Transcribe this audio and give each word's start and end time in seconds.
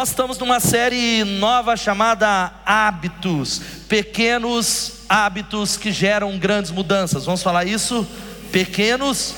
Nós 0.00 0.08
estamos 0.08 0.38
numa 0.38 0.60
série 0.60 1.24
nova 1.24 1.76
chamada 1.76 2.54
Hábitos, 2.64 3.60
pequenos 3.86 5.02
hábitos 5.06 5.76
que 5.76 5.92
geram 5.92 6.38
grandes 6.38 6.70
mudanças. 6.70 7.26
Vamos 7.26 7.42
falar 7.42 7.66
isso? 7.66 8.08
Pequenos 8.50 9.34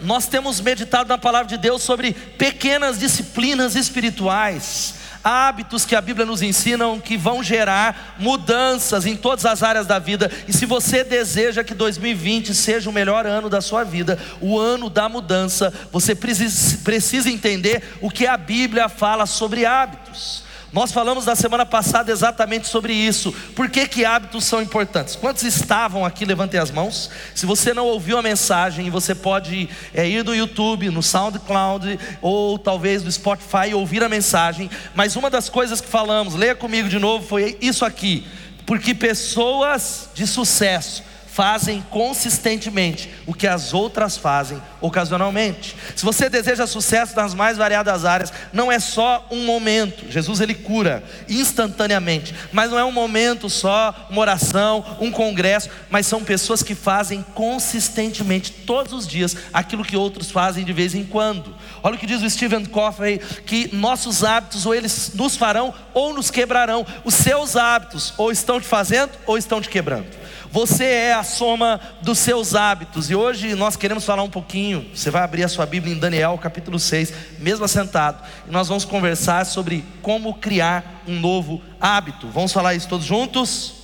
nós 0.00 0.28
temos 0.28 0.60
meditado 0.60 1.08
na 1.08 1.18
palavra 1.18 1.48
de 1.48 1.58
Deus 1.58 1.82
sobre 1.82 2.12
pequenas 2.12 3.00
disciplinas 3.00 3.74
espirituais, 3.74 4.94
hábitos 5.28 5.84
que 5.84 5.94
a 5.94 6.00
Bíblia 6.00 6.24
nos 6.24 6.40
ensinam 6.40 6.98
que 6.98 7.16
vão 7.16 7.42
gerar 7.42 8.16
mudanças 8.18 9.04
em 9.04 9.14
todas 9.14 9.44
as 9.44 9.62
áreas 9.62 9.86
da 9.86 9.98
vida. 9.98 10.30
E 10.48 10.52
se 10.54 10.64
você 10.64 11.04
deseja 11.04 11.62
que 11.62 11.74
2020 11.74 12.54
seja 12.54 12.88
o 12.88 12.92
melhor 12.92 13.26
ano 13.26 13.50
da 13.50 13.60
sua 13.60 13.84
vida, 13.84 14.18
o 14.40 14.58
ano 14.58 14.88
da 14.88 15.06
mudança, 15.06 15.72
você 15.92 16.14
precisa 16.14 17.30
entender 17.30 17.82
o 18.00 18.10
que 18.10 18.26
a 18.26 18.38
Bíblia 18.38 18.88
fala 18.88 19.26
sobre 19.26 19.66
hábitos. 19.66 20.47
Nós 20.70 20.92
falamos 20.92 21.24
na 21.24 21.34
semana 21.34 21.64
passada 21.64 22.12
exatamente 22.12 22.68
sobre 22.68 22.92
isso. 22.92 23.32
Por 23.56 23.70
que, 23.70 23.88
que 23.88 24.04
hábitos 24.04 24.44
são 24.44 24.60
importantes? 24.60 25.16
Quantos 25.16 25.42
estavam 25.44 26.04
aqui? 26.04 26.26
Levantem 26.26 26.60
as 26.60 26.70
mãos. 26.70 27.10
Se 27.34 27.46
você 27.46 27.72
não 27.72 27.86
ouviu 27.86 28.18
a 28.18 28.22
mensagem, 28.22 28.90
você 28.90 29.14
pode 29.14 29.66
é, 29.94 30.06
ir 30.06 30.22
no 30.22 30.34
YouTube, 30.34 30.90
no 30.90 31.02
SoundCloud 31.02 31.98
ou 32.20 32.58
talvez 32.58 33.02
no 33.02 33.10
Spotify 33.10 33.72
ouvir 33.72 34.04
a 34.04 34.10
mensagem. 34.10 34.70
Mas 34.94 35.16
uma 35.16 35.30
das 35.30 35.48
coisas 35.48 35.80
que 35.80 35.88
falamos, 35.88 36.34
leia 36.34 36.54
comigo 36.54 36.88
de 36.88 36.98
novo, 36.98 37.26
foi 37.26 37.56
isso 37.62 37.84
aqui. 37.84 38.26
Porque 38.66 38.94
pessoas 38.94 40.10
de 40.14 40.26
sucesso 40.26 41.02
fazem 41.38 41.84
consistentemente 41.88 43.08
o 43.24 43.32
que 43.32 43.46
as 43.46 43.72
outras 43.72 44.16
fazem 44.16 44.60
ocasionalmente. 44.80 45.76
Se 45.94 46.04
você 46.04 46.28
deseja 46.28 46.66
sucesso 46.66 47.14
nas 47.14 47.32
mais 47.32 47.56
variadas 47.56 48.04
áreas, 48.04 48.32
não 48.52 48.72
é 48.72 48.80
só 48.80 49.24
um 49.30 49.44
momento. 49.44 50.10
Jesus 50.10 50.40
ele 50.40 50.52
cura 50.52 51.00
instantaneamente, 51.28 52.34
mas 52.50 52.72
não 52.72 52.78
é 52.80 52.84
um 52.84 52.90
momento 52.90 53.48
só, 53.48 54.08
uma 54.10 54.20
oração, 54.20 54.84
um 54.98 55.12
congresso, 55.12 55.70
mas 55.88 56.08
são 56.08 56.24
pessoas 56.24 56.60
que 56.60 56.74
fazem 56.74 57.24
consistentemente 57.36 58.50
todos 58.50 58.92
os 58.92 59.06
dias 59.06 59.36
aquilo 59.52 59.84
que 59.84 59.96
outros 59.96 60.32
fazem 60.32 60.64
de 60.64 60.72
vez 60.72 60.92
em 60.92 61.04
quando. 61.04 61.54
Olha 61.84 61.94
o 61.94 61.98
que 61.98 62.06
diz 62.06 62.20
o 62.20 62.28
Stephen 62.28 62.64
Covey, 62.64 63.18
que 63.46 63.70
nossos 63.72 64.24
hábitos 64.24 64.66
ou 64.66 64.74
eles 64.74 65.12
nos 65.14 65.36
farão 65.36 65.72
ou 65.94 66.12
nos 66.12 66.32
quebrarão. 66.32 66.84
Os 67.04 67.14
seus 67.14 67.54
hábitos 67.54 68.12
ou 68.18 68.32
estão 68.32 68.60
te 68.60 68.66
fazendo 68.66 69.12
ou 69.24 69.38
estão 69.38 69.60
te 69.60 69.68
quebrando. 69.68 70.18
Você 70.50 70.84
é 70.84 71.14
a 71.14 71.22
soma 71.22 71.80
dos 72.00 72.18
seus 72.18 72.54
hábitos. 72.54 73.10
E 73.10 73.14
hoje 73.14 73.54
nós 73.54 73.76
queremos 73.76 74.04
falar 74.04 74.22
um 74.22 74.30
pouquinho. 74.30 74.88
Você 74.94 75.10
vai 75.10 75.22
abrir 75.22 75.44
a 75.44 75.48
sua 75.48 75.66
Bíblia 75.66 75.94
em 75.94 75.98
Daniel, 75.98 76.38
capítulo 76.38 76.78
6, 76.78 77.12
mesmo 77.38 77.64
assentado. 77.64 78.22
E 78.46 78.50
nós 78.50 78.68
vamos 78.68 78.84
conversar 78.84 79.44
sobre 79.44 79.84
como 80.00 80.34
criar 80.34 81.02
um 81.06 81.18
novo 81.20 81.60
hábito. 81.80 82.28
Vamos 82.28 82.52
falar 82.52 82.74
isso 82.74 82.88
todos 82.88 83.06
juntos? 83.06 83.74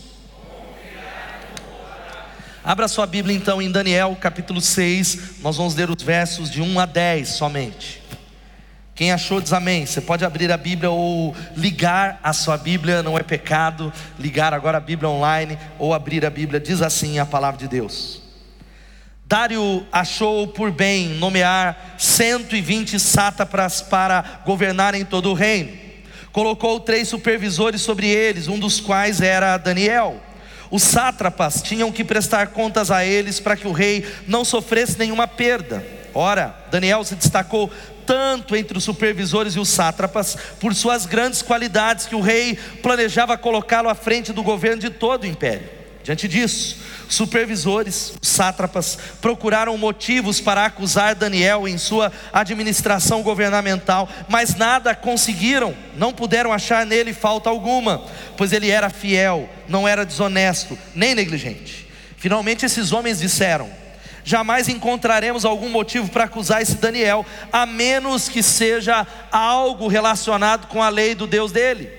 Abra 2.64 2.88
sua 2.88 3.06
Bíblia 3.06 3.36
então 3.36 3.60
em 3.60 3.70
Daniel, 3.70 4.16
capítulo 4.18 4.58
6. 4.58 5.40
Nós 5.42 5.58
vamos 5.58 5.74
ler 5.74 5.90
os 5.90 6.02
versos 6.02 6.50
de 6.50 6.62
1 6.62 6.80
a 6.80 6.86
10 6.86 7.28
somente. 7.28 8.03
Quem 8.94 9.10
achou 9.10 9.40
diz 9.40 9.52
amém. 9.52 9.84
Você 9.84 10.00
pode 10.00 10.24
abrir 10.24 10.52
a 10.52 10.56
Bíblia 10.56 10.90
ou 10.90 11.34
ligar 11.56 12.20
a 12.22 12.32
sua 12.32 12.56
Bíblia, 12.56 13.02
não 13.02 13.18
é 13.18 13.22
pecado. 13.22 13.92
Ligar 14.18 14.54
agora 14.54 14.78
a 14.78 14.80
Bíblia 14.80 15.08
online 15.08 15.58
ou 15.78 15.92
abrir 15.92 16.24
a 16.24 16.30
Bíblia, 16.30 16.60
diz 16.60 16.80
assim 16.80 17.18
a 17.18 17.26
palavra 17.26 17.58
de 17.58 17.66
Deus. 17.66 18.22
Dário 19.26 19.84
achou 19.90 20.46
por 20.46 20.70
bem 20.70 21.08
nomear 21.08 21.96
120 21.98 23.00
sátrapas 23.00 23.82
para 23.82 24.42
governarem 24.44 25.04
todo 25.04 25.30
o 25.30 25.34
reino. 25.34 25.72
Colocou 26.30 26.78
três 26.78 27.08
supervisores 27.08 27.80
sobre 27.80 28.06
eles, 28.06 28.46
um 28.46 28.58
dos 28.58 28.80
quais 28.80 29.20
era 29.20 29.56
Daniel. 29.56 30.20
Os 30.70 30.82
sátrapas 30.82 31.62
tinham 31.62 31.90
que 31.90 32.04
prestar 32.04 32.48
contas 32.48 32.90
a 32.90 33.04
eles 33.04 33.40
para 33.40 33.56
que 33.56 33.66
o 33.66 33.72
rei 33.72 34.06
não 34.26 34.44
sofresse 34.44 34.98
nenhuma 34.98 35.26
perda. 35.26 35.84
Ora, 36.14 36.54
Daniel 36.70 37.02
se 37.02 37.16
destacou 37.16 37.68
tanto 38.06 38.56
entre 38.56 38.76
os 38.78 38.84
supervisores 38.84 39.54
e 39.54 39.60
os 39.60 39.68
sátrapas, 39.68 40.36
por 40.60 40.74
suas 40.74 41.06
grandes 41.06 41.42
qualidades, 41.42 42.06
que 42.06 42.14
o 42.14 42.20
rei 42.20 42.58
planejava 42.82 43.36
colocá-lo 43.36 43.88
à 43.88 43.94
frente 43.94 44.32
do 44.32 44.42
governo 44.42 44.80
de 44.80 44.90
todo 44.90 45.24
o 45.24 45.26
império. 45.26 45.68
Diante 46.04 46.28
disso, 46.28 46.76
supervisores, 47.08 48.12
sátrapas, 48.20 48.98
procuraram 49.22 49.78
motivos 49.78 50.38
para 50.38 50.66
acusar 50.66 51.14
Daniel 51.14 51.66
em 51.66 51.78
sua 51.78 52.12
administração 52.30 53.22
governamental, 53.22 54.06
mas 54.28 54.54
nada 54.54 54.94
conseguiram, 54.94 55.74
não 55.96 56.12
puderam 56.12 56.52
achar 56.52 56.84
nele 56.84 57.14
falta 57.14 57.48
alguma, 57.48 58.04
pois 58.36 58.52
ele 58.52 58.68
era 58.68 58.90
fiel, 58.90 59.48
não 59.66 59.88
era 59.88 60.04
desonesto, 60.04 60.78
nem 60.94 61.14
negligente. 61.14 61.88
Finalmente, 62.18 62.66
esses 62.66 62.92
homens 62.92 63.18
disseram: 63.18 63.70
jamais 64.24 64.68
encontraremos 64.68 65.44
algum 65.44 65.68
motivo 65.68 66.08
para 66.08 66.24
acusar 66.24 66.62
esse 66.62 66.76
Daniel, 66.76 67.24
a 67.52 67.66
menos 67.66 68.28
que 68.28 68.42
seja 68.42 69.06
algo 69.30 69.86
relacionado 69.86 70.66
com 70.66 70.82
a 70.82 70.88
lei 70.88 71.14
do 71.14 71.26
Deus 71.26 71.52
dele. 71.52 71.90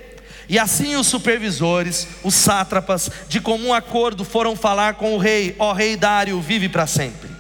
E 0.50 0.60
assim 0.60 0.96
os 0.96 1.08
supervisores, 1.08 2.08
os 2.24 2.36
sátrapas, 2.36 3.10
de 3.28 3.40
comum 3.40 3.74
acordo 3.74 4.24
foram 4.24 4.56
falar 4.56 4.96
com 4.96 5.16
o 5.16 5.18
rei: 5.18 5.56
Ó 5.58 5.74
rei 5.74 5.96
Dário, 5.96 6.40
vive 6.42 6.70
para 6.70 6.86
sempre. 6.86 7.36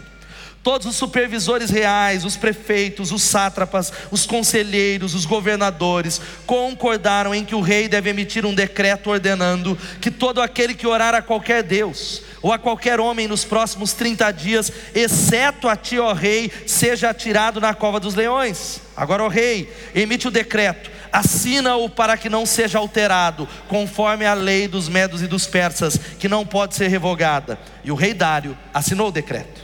Todos 0.65 0.87
os 0.87 0.95
supervisores 0.95 1.69
reais, 1.69 2.25
os 2.25 2.35
prefeitos, 2.35 3.11
os 3.11 3.21
sátrapas, 3.21 3.93
os 4.09 4.25
conselheiros, 4.25 5.13
os 5.13 5.23
governadores, 5.23 6.19
concordaram 6.47 7.35
em 7.35 7.45
que 7.45 7.53
o 7.53 7.61
rei 7.61 7.87
deve 7.87 8.09
emitir 8.09 8.47
um 8.47 8.55
decreto 8.55 9.11
ordenando 9.11 9.77
que 10.01 10.09
todo 10.09 10.41
aquele 10.41 10.73
que 10.73 10.87
orar 10.87 11.13
a 11.13 11.21
qualquer 11.21 11.61
Deus, 11.61 12.23
ou 12.45 12.53
a 12.53 12.59
qualquer 12.59 12.99
homem 12.99 13.27
nos 13.27 13.43
próximos 13.43 13.93
30 13.93 14.31
dias, 14.31 14.71
exceto 14.93 15.67
a 15.67 15.75
ti, 15.75 15.97
ó 15.97 16.13
rei, 16.13 16.51
seja 16.67 17.09
atirado 17.09 17.59
na 17.59 17.73
cova 17.73 17.99
dos 17.99 18.13
leões. 18.13 18.81
Agora, 18.95 19.23
ó 19.23 19.27
rei, 19.27 19.73
emite 19.95 20.27
o 20.27 20.31
decreto, 20.31 20.91
assina-o 21.11 21.89
para 21.89 22.15
que 22.15 22.29
não 22.29 22.45
seja 22.45 22.77
alterado, 22.77 23.49
conforme 23.67 24.27
a 24.27 24.35
lei 24.35 24.67
dos 24.67 24.87
medos 24.87 25.23
e 25.23 25.27
dos 25.27 25.47
persas, 25.47 25.99
que 26.19 26.29
não 26.29 26.45
pode 26.45 26.75
ser 26.75 26.87
revogada. 26.87 27.57
E 27.83 27.91
o 27.91 27.95
rei 27.95 28.13
Dário 28.13 28.55
assinou 28.71 29.07
o 29.07 29.11
decreto. 29.11 29.59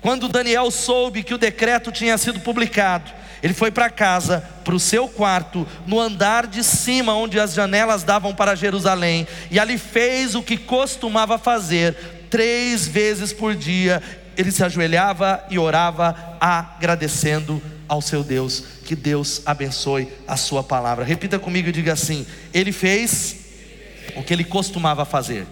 Quando 0.00 0.26
Daniel 0.26 0.72
soube 0.72 1.22
que 1.22 1.34
o 1.34 1.38
decreto 1.38 1.92
tinha 1.92 2.18
sido 2.18 2.40
publicado, 2.40 3.12
ele 3.44 3.52
foi 3.52 3.70
para 3.70 3.90
casa, 3.90 4.42
para 4.64 4.74
o 4.74 4.80
seu 4.80 5.06
quarto, 5.06 5.68
no 5.86 6.00
andar 6.00 6.46
de 6.46 6.64
cima, 6.64 7.14
onde 7.14 7.38
as 7.38 7.52
janelas 7.52 8.02
davam 8.02 8.34
para 8.34 8.54
Jerusalém, 8.54 9.28
e 9.50 9.60
ali 9.60 9.76
fez 9.76 10.34
o 10.34 10.42
que 10.42 10.56
costumava 10.56 11.36
fazer, 11.36 11.94
três 12.34 12.88
vezes 12.88 13.32
por 13.32 13.54
dia. 13.54 14.02
Ele 14.36 14.50
se 14.50 14.64
ajoelhava 14.64 15.44
e 15.48 15.56
orava, 15.56 16.36
agradecendo 16.40 17.62
ao 17.86 18.02
seu 18.02 18.24
Deus. 18.24 18.64
Que 18.84 18.96
Deus 18.96 19.40
abençoe 19.46 20.08
a 20.26 20.36
sua 20.36 20.60
palavra. 20.64 21.04
Repita 21.04 21.38
comigo 21.38 21.68
e 21.68 21.72
diga 21.72 21.92
assim: 21.92 22.26
Ele 22.52 22.72
fez 22.72 23.36
o 24.16 24.24
que 24.24 24.34
ele 24.34 24.42
costumava 24.42 25.04
fazer. 25.04 25.46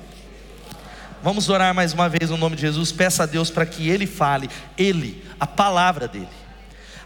Vamos 1.23 1.49
orar 1.49 1.73
mais 1.73 1.93
uma 1.93 2.09
vez 2.09 2.31
no 2.31 2.37
nome 2.37 2.57
de 2.57 2.63
Jesus. 2.63 2.91
Peça 2.91 3.23
a 3.23 3.27
Deus 3.27 3.49
para 3.49 3.65
que 3.65 3.89
Ele 3.89 4.09
fale, 4.09 4.51
Ele, 4.77 5.23
a 5.39 5.47
palavra 5.47 6.09
dEle. 6.09 6.27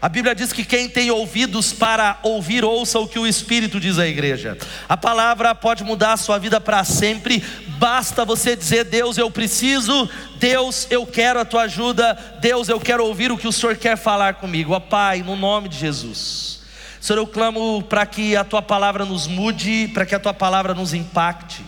A 0.07 0.09
Bíblia 0.09 0.37
diz 0.37 0.53
que 0.53 0.65
quem 0.65 0.89
tem 0.89 1.11
ouvidos 1.11 1.73
para 1.73 2.21
ouvir, 2.23 2.65
ouça 2.65 2.97
o 3.01 3.09
que 3.09 3.19
o 3.19 3.27
Espírito 3.27 3.81
diz 3.81 3.99
à 3.99 4.07
igreja. 4.07 4.57
A 4.89 4.97
palavra 4.97 5.53
pode 5.53 5.83
mudar 5.83 6.13
a 6.13 6.17
sua 6.17 6.39
vida 6.39 6.61
para 6.61 6.85
sempre, 6.85 7.43
basta 7.77 8.25
você 8.25 8.55
dizer: 8.55 8.85
Deus, 8.85 9.19
eu 9.19 9.29
preciso, 9.33 10.09
Deus, 10.39 10.87
eu 10.91 11.05
quero 11.05 11.41
a 11.41 11.45
tua 11.45 11.63
ajuda, 11.63 12.17
Deus, 12.41 12.69
eu 12.69 12.79
quero 12.79 13.05
ouvir 13.05 13.33
o 13.33 13.37
que 13.37 13.49
o 13.49 13.53
Senhor 13.53 13.75
quer 13.75 13.97
falar 13.97 14.35
comigo. 14.35 14.75
Ó 14.75 14.79
Pai, 14.79 15.25
no 15.25 15.35
nome 15.35 15.69
de 15.69 15.77
Jesus. 15.77 16.61
Senhor, 17.01 17.19
eu 17.19 17.27
clamo 17.27 17.83
para 17.83 18.07
que 18.07 18.37
a 18.37 18.45
tua 18.45 18.63
palavra 18.63 19.05
nos 19.05 19.27
mude, 19.27 19.91
para 19.93 20.07
que 20.07 20.15
a 20.15 20.21
tua 20.21 20.33
palavra 20.33 20.73
nos 20.73 20.95
impacte 20.95 21.65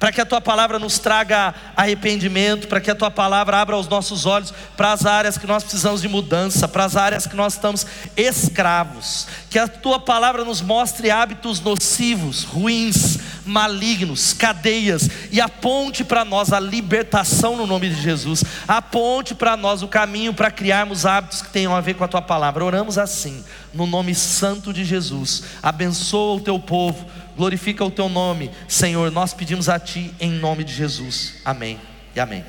para 0.00 0.10
que 0.10 0.20
a 0.22 0.24
tua 0.24 0.40
palavra 0.40 0.78
nos 0.78 0.98
traga 0.98 1.54
arrependimento, 1.76 2.66
para 2.66 2.80
que 2.80 2.90
a 2.90 2.94
tua 2.94 3.10
palavra 3.10 3.58
abra 3.58 3.76
os 3.76 3.86
nossos 3.86 4.24
olhos 4.24 4.52
para 4.74 4.92
as 4.92 5.04
áreas 5.04 5.36
que 5.36 5.46
nós 5.46 5.62
precisamos 5.62 6.00
de 6.00 6.08
mudança, 6.08 6.66
para 6.66 6.86
as 6.86 6.96
áreas 6.96 7.26
que 7.26 7.36
nós 7.36 7.52
estamos 7.52 7.86
escravos, 8.16 9.28
que 9.50 9.58
a 9.58 9.68
tua 9.68 10.00
palavra 10.00 10.42
nos 10.42 10.62
mostre 10.62 11.10
hábitos 11.10 11.60
nocivos, 11.60 12.44
ruins, 12.44 13.18
malignos, 13.44 14.32
cadeias, 14.32 15.06
e 15.30 15.38
aponte 15.38 16.02
para 16.02 16.24
nós 16.24 16.50
a 16.50 16.58
libertação 16.58 17.54
no 17.54 17.66
nome 17.66 17.90
de 17.90 18.00
Jesus, 18.00 18.42
aponte 18.66 19.34
para 19.34 19.54
nós 19.54 19.82
o 19.82 19.88
caminho 19.88 20.32
para 20.32 20.50
criarmos 20.50 21.04
hábitos 21.04 21.42
que 21.42 21.50
tenham 21.50 21.76
a 21.76 21.80
ver 21.82 21.92
com 21.92 22.04
a 22.04 22.08
tua 22.08 22.22
palavra. 22.22 22.64
Oramos 22.64 22.96
assim, 22.96 23.44
no 23.74 23.86
nome 23.86 24.14
santo 24.14 24.72
de 24.72 24.82
Jesus, 24.82 25.42
abençoa 25.62 26.36
o 26.36 26.40
teu 26.40 26.58
povo 26.58 27.06
glorifica 27.40 27.82
o 27.82 27.90
teu 27.90 28.06
nome, 28.06 28.50
Senhor. 28.68 29.10
Nós 29.10 29.32
pedimos 29.32 29.70
a 29.70 29.78
Ti 29.78 30.12
em 30.20 30.30
nome 30.30 30.62
de 30.62 30.74
Jesus. 30.74 31.36
Amém 31.42 31.80
e 32.14 32.20
amém. 32.20 32.44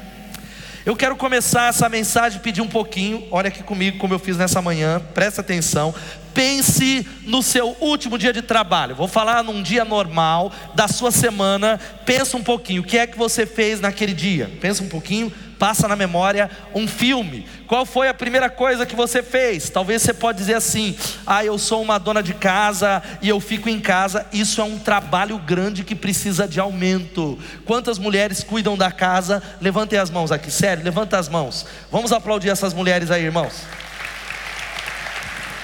Eu 0.86 0.98
quero 0.98 1.16
começar 1.16 1.70
essa 1.70 1.88
mensagem 1.88 2.42
pedir 2.42 2.60
um 2.60 2.68
pouquinho, 2.68 3.26
olha 3.32 3.48
aqui 3.48 3.64
comigo 3.64 4.00
como 4.00 4.14
eu 4.14 4.20
fiz 4.20 4.36
nessa 4.36 4.62
manhã, 4.62 5.02
presta 5.14 5.40
atenção. 5.40 5.96
Pense 6.34 7.08
no 7.24 7.42
seu 7.42 7.78
último 7.80 8.18
dia 8.18 8.34
de 8.34 8.42
trabalho. 8.42 8.94
Vou 8.94 9.08
falar 9.08 9.46
num 9.46 9.64
dia 9.64 9.86
normal 9.86 10.52
da 10.76 10.90
sua 10.90 11.10
semana. 11.10 11.80
Pensa 12.06 12.36
um 12.36 12.44
pouquinho, 12.44 12.82
o 12.82 12.86
que 12.86 12.98
é 12.98 13.08
que 13.08 13.18
você 13.18 13.46
fez 13.46 13.80
naquele 13.80 14.14
dia? 14.14 14.52
Pensa 14.60 14.84
um 14.84 14.90
pouquinho, 14.90 15.32
passa 15.62 15.88
na 15.88 15.96
memória 15.96 16.50
um 16.74 16.88
filme. 16.88 17.46
Qual 17.68 17.86
foi 17.86 18.08
a 18.08 18.16
primeira 18.16 18.50
coisa 18.50 18.84
que 18.84 18.96
você 18.96 19.22
fez? 19.22 19.70
Talvez 19.70 20.02
você 20.02 20.12
pode 20.12 20.40
dizer 20.40 20.56
assim: 20.56 20.98
"Ah, 21.24 21.46
eu 21.46 21.56
sou 21.60 21.84
uma 21.84 22.00
dona 22.00 22.24
de 22.24 22.34
casa 22.34 23.04
e 23.22 23.30
eu 23.30 23.40
fico 23.40 23.70
em 23.70 23.80
casa". 23.80 24.26
Isso 24.34 24.60
é 24.60 24.64
um 24.64 24.80
trabalho 24.80 25.38
grande 25.38 25.84
que 25.84 25.94
precisa 25.94 26.48
de 26.48 26.60
aumento. 26.60 27.38
Quantas 27.64 28.00
mulheres 28.00 28.44
cuidam 28.44 28.76
da 28.76 28.92
casa? 28.92 29.44
Levantem 29.62 30.00
as 30.00 30.10
mãos 30.10 30.32
aqui, 30.32 30.50
sério, 30.50 30.84
levanta 30.84 31.20
as 31.20 31.30
mãos. 31.30 31.68
Vamos 31.92 32.12
aplaudir 32.12 32.50
essas 32.50 32.74
mulheres 32.74 33.12
aí, 33.12 33.24
irmãos. 33.24 33.62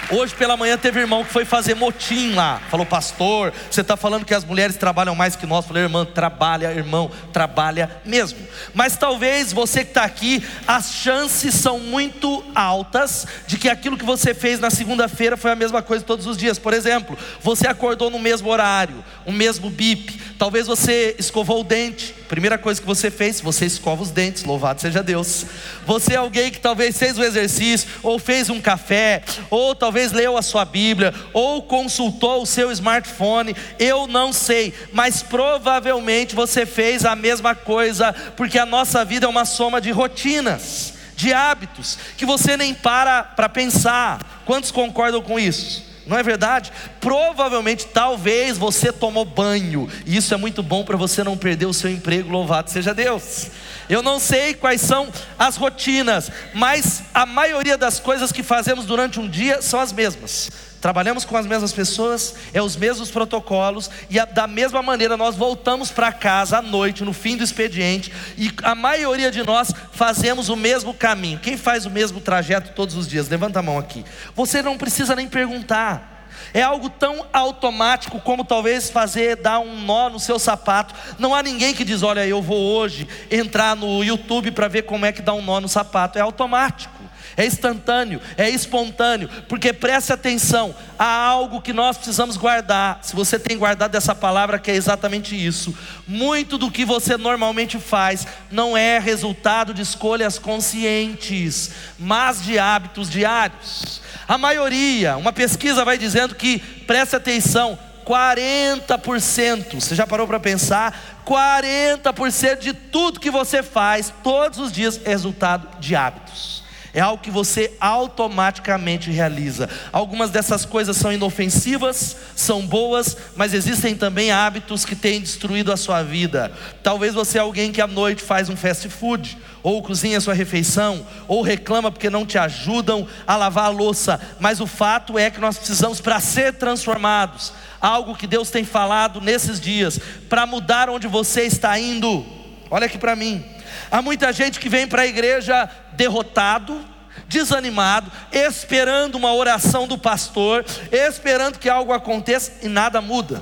Hoje 0.09 0.33
pela 0.33 0.55
manhã 0.55 0.77
teve 0.77 1.01
irmão 1.01 1.25
que 1.25 1.33
foi 1.33 1.43
fazer 1.43 1.75
motim 1.75 2.33
lá. 2.33 2.61
Falou, 2.69 2.85
pastor, 2.85 3.51
você 3.69 3.81
está 3.81 3.97
falando 3.97 4.23
que 4.23 4.33
as 4.33 4.45
mulheres 4.45 4.77
trabalham 4.77 5.13
mais 5.13 5.35
que 5.35 5.45
nós. 5.45 5.65
Falei, 5.65 5.83
irmão, 5.83 6.05
trabalha, 6.05 6.71
irmão, 6.71 7.11
trabalha 7.33 7.91
mesmo. 8.05 8.39
Mas 8.73 8.95
talvez 8.95 9.51
você 9.51 9.83
que 9.83 9.89
está 9.89 10.03
aqui, 10.03 10.41
as 10.65 10.93
chances 10.93 11.53
são 11.55 11.79
muito 11.79 12.41
altas 12.55 13.27
de 13.47 13.57
que 13.57 13.67
aquilo 13.67 13.97
que 13.97 14.05
você 14.05 14.33
fez 14.33 14.61
na 14.61 14.69
segunda-feira 14.69 15.35
foi 15.35 15.51
a 15.51 15.55
mesma 15.55 15.81
coisa 15.81 16.05
todos 16.05 16.25
os 16.25 16.37
dias. 16.37 16.57
Por 16.57 16.73
exemplo, 16.73 17.17
você 17.41 17.67
acordou 17.67 18.09
no 18.09 18.17
mesmo 18.17 18.49
horário, 18.49 19.03
o 19.25 19.31
mesmo 19.33 19.69
bip. 19.69 20.21
Talvez 20.37 20.67
você 20.67 21.15
escovou 21.17 21.61
o 21.61 21.63
dente. 21.63 22.13
Primeira 22.27 22.59
coisa 22.59 22.79
que 22.79 22.85
você 22.85 23.09
fez, 23.09 23.41
você 23.41 23.65
escova 23.65 24.03
os 24.03 24.11
dentes, 24.11 24.43
louvado 24.43 24.79
seja 24.79 25.01
Deus. 25.01 25.45
Você 25.85 26.13
é 26.13 26.17
alguém 26.17 26.51
que 26.51 26.59
talvez 26.59 26.97
fez 26.97 27.17
o 27.17 27.23
exercício, 27.23 27.89
ou 28.03 28.19
fez 28.19 28.49
um 28.49 28.61
café, 28.61 29.23
ou 29.49 29.73
talvez 29.73 30.11
leu 30.11 30.37
a 30.37 30.43
sua 30.43 30.63
Bíblia, 30.63 31.13
ou 31.33 31.63
consultou 31.63 32.43
o 32.43 32.45
seu 32.45 32.71
smartphone, 32.71 33.55
eu 33.79 34.05
não 34.05 34.31
sei, 34.31 34.73
mas 34.93 35.23
provavelmente 35.23 36.35
você 36.35 36.65
fez 36.65 37.03
a 37.03 37.15
mesma 37.15 37.55
coisa, 37.55 38.13
porque 38.35 38.59
a 38.59 38.65
nossa 38.65 39.03
vida 39.03 39.25
é 39.25 39.29
uma 39.29 39.45
soma 39.45 39.81
de 39.81 39.89
rotinas, 39.89 40.93
de 41.15 41.33
hábitos, 41.33 41.97
que 42.15 42.25
você 42.25 42.55
nem 42.55 42.75
para 42.75 43.23
para 43.23 43.49
pensar. 43.49 44.43
Quantos 44.45 44.69
concordam 44.69 45.21
com 45.21 45.39
isso? 45.39 45.86
Não 46.07 46.17
é 46.17 46.23
verdade? 46.23 46.71
Provavelmente, 46.99 47.85
talvez 47.87 48.57
você 48.57 48.91
tomou 48.91 49.25
banho, 49.25 49.89
e 50.05 50.17
isso 50.17 50.33
é 50.33 50.37
muito 50.37 50.63
bom 50.63 50.83
para 50.83 50.97
você 50.97 51.23
não 51.23 51.37
perder 51.37 51.65
o 51.65 51.73
seu 51.73 51.91
emprego, 51.91 52.29
louvado 52.29 52.69
seja 52.69 52.93
Deus. 52.93 53.51
Eu 53.89 54.01
não 54.01 54.19
sei 54.19 54.53
quais 54.53 54.81
são 54.81 55.07
as 55.39 55.55
rotinas, 55.55 56.29
mas 56.53 57.03
a 57.13 57.25
maioria 57.25 57.77
das 57.77 57.99
coisas 57.99 58.31
que 58.31 58.43
fazemos 58.43 58.85
durante 58.85 59.19
um 59.19 59.27
dia 59.27 59.61
são 59.61 59.79
as 59.79 59.93
mesmas. 59.93 60.49
Trabalhamos 60.81 61.25
com 61.25 61.35
as 61.35 61.47
mesmas 61.47 61.73
pessoas, 61.73 62.35
é 62.53 62.61
os 62.61 62.75
mesmos 62.75 63.09
protocolos, 63.09 63.89
e 64.09 64.19
a, 64.19 64.25
da 64.25 64.45
mesma 64.45 64.81
maneira 64.81 65.17
nós 65.17 65.35
voltamos 65.35 65.89
para 65.89 66.11
casa 66.11 66.59
à 66.59 66.61
noite, 66.61 67.03
no 67.03 67.13
fim 67.13 67.35
do 67.35 67.43
expediente, 67.43 68.11
e 68.37 68.51
a 68.61 68.75
maioria 68.75 69.31
de 69.31 69.43
nós 69.43 69.71
fazemos 69.91 70.49
o 70.49 70.55
mesmo 70.55 70.93
caminho. 70.93 71.39
Quem 71.39 71.57
faz 71.57 71.85
o 71.85 71.89
mesmo 71.89 72.19
trajeto 72.19 72.73
todos 72.75 72.95
os 72.95 73.07
dias? 73.07 73.27
Levanta 73.27 73.59
a 73.59 73.63
mão 73.63 73.77
aqui. 73.77 74.05
Você 74.35 74.61
não 74.61 74.77
precisa 74.77 75.15
nem 75.15 75.27
perguntar. 75.27 76.16
É 76.53 76.61
algo 76.61 76.89
tão 76.89 77.25
automático 77.31 78.19
como 78.19 78.43
talvez 78.43 78.89
fazer 78.89 79.35
dar 79.37 79.59
um 79.59 79.81
nó 79.81 80.09
no 80.09 80.19
seu 80.19 80.39
sapato. 80.39 80.93
Não 81.17 81.33
há 81.33 81.43
ninguém 81.43 81.73
que 81.73 81.83
diz: 81.83 82.03
Olha, 82.03 82.25
eu 82.25 82.41
vou 82.41 82.57
hoje 82.57 83.07
entrar 83.29 83.75
no 83.75 84.03
YouTube 84.03 84.51
para 84.51 84.67
ver 84.67 84.83
como 84.83 85.05
é 85.05 85.11
que 85.11 85.21
dá 85.21 85.33
um 85.33 85.41
nó 85.41 85.59
no 85.59 85.67
sapato. 85.67 86.17
É 86.17 86.21
automático 86.21 86.97
é 87.37 87.45
instantâneo, 87.45 88.19
é 88.35 88.49
espontâneo, 88.49 89.29
porque 89.47 89.71
preste 89.71 90.11
atenção, 90.11 90.75
há 90.97 91.05
algo 91.05 91.61
que 91.61 91.71
nós 91.71 91.95
precisamos 91.95 92.35
guardar. 92.35 92.97
Se 93.03 93.15
você 93.15 93.37
tem 93.37 93.55
guardado 93.55 93.93
essa 93.93 94.15
palavra, 94.15 94.57
que 94.57 94.71
é 94.71 94.75
exatamente 94.75 95.35
isso, 95.35 95.77
muito 96.07 96.57
do 96.57 96.71
que 96.71 96.83
você 96.83 97.15
normalmente 97.15 97.79
faz 97.79 98.25
não 98.49 98.75
é 98.75 98.97
resultado 98.97 99.71
de 99.71 99.83
escolhas 99.83 100.39
conscientes, 100.39 101.71
mas 101.99 102.43
de 102.43 102.57
hábitos 102.57 103.07
diários. 103.07 104.01
A 104.27 104.37
maioria, 104.37 105.15
uma 105.17 105.31
pesquisa 105.31 105.85
vai 105.85 105.97
dizendo 105.97 106.35
que, 106.35 106.59
preste 106.59 107.15
atenção, 107.15 107.79
40%, 108.05 109.75
você 109.75 109.95
já 109.95 110.05
parou 110.05 110.27
para 110.27 110.39
pensar? 110.39 111.21
40% 111.25 112.59
de 112.59 112.73
tudo 112.73 113.19
que 113.19 113.31
você 113.31 113.63
faz 113.63 114.13
todos 114.23 114.59
os 114.59 114.71
dias 114.71 114.99
é 115.05 115.09
resultado 115.09 115.79
de 115.79 115.95
hábitos 115.95 116.66
é 116.97 116.99
algo 116.99 117.21
que 117.21 117.29
você 117.29 117.73
automaticamente 117.79 119.11
realiza. 119.11 119.69
Algumas 119.93 120.31
dessas 120.31 120.65
coisas 120.65 120.97
são 120.97 121.13
inofensivas, 121.13 122.17
são 122.35 122.65
boas, 122.65 123.15
mas 123.35 123.53
existem 123.53 123.95
também 123.95 124.31
hábitos 124.31 124.83
que 124.83 124.95
têm 124.95 125.21
destruído 125.21 125.71
a 125.71 125.77
sua 125.77 126.01
vida. 126.01 126.51
Talvez 126.81 127.13
você 127.13 127.37
é 127.37 127.41
alguém 127.41 127.71
que 127.71 127.81
à 127.81 127.85
noite 127.85 128.23
faz 128.23 128.49
um 128.49 128.57
fast 128.57 128.89
food, 128.89 129.37
ou 129.61 129.83
cozinha 129.83 130.19
sua 130.19 130.33
refeição, 130.33 131.05
ou 131.27 131.43
reclama 131.43 131.91
porque 131.91 132.09
não 132.09 132.25
te 132.25 132.39
ajudam 132.39 133.07
a 133.27 133.35
lavar 133.35 133.65
a 133.65 133.69
louça, 133.69 134.19
mas 134.39 134.59
o 134.59 134.65
fato 134.65 135.19
é 135.19 135.29
que 135.29 135.39
nós 135.39 135.55
precisamos, 135.55 136.01
para 136.01 136.19
ser 136.19 136.53
transformados, 136.55 137.53
algo 137.79 138.15
que 138.15 138.25
Deus 138.25 138.49
tem 138.49 138.63
falado 138.63 139.21
nesses 139.21 139.61
dias, 139.61 139.99
para 140.27 140.47
mudar 140.47 140.89
onde 140.89 141.07
você 141.07 141.43
está 141.43 141.77
indo. 141.77 142.25
Olha 142.71 142.87
aqui 142.87 142.97
para 142.97 143.15
mim. 143.15 143.45
Há 143.91 144.01
muita 144.01 144.31
gente 144.33 144.59
que 144.59 144.69
vem 144.69 144.87
para 144.87 145.03
a 145.03 145.07
igreja 145.07 145.69
derrotado, 145.93 146.83
desanimado, 147.27 148.11
esperando 148.31 149.15
uma 149.15 149.33
oração 149.33 149.87
do 149.87 149.97
pastor, 149.97 150.65
esperando 150.91 151.59
que 151.59 151.69
algo 151.69 151.93
aconteça 151.93 152.53
e 152.61 152.67
nada 152.67 153.01
muda. 153.01 153.41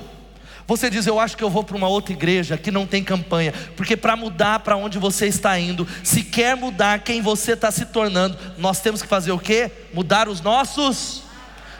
Você 0.67 0.89
diz, 0.89 1.05
eu 1.05 1.19
acho 1.19 1.37
que 1.37 1.43
eu 1.43 1.49
vou 1.49 1.63
para 1.63 1.77
uma 1.77 1.87
outra 1.87 2.11
igreja 2.11 2.57
que 2.57 2.71
não 2.71 2.87
tem 2.87 3.03
campanha, 3.03 3.53
porque 3.75 3.95
para 3.95 4.15
mudar 4.15 4.61
para 4.61 4.75
onde 4.75 4.97
você 4.97 5.27
está 5.27 5.59
indo, 5.59 5.87
se 6.03 6.23
quer 6.23 6.55
mudar 6.55 6.99
quem 6.99 7.21
você 7.21 7.51
está 7.51 7.69
se 7.69 7.85
tornando, 7.85 8.37
nós 8.57 8.79
temos 8.79 9.01
que 9.01 9.07
fazer 9.07 9.31
o 9.31 9.37
quê? 9.37 9.69
Mudar 9.93 10.27
os 10.27 10.41
nossos, 10.41 11.24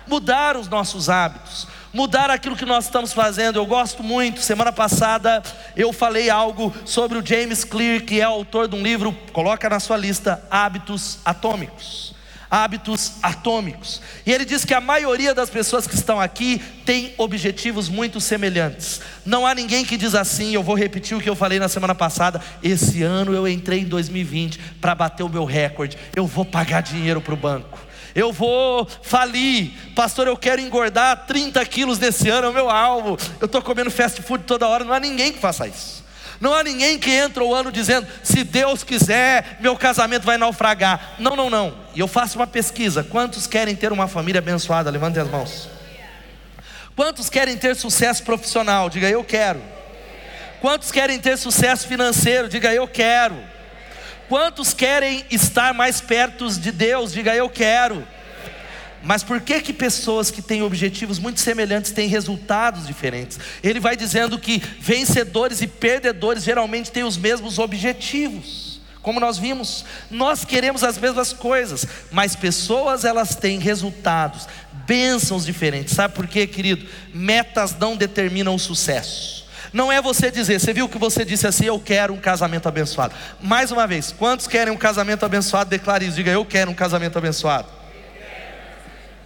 mudar 0.08 0.58
os 0.58 0.68
nossos 0.68 1.10
hábitos 1.10 1.68
mudar 1.96 2.30
aquilo 2.30 2.58
que 2.58 2.66
nós 2.66 2.84
estamos 2.84 3.14
fazendo. 3.14 3.58
Eu 3.58 3.66
gosto 3.66 4.04
muito. 4.04 4.42
Semana 4.42 4.74
passada 4.74 5.42
eu 5.78 5.94
falei 5.94 6.30
algo 6.30 6.76
sobre 6.84 7.18
o 7.18 7.26
James 7.26 7.64
Clear, 7.64 8.02
que 8.02 8.20
é 8.20 8.24
autor 8.24 8.68
de 8.68 8.76
um 8.76 8.84
livro, 8.84 9.14
coloca 9.32 9.70
na 9.70 9.80
sua 9.80 9.96
lista, 9.96 10.46
Hábitos 10.52 11.20
Atômicos. 11.24 12.14
Hábitos 12.52 13.14
atômicos. 13.24 14.02
E 14.26 14.32
ele 14.32 14.46
diz 14.46 14.64
que 14.64 14.74
a 14.74 14.80
maioria 14.80 15.34
das 15.34 15.50
pessoas 15.50 15.88
que 15.88 15.96
estão 15.96 16.22
aqui 16.22 16.62
tem 16.86 17.14
objetivos 17.18 17.90
muito 17.90 18.22
semelhantes. 18.22 19.02
Não 19.26 19.48
há 19.48 19.56
ninguém 19.56 19.84
que 19.84 19.98
diz 19.98 20.14
assim, 20.14 20.54
eu 20.54 20.62
vou 20.62 20.76
repetir 20.76 21.18
o 21.18 21.22
que 21.22 21.30
eu 21.30 21.36
falei 21.36 21.60
na 21.60 21.68
semana 21.68 21.96
passada. 21.96 22.40
Esse 22.62 23.02
ano 23.04 23.34
eu 23.34 23.48
entrei 23.48 23.80
em 23.80 23.86
2020 23.86 24.60
para 24.80 24.94
bater 24.94 25.24
o 25.24 25.30
meu 25.30 25.44
recorde. 25.44 25.98
Eu 26.16 26.28
vou 26.28 26.46
pagar 26.46 26.82
dinheiro 26.82 27.20
para 27.20 27.34
o 27.34 27.38
banco 27.38 27.75
eu 28.16 28.32
vou 28.32 28.88
falir, 29.04 29.72
pastor, 29.94 30.26
eu 30.26 30.38
quero 30.38 30.62
engordar 30.62 31.26
30 31.28 31.64
quilos 31.66 32.00
nesse 32.00 32.30
ano, 32.30 32.48
é 32.48 32.50
o 32.50 32.54
meu 32.54 32.70
alvo, 32.70 33.18
eu 33.42 33.46
estou 33.46 33.62
comendo 33.62 33.92
fast 33.92 34.22
food 34.22 34.46
toda 34.46 34.66
hora, 34.66 34.86
não 34.86 34.94
há 34.94 35.00
ninguém 35.02 35.34
que 35.34 35.40
faça 35.40 35.68
isso. 35.68 36.06
Não 36.40 36.54
há 36.54 36.64
ninguém 36.64 36.98
que 36.98 37.12
entra 37.12 37.44
o 37.44 37.54
ano 37.54 37.72
dizendo, 37.72 38.08
se 38.24 38.44
Deus 38.44 38.84
quiser, 38.84 39.58
meu 39.60 39.76
casamento 39.76 40.24
vai 40.24 40.38
naufragar. 40.38 41.16
Não, 41.18 41.36
não, 41.36 41.50
não. 41.50 41.74
E 41.94 42.00
eu 42.00 42.08
faço 42.08 42.38
uma 42.38 42.46
pesquisa: 42.46 43.04
quantos 43.04 43.48
querem 43.48 43.74
ter 43.74 43.92
uma 43.92 44.06
família 44.06 44.40
abençoada? 44.40 44.90
Levantem 44.90 45.22
as 45.22 45.30
mãos. 45.30 45.70
Quantos 46.94 47.30
querem 47.30 47.56
ter 47.58 47.76
sucesso 47.76 48.24
profissional? 48.24 48.90
Diga 48.90 49.10
eu 49.10 49.24
quero. 49.24 49.62
Quantos 50.62 50.92
querem 50.92 51.20
ter 51.20 51.38
sucesso 51.38 51.88
financeiro? 51.88 52.50
Diga 52.50 52.74
eu 52.74 52.88
quero. 52.88 53.55
Quantos 54.28 54.74
querem 54.74 55.24
estar 55.30 55.74
mais 55.74 56.02
perto 56.02 56.50
de 56.50 56.72
Deus? 56.72 57.14
Diga 57.14 57.36
eu 57.36 57.50
quero. 57.50 58.06
Mas 59.04 59.24
por 59.24 59.40
que 59.40 59.62
que 59.62 59.72
pessoas 59.72 60.32
que 60.32 60.42
têm 60.42 60.64
objetivos 60.64 61.20
muito 61.20 61.40
semelhantes 61.40 61.92
têm 61.92 62.08
resultados 62.08 62.88
diferentes? 62.88 63.40
Ele 63.64 63.80
vai 63.80 63.96
dizendo 63.96 64.40
que 64.40 64.58
vencedores 64.80 65.62
e 65.62 65.68
perdedores 65.68 66.44
geralmente 66.44 66.92
têm 66.92 67.04
os 67.04 67.16
mesmos 67.16 67.60
objetivos. 67.60 68.82
Como 69.04 69.20
nós 69.20 69.38
vimos, 69.38 69.86
nós 70.10 70.44
queremos 70.44 70.84
as 70.84 70.98
mesmas 70.98 71.32
coisas, 71.32 71.86
mas 72.12 72.36
pessoas 72.36 73.06
elas 73.06 73.36
têm 73.36 73.60
resultados, 73.60 74.48
bênçãos 74.88 75.46
diferentes. 75.46 75.94
Sabe 75.94 76.16
por 76.16 76.26
quê, 76.28 76.48
querido? 76.48 76.88
Metas 77.14 77.78
não 77.78 77.96
determinam 77.96 78.56
o 78.56 78.60
sucesso. 78.60 79.45
Não 79.76 79.92
é 79.92 80.02
você 80.02 80.32
dizer, 80.32 80.58
você 80.58 80.72
viu 80.72 80.88
que 80.88 80.98
você 80.98 81.26
disse 81.26 81.46
assim, 81.46 81.66
eu 81.66 81.78
quero 81.78 82.14
um 82.14 82.18
casamento 82.18 82.66
abençoado. 82.66 83.14
Mais 83.42 83.72
uma 83.72 83.86
vez, 83.86 84.10
quantos 84.10 84.48
querem 84.48 84.72
um 84.74 84.78
casamento 84.78 85.26
abençoado? 85.26 85.70
Declare 85.70 86.06
isso, 86.06 86.16
diga, 86.16 86.32
eu 86.32 86.46
quero 86.46 86.72
um 86.72 86.74
casamento 86.74 87.18
abençoado. 87.18 87.68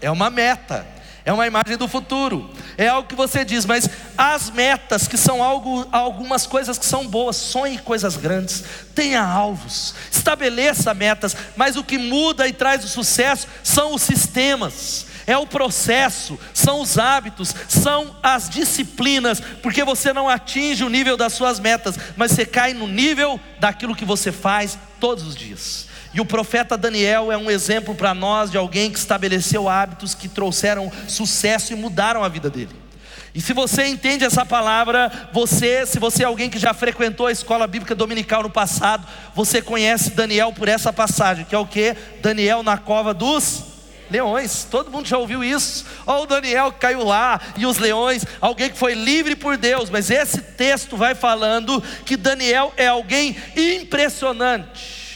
É 0.01 0.09
uma 0.09 0.31
meta, 0.31 0.87
É 1.23 1.31
uma 1.31 1.45
imagem 1.45 1.77
do 1.77 1.87
futuro. 1.87 2.49
É 2.75 2.87
algo 2.87 3.07
que 3.07 3.13
você 3.13 3.45
diz, 3.45 3.63
mas 3.63 3.87
as 4.17 4.49
metas, 4.49 5.07
que 5.07 5.17
são 5.17 5.43
algo, 5.43 5.87
algumas 5.91 6.47
coisas 6.47 6.79
que 6.79 6.85
são 6.87 7.05
boas, 7.05 7.35
sonhe 7.35 7.77
coisas 7.77 8.17
grandes, 8.17 8.63
tenha 8.95 9.21
alvos, 9.21 9.93
estabeleça 10.11 10.95
metas, 10.95 11.35
mas 11.55 11.75
o 11.75 11.83
que 11.83 11.99
muda 11.99 12.47
e 12.47 12.53
traz 12.53 12.83
o 12.83 12.87
sucesso 12.87 13.47
são 13.63 13.93
os 13.93 14.01
sistemas, 14.01 15.05
é 15.29 15.37
o 15.37 15.45
processo, 15.45 16.39
são 16.55 16.81
os 16.81 16.97
hábitos, 16.97 17.53
são 17.67 18.15
as 18.23 18.49
disciplinas, 18.49 19.39
porque 19.61 19.83
você 19.83 20.11
não 20.11 20.27
atinge 20.27 20.83
o 20.83 20.89
nível 20.89 21.15
das 21.15 21.33
suas 21.33 21.59
metas, 21.59 21.99
mas 22.17 22.31
você 22.31 22.47
cai 22.47 22.73
no 22.73 22.87
nível 22.87 23.39
daquilo 23.59 23.95
que 23.95 24.03
você 24.03 24.31
faz 24.31 24.75
todos 24.99 25.23
os 25.23 25.35
dias. 25.35 25.87
E 26.15 26.19
o 26.19 26.25
profeta 26.25 26.75
Daniel 26.75 27.31
é 27.31 27.37
um 27.37 27.51
exemplo 27.51 27.93
para 27.93 28.15
nós 28.15 28.49
de 28.49 28.57
alguém 28.57 28.89
que 28.89 28.97
estabeleceu 28.97 29.69
hábitos 29.69 30.15
que 30.15 30.27
trouxeram 30.27 30.91
sucesso 31.07 31.73
e 31.73 31.75
mudaram 31.75 32.23
a 32.23 32.27
vida 32.27 32.49
dele. 32.49 32.75
E 33.35 33.39
se 33.39 33.53
você 33.53 33.85
entende 33.85 34.25
essa 34.25 34.43
palavra, 34.43 35.29
você, 35.31 35.85
se 35.85 35.99
você 35.99 36.23
é 36.23 36.25
alguém 36.25 36.49
que 36.49 36.57
já 36.57 36.73
frequentou 36.73 37.27
a 37.27 37.31
escola 37.31 37.67
bíblica 37.67 37.93
dominical 37.93 38.41
no 38.41 38.49
passado, 38.49 39.05
você 39.35 39.61
conhece 39.61 40.09
Daniel 40.09 40.51
por 40.51 40.67
essa 40.67 40.91
passagem, 40.91 41.45
que 41.45 41.53
é 41.53 41.57
o 41.59 41.67
que? 41.67 41.95
Daniel 42.19 42.63
na 42.63 42.79
cova 42.79 43.13
dos 43.13 43.68
leões. 44.09 44.65
Todo 44.69 44.91
mundo 44.91 45.07
já 45.07 45.17
ouviu 45.17 45.43
isso. 45.43 45.85
Olha 46.05 46.23
o 46.23 46.25
Daniel 46.25 46.71
que 46.71 46.79
caiu 46.79 47.03
lá 47.03 47.39
e 47.57 47.65
os 47.65 47.77
leões, 47.77 48.25
alguém 48.41 48.69
que 48.69 48.77
foi 48.77 48.93
livre 48.93 49.35
por 49.35 49.57
Deus. 49.57 49.89
Mas 49.89 50.09
esse 50.09 50.41
texto 50.41 50.97
vai 50.97 51.15
falando 51.15 51.81
que 52.05 52.17
Daniel 52.17 52.73
é 52.77 52.87
alguém 52.87 53.35
impressionante. 53.55 55.09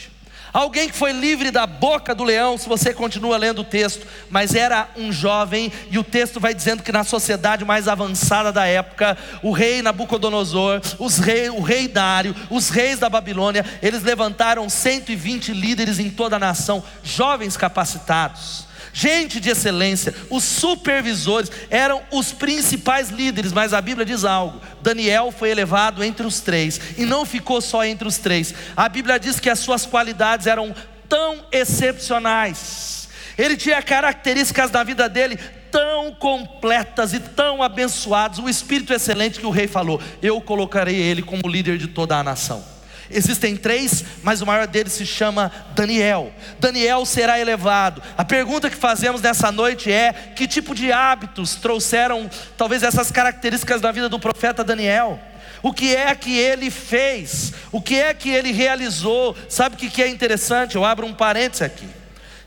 Alguém 0.54 0.88
que 0.88 0.96
foi 0.96 1.10
livre 1.10 1.50
da 1.50 1.66
boca 1.66 2.14
do 2.14 2.22
leão, 2.22 2.56
se 2.56 2.68
você 2.68 2.94
continua 2.94 3.36
lendo 3.36 3.62
o 3.62 3.64
texto, 3.64 4.06
mas 4.30 4.54
era 4.54 4.88
um 4.96 5.10
jovem, 5.10 5.72
e 5.90 5.98
o 5.98 6.04
texto 6.04 6.38
vai 6.38 6.54
dizendo 6.54 6.80
que 6.80 6.92
na 6.92 7.02
sociedade 7.02 7.64
mais 7.64 7.88
avançada 7.88 8.52
da 8.52 8.64
época, 8.64 9.18
o 9.42 9.50
rei 9.50 9.82
Nabucodonosor, 9.82 10.80
os 11.00 11.18
rei, 11.18 11.50
o 11.50 11.60
rei 11.60 11.88
Dário, 11.88 12.36
os 12.48 12.68
reis 12.68 13.00
da 13.00 13.10
Babilônia, 13.10 13.66
eles 13.82 14.04
levantaram 14.04 14.68
120 14.68 15.52
líderes 15.52 15.98
em 15.98 16.08
toda 16.08 16.36
a 16.36 16.38
nação, 16.38 16.84
jovens 17.02 17.56
capacitados 17.56 18.72
gente 18.94 19.40
de 19.40 19.50
excelência, 19.50 20.14
os 20.30 20.44
supervisores 20.44 21.50
eram 21.68 22.00
os 22.12 22.32
principais 22.32 23.10
líderes, 23.10 23.52
mas 23.52 23.74
a 23.74 23.80
Bíblia 23.80 24.06
diz 24.06 24.24
algo: 24.24 24.60
Daniel 24.80 25.32
foi 25.36 25.50
elevado 25.50 26.02
entre 26.02 26.24
os 26.24 26.40
três, 26.40 26.80
e 26.96 27.04
não 27.04 27.26
ficou 27.26 27.60
só 27.60 27.84
entre 27.84 28.06
os 28.06 28.16
três, 28.16 28.54
a 28.76 28.88
Bíblia 28.88 29.18
diz 29.18 29.40
que 29.40 29.50
as 29.50 29.58
suas 29.58 29.84
qualidades 29.84 30.46
eram 30.46 30.72
tão 31.08 31.44
excepcionais, 31.50 33.08
ele 33.36 33.56
tinha 33.56 33.82
características 33.82 34.70
da 34.70 34.84
vida 34.84 35.08
dele 35.08 35.38
tão 35.72 36.14
completas 36.14 37.12
e 37.12 37.18
tão 37.18 37.60
abençoadas, 37.60 38.38
o 38.38 38.48
espírito 38.48 38.94
excelente 38.94 39.40
que 39.40 39.46
o 39.46 39.50
rei 39.50 39.66
falou: 39.66 40.00
Eu 40.22 40.40
colocarei 40.40 40.94
ele 40.94 41.20
como 41.20 41.48
líder 41.48 41.78
de 41.78 41.88
toda 41.88 42.16
a 42.16 42.22
nação. 42.22 42.73
Existem 43.10 43.56
três, 43.56 44.04
mas 44.22 44.40
o 44.40 44.46
maior 44.46 44.66
deles 44.66 44.92
se 44.92 45.06
chama 45.06 45.50
Daniel. 45.74 46.32
Daniel 46.58 47.04
será 47.04 47.38
elevado. 47.38 48.02
A 48.16 48.24
pergunta 48.24 48.70
que 48.70 48.76
fazemos 48.76 49.20
nessa 49.20 49.52
noite 49.52 49.90
é: 49.90 50.12
que 50.34 50.46
tipo 50.46 50.74
de 50.74 50.92
hábitos 50.92 51.56
trouxeram 51.56 52.30
talvez 52.56 52.82
essas 52.82 53.10
características 53.10 53.80
da 53.80 53.92
vida 53.92 54.08
do 54.08 54.18
profeta 54.18 54.64
Daniel? 54.64 55.20
O 55.62 55.72
que 55.72 55.96
é 55.96 56.14
que 56.14 56.36
ele 56.38 56.70
fez? 56.70 57.52
O 57.72 57.80
que 57.80 57.98
é 57.98 58.12
que 58.12 58.28
ele 58.28 58.52
realizou? 58.52 59.36
Sabe 59.48 59.76
o 59.76 59.78
que 59.78 60.02
é 60.02 60.08
interessante? 60.08 60.76
Eu 60.76 60.84
abro 60.84 61.06
um 61.06 61.14
parênteses 61.14 61.62
aqui 61.62 62.03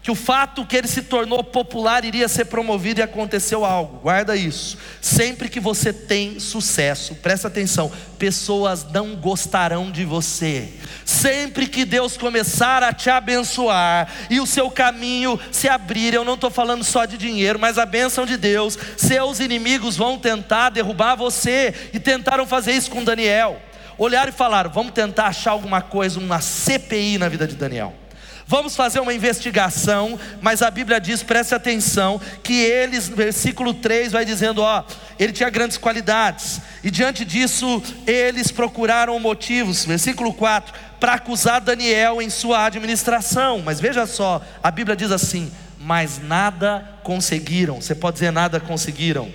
que 0.08 0.12
o 0.12 0.16
fato 0.16 0.66
que 0.66 0.78
ele 0.78 0.88
se 0.88 1.02
tornou 1.02 1.44
popular 1.44 2.06
iria 2.06 2.30
ser 2.30 2.46
promovido 2.46 3.02
e 3.02 3.04
aconteceu 3.04 3.66
algo. 3.66 3.98
Guarda 3.98 4.38
isso. 4.38 4.78
Sempre 5.02 5.50
que 5.50 5.60
você 5.60 5.92
tem 5.92 6.40
sucesso, 6.40 7.14
presta 7.16 7.50
atenção, 7.50 7.92
pessoas 8.18 8.90
não 8.90 9.18
gostarão 9.18 9.92
de 9.92 10.06
você. 10.06 10.70
Sempre 11.04 11.68
que 11.68 11.84
Deus 11.84 12.16
começar 12.16 12.84
a 12.84 12.94
te 12.94 13.10
abençoar 13.10 14.10
e 14.30 14.40
o 14.40 14.46
seu 14.46 14.72
caminho 14.72 15.38
se 15.52 15.68
abrir, 15.68 16.14
eu 16.14 16.24
não 16.24 16.36
estou 16.36 16.50
falando 16.50 16.86
só 16.86 17.04
de 17.04 17.18
dinheiro, 17.18 17.60
mas 17.60 17.78
a 17.78 17.86
bênção 17.86 18.26
de 18.26 18.38
Deus, 18.38 18.80
seus 18.96 19.42
inimigos 19.42 19.98
vão 19.98 20.18
tentar 20.18 20.70
derrubar 20.70 21.16
você 21.16 21.90
e 21.92 22.00
tentaram 22.00 22.48
fazer 22.48 22.72
isso 22.72 22.90
com 22.90 23.04
Daniel. 23.04 23.62
Olharam 23.98 24.30
e 24.30 24.34
falaram: 24.34 24.72
vamos 24.72 24.94
tentar 24.94 25.26
achar 25.26 25.52
alguma 25.52 25.82
coisa, 25.82 26.18
uma 26.18 26.40
CPI 26.40 27.18
na 27.18 27.28
vida 27.28 27.46
de 27.46 27.58
Daniel. 27.58 28.07
Vamos 28.50 28.78
fazer 28.78 29.02
uma 29.02 29.14
investigação, 29.14 30.18
mas 30.42 30.62
a 30.62 30.72
Bíblia 30.72 31.02
diz, 31.02 31.22
preste 31.22 31.54
atenção, 31.54 32.20
que 32.42 32.54
eles, 32.54 33.10
versículo 33.10 33.74
3 33.74 34.14
vai 34.14 34.24
dizendo: 34.24 34.62
ó, 34.62 34.86
ele 35.20 35.34
tinha 35.34 35.50
grandes 35.50 35.78
qualidades, 35.78 36.62
e 36.82 36.90
diante 36.90 37.26
disso 37.26 37.84
eles 38.06 38.50
procuraram 38.50 39.20
motivos, 39.20 39.84
versículo 39.84 40.34
4, 40.34 40.74
para 40.98 41.16
acusar 41.16 41.60
Daniel 41.60 42.22
em 42.22 42.30
sua 42.30 42.66
administração. 42.66 43.62
Mas 43.66 43.82
veja 43.82 44.06
só, 44.06 44.42
a 44.64 44.72
Bíblia 44.72 44.96
diz 44.96 45.12
assim: 45.12 45.52
mas 45.78 46.18
nada 46.18 46.86
conseguiram. 47.04 47.82
Você 47.82 47.94
pode 47.94 48.16
dizer 48.16 48.32
nada 48.32 48.62
conseguiram? 48.62 49.30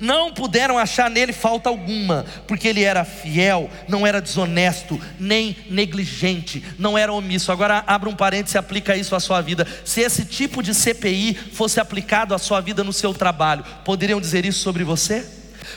Não 0.00 0.32
puderam 0.32 0.78
achar 0.78 1.10
nele 1.10 1.32
falta 1.32 1.68
alguma, 1.68 2.24
porque 2.46 2.68
ele 2.68 2.82
era 2.82 3.04
fiel, 3.04 3.70
não 3.88 4.06
era 4.06 4.20
desonesto, 4.20 5.00
nem 5.18 5.56
negligente, 5.68 6.64
não 6.78 6.96
era 6.96 7.12
omisso. 7.12 7.50
Agora, 7.50 7.82
abra 7.86 8.08
um 8.08 8.14
parênteses 8.14 8.54
e 8.54 8.58
aplica 8.58 8.96
isso 8.96 9.14
à 9.14 9.20
sua 9.20 9.40
vida. 9.40 9.66
Se 9.84 10.00
esse 10.00 10.24
tipo 10.24 10.62
de 10.62 10.74
CPI 10.74 11.34
fosse 11.52 11.80
aplicado 11.80 12.34
à 12.34 12.38
sua 12.38 12.60
vida 12.60 12.84
no 12.84 12.92
seu 12.92 13.12
trabalho, 13.12 13.64
poderiam 13.84 14.20
dizer 14.20 14.44
isso 14.44 14.60
sobre 14.60 14.84
você? 14.84 15.24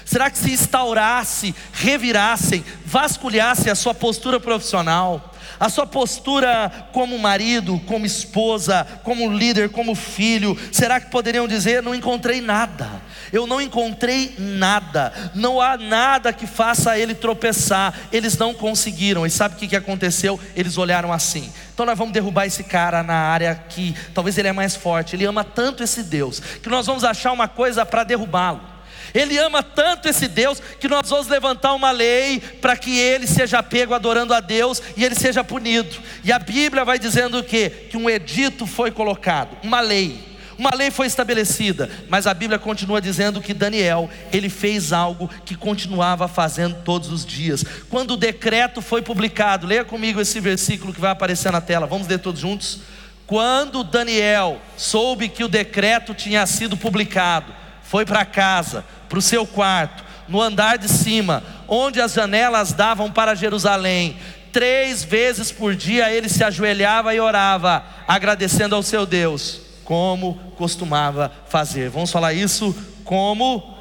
Será 0.06 0.30
que 0.30 0.38
se 0.38 0.52
instaurasse, 0.52 1.54
revirassem, 1.74 2.64
vasculhassem 2.86 3.72
a 3.72 3.76
sua 3.76 3.94
postura 3.94 4.40
profissional, 4.40 5.31
a 5.62 5.70
sua 5.70 5.86
postura 5.86 6.88
como 6.92 7.20
marido, 7.20 7.80
como 7.86 8.04
esposa, 8.04 8.84
como 9.04 9.32
líder, 9.32 9.70
como 9.70 9.94
filho, 9.94 10.58
será 10.72 11.00
que 11.00 11.12
poderiam 11.12 11.48
dizer: 11.48 11.84
não 11.84 11.94
encontrei 11.94 12.42
nada, 12.42 12.90
eu 13.32 13.46
não 13.46 13.62
encontrei 13.62 14.34
nada, 14.40 15.14
não 15.36 15.62
há 15.62 15.78
nada 15.78 16.34
que 16.34 16.48
faça 16.48 16.98
ele 16.98 17.14
tropeçar, 17.14 17.94
eles 18.12 18.36
não 18.40 18.56
conseguiram, 18.56 19.24
e 19.24 19.30
sabe 19.30 19.54
o 19.54 19.70
que 19.70 19.76
aconteceu? 19.76 20.40
Eles 20.56 20.80
olharam 20.80 21.14
assim, 21.14 21.54
então 21.72 21.86
nós 21.86 21.98
vamos 21.98 22.12
derrubar 22.12 22.48
esse 22.48 22.64
cara 22.64 23.04
na 23.04 23.14
área 23.14 23.54
que 23.54 23.96
talvez 24.16 24.40
ele 24.40 24.48
é 24.48 24.54
mais 24.54 24.76
forte, 24.76 25.16
ele 25.16 25.26
ama 25.26 25.44
tanto 25.44 25.84
esse 25.84 26.02
Deus, 26.02 26.40
que 26.40 26.70
nós 26.70 26.88
vamos 26.88 27.04
achar 27.04 27.32
uma 27.32 27.48
coisa 27.48 27.86
para 27.86 28.04
derrubá-lo. 28.04 28.71
Ele 29.14 29.38
ama 29.38 29.62
tanto 29.62 30.08
esse 30.08 30.28
Deus 30.28 30.62
que 30.80 30.88
nós 30.88 31.10
vamos 31.10 31.28
levantar 31.28 31.74
uma 31.74 31.92
lei 31.92 32.40
para 32.40 32.78
que 32.78 32.98
ele 32.98 33.28
seja 33.28 33.62
pego 33.62 33.94
adorando 33.94 34.34
a 34.34 34.40
Deus 34.40 34.82
e 34.96 35.04
ele 35.04 35.16
seja 35.16 35.44
punido. 35.44 35.96
E 36.24 36.32
a 36.32 36.40
Bíblia 36.40 36.86
vai 36.86 36.98
dizendo 36.98 37.40
o 37.40 37.44
quê? 37.44 37.70
Que 37.90 37.98
um 37.98 38.10
edito 38.10 38.66
foi 38.66 38.92
colocado, 38.92 39.58
uma 39.64 39.80
lei. 39.80 40.32
Uma 40.58 40.76
lei 40.76 40.92
foi 40.92 41.08
estabelecida, 41.08 41.90
mas 42.08 42.28
a 42.28 42.36
Bíblia 42.36 42.60
continua 42.60 43.02
dizendo 43.02 43.42
que 43.42 43.52
Daniel, 43.52 44.08
ele 44.32 44.48
fez 44.48 44.94
algo 44.94 45.28
que 45.44 45.56
continuava 45.56 46.28
fazendo 46.28 46.84
todos 46.84 47.12
os 47.12 47.26
dias. 47.26 47.66
Quando 47.90 48.12
o 48.12 48.18
decreto 48.18 48.80
foi 48.80 49.02
publicado, 49.02 49.66
leia 49.66 49.84
comigo 49.84 50.22
esse 50.22 50.40
versículo 50.40 50.94
que 50.94 51.02
vai 51.02 51.10
aparecer 51.10 51.52
na 51.52 51.62
tela. 51.62 51.88
Vamos 51.88 52.08
ler 52.08 52.20
todos 52.20 52.42
juntos? 52.42 52.82
Quando 53.26 53.84
Daniel 53.84 54.62
soube 54.78 55.30
que 55.30 55.44
o 55.44 55.48
decreto 55.48 56.14
tinha 56.14 56.46
sido 56.46 56.78
publicado, 56.78 57.61
foi 57.92 58.06
para 58.06 58.24
casa, 58.24 58.86
para 59.10 59.20
o 59.20 59.22
seu 59.22 59.46
quarto, 59.46 60.02
no 60.26 60.42
andar 60.42 60.78
de 60.78 60.88
cima, 60.88 61.44
onde 61.68 62.00
as 62.00 62.14
janelas 62.14 62.72
davam 62.72 63.12
para 63.12 63.36
Jerusalém. 63.36 64.16
Três 64.50 65.04
vezes 65.04 65.52
por 65.52 65.76
dia 65.76 66.10
ele 66.10 66.30
se 66.30 66.42
ajoelhava 66.42 67.14
e 67.14 67.20
orava, 67.20 67.84
agradecendo 68.08 68.76
ao 68.76 68.82
seu 68.82 69.06
Deus, 69.06 69.60
como 69.84 70.36
costumava 70.56 71.34
fazer. 71.50 71.90
Vamos 71.90 72.10
falar 72.10 72.32
isso 72.32 72.74
como 73.04 73.78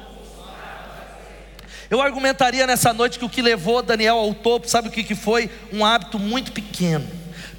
eu 1.89 2.01
argumentaria 2.01 2.67
nessa 2.67 2.91
noite 2.91 3.17
que 3.17 3.23
o 3.23 3.29
que 3.29 3.41
levou 3.41 3.81
Daniel 3.81 4.17
ao 4.17 4.33
topo, 4.33 4.67
sabe 4.67 4.89
o 4.89 4.91
que, 4.91 5.05
que 5.05 5.15
foi? 5.15 5.49
Um 5.71 5.85
hábito 5.85 6.19
muito 6.19 6.51
pequeno, 6.51 7.07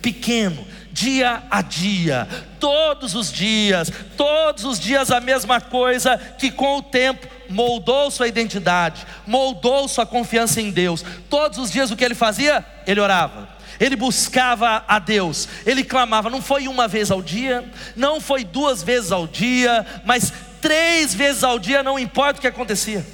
pequeno, 0.02 0.66
dia 0.92 1.42
a 1.50 1.62
dia, 1.62 2.28
todos 2.60 3.14
os 3.14 3.32
dias, 3.32 3.90
todos 4.16 4.64
os 4.64 4.78
dias 4.78 5.10
a 5.10 5.20
mesma 5.20 5.60
coisa, 5.60 6.16
que 6.16 6.50
com 6.50 6.78
o 6.78 6.82
tempo 6.82 7.26
moldou 7.48 8.10
sua 8.10 8.28
identidade, 8.28 9.06
moldou 9.26 9.88
sua 9.88 10.06
confiança 10.06 10.60
em 10.60 10.70
Deus. 10.70 11.04
Todos 11.28 11.58
os 11.58 11.70
dias 11.70 11.90
o 11.90 11.96
que 11.96 12.04
ele 12.04 12.14
fazia? 12.14 12.64
Ele 12.86 13.00
orava. 13.00 13.48
Ele 13.80 13.96
buscava 13.96 14.84
a 14.86 14.98
Deus, 14.98 15.48
ele 15.66 15.82
clamava, 15.82 16.30
não 16.30 16.40
foi 16.40 16.68
uma 16.68 16.86
vez 16.86 17.10
ao 17.10 17.20
dia, 17.20 17.64
não 17.96 18.20
foi 18.20 18.44
duas 18.44 18.82
vezes 18.82 19.10
ao 19.10 19.26
dia, 19.26 19.84
mas 20.04 20.32
três 20.60 21.12
vezes 21.12 21.42
ao 21.42 21.58
dia, 21.58 21.82
não 21.82 21.98
importa 21.98 22.38
o 22.38 22.40
que 22.40 22.46
acontecia. 22.46 23.04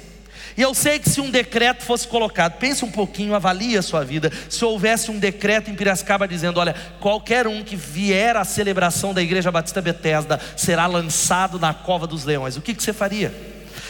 E 0.59 0.61
eu 0.61 0.73
sei 0.73 0.99
que 0.99 1.09
se 1.09 1.21
um 1.21 1.31
decreto 1.31 1.85
fosse 1.85 2.05
colocado, 2.05 2.57
pense 2.57 2.83
um 2.83 2.91
pouquinho, 2.91 3.33
avalie 3.33 3.77
a 3.77 3.81
sua 3.81 4.03
vida. 4.03 4.29
Se 4.49 4.65
houvesse 4.65 5.09
um 5.09 5.17
decreto 5.17 5.71
em 5.71 5.73
Piracicaba 5.73 6.27
dizendo: 6.27 6.59
olha, 6.59 6.75
qualquer 6.99 7.47
um 7.47 7.63
que 7.63 7.77
vier 7.77 8.35
à 8.35 8.43
celebração 8.43 9.13
da 9.13 9.21
Igreja 9.21 9.49
Batista 9.53 9.81
Betesda 9.81 10.37
será 10.57 10.85
lançado 10.85 11.57
na 11.57 11.73
cova 11.73 12.05
dos 12.05 12.25
leões, 12.25 12.57
o 12.57 12.61
que, 12.61 12.73
que 12.73 12.83
você 12.83 12.91
faria? 12.91 13.33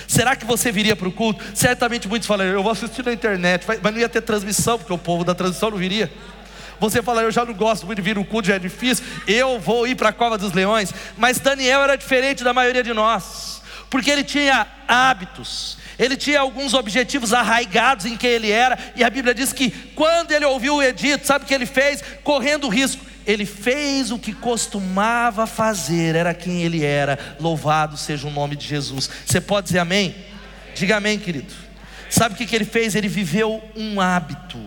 Será 0.08 0.36
que 0.36 0.46
você 0.46 0.72
viria 0.72 0.96
para 0.96 1.08
o 1.08 1.12
culto? 1.12 1.44
Certamente 1.56 2.08
muitos 2.08 2.28
falariam: 2.28 2.54
eu 2.54 2.62
vou 2.62 2.72
assistir 2.72 3.04
na 3.04 3.14
internet, 3.14 3.66
mas 3.66 3.92
não 3.92 4.00
ia 4.00 4.08
ter 4.08 4.22
transmissão, 4.22 4.78
porque 4.78 4.94
o 4.94 4.98
povo 5.00 5.24
da 5.24 5.34
transmissão 5.34 5.72
não 5.72 5.78
viria. 5.80 6.14
Você 6.80 7.02
fala, 7.02 7.24
eu 7.24 7.32
já 7.32 7.44
não 7.44 7.54
gosto 7.56 7.88
muito 7.88 7.98
de 7.98 8.04
vir 8.04 8.16
no 8.16 8.24
culto, 8.24 8.48
já 8.48 8.58
é 8.58 8.60
difícil, 8.60 9.04
eu 9.28 9.60
vou 9.60 9.88
ir 9.88 9.96
para 9.96 10.10
a 10.10 10.14
cova 10.14 10.38
dos 10.38 10.54
leões. 10.54 10.94
Mas 11.18 11.40
Daniel 11.40 11.82
era 11.82 11.96
diferente 11.96 12.44
da 12.44 12.54
maioria 12.54 12.84
de 12.84 12.94
nós, 12.94 13.60
porque 13.90 14.12
ele 14.12 14.24
tinha 14.24 14.68
hábitos, 14.88 15.79
ele 16.00 16.16
tinha 16.16 16.40
alguns 16.40 16.74
objetivos 16.74 17.34
arraigados 17.34 18.06
em 18.06 18.16
quem 18.16 18.30
ele 18.32 18.50
era, 18.50 18.80
e 18.96 19.04
a 19.04 19.10
Bíblia 19.10 19.36
diz 19.36 19.52
que 19.52 19.70
quando 19.94 20.32
ele 20.32 20.46
ouviu 20.46 20.76
o 20.76 20.84
edito, 20.84 21.28
sabe 21.28 21.44
o 21.44 21.48
que 21.48 21.54
ele 21.54 21.66
fez? 21.66 22.02
Correndo 22.24 22.70
risco, 22.70 23.06
ele 23.28 23.46
fez 23.46 24.10
o 24.10 24.18
que 24.18 24.34
costumava 24.34 25.46
fazer, 25.46 26.16
era 26.16 26.34
quem 26.34 26.64
ele 26.64 26.84
era, 26.84 27.20
louvado 27.40 27.98
seja 27.98 28.28
o 28.28 28.32
nome 28.32 28.56
de 28.56 28.66
Jesus. 28.66 29.10
Você 29.26 29.42
pode 29.42 29.68
dizer 29.68 29.80
amém? 29.80 30.16
Diga 30.74 30.98
amém, 30.98 31.20
querido. 31.20 31.54
Sabe 32.10 32.34
o 32.34 32.38
que 32.38 32.56
ele 32.56 32.66
fez? 32.66 32.96
Ele 32.96 33.08
viveu 33.08 33.62
um 33.76 34.02
hábito 34.02 34.58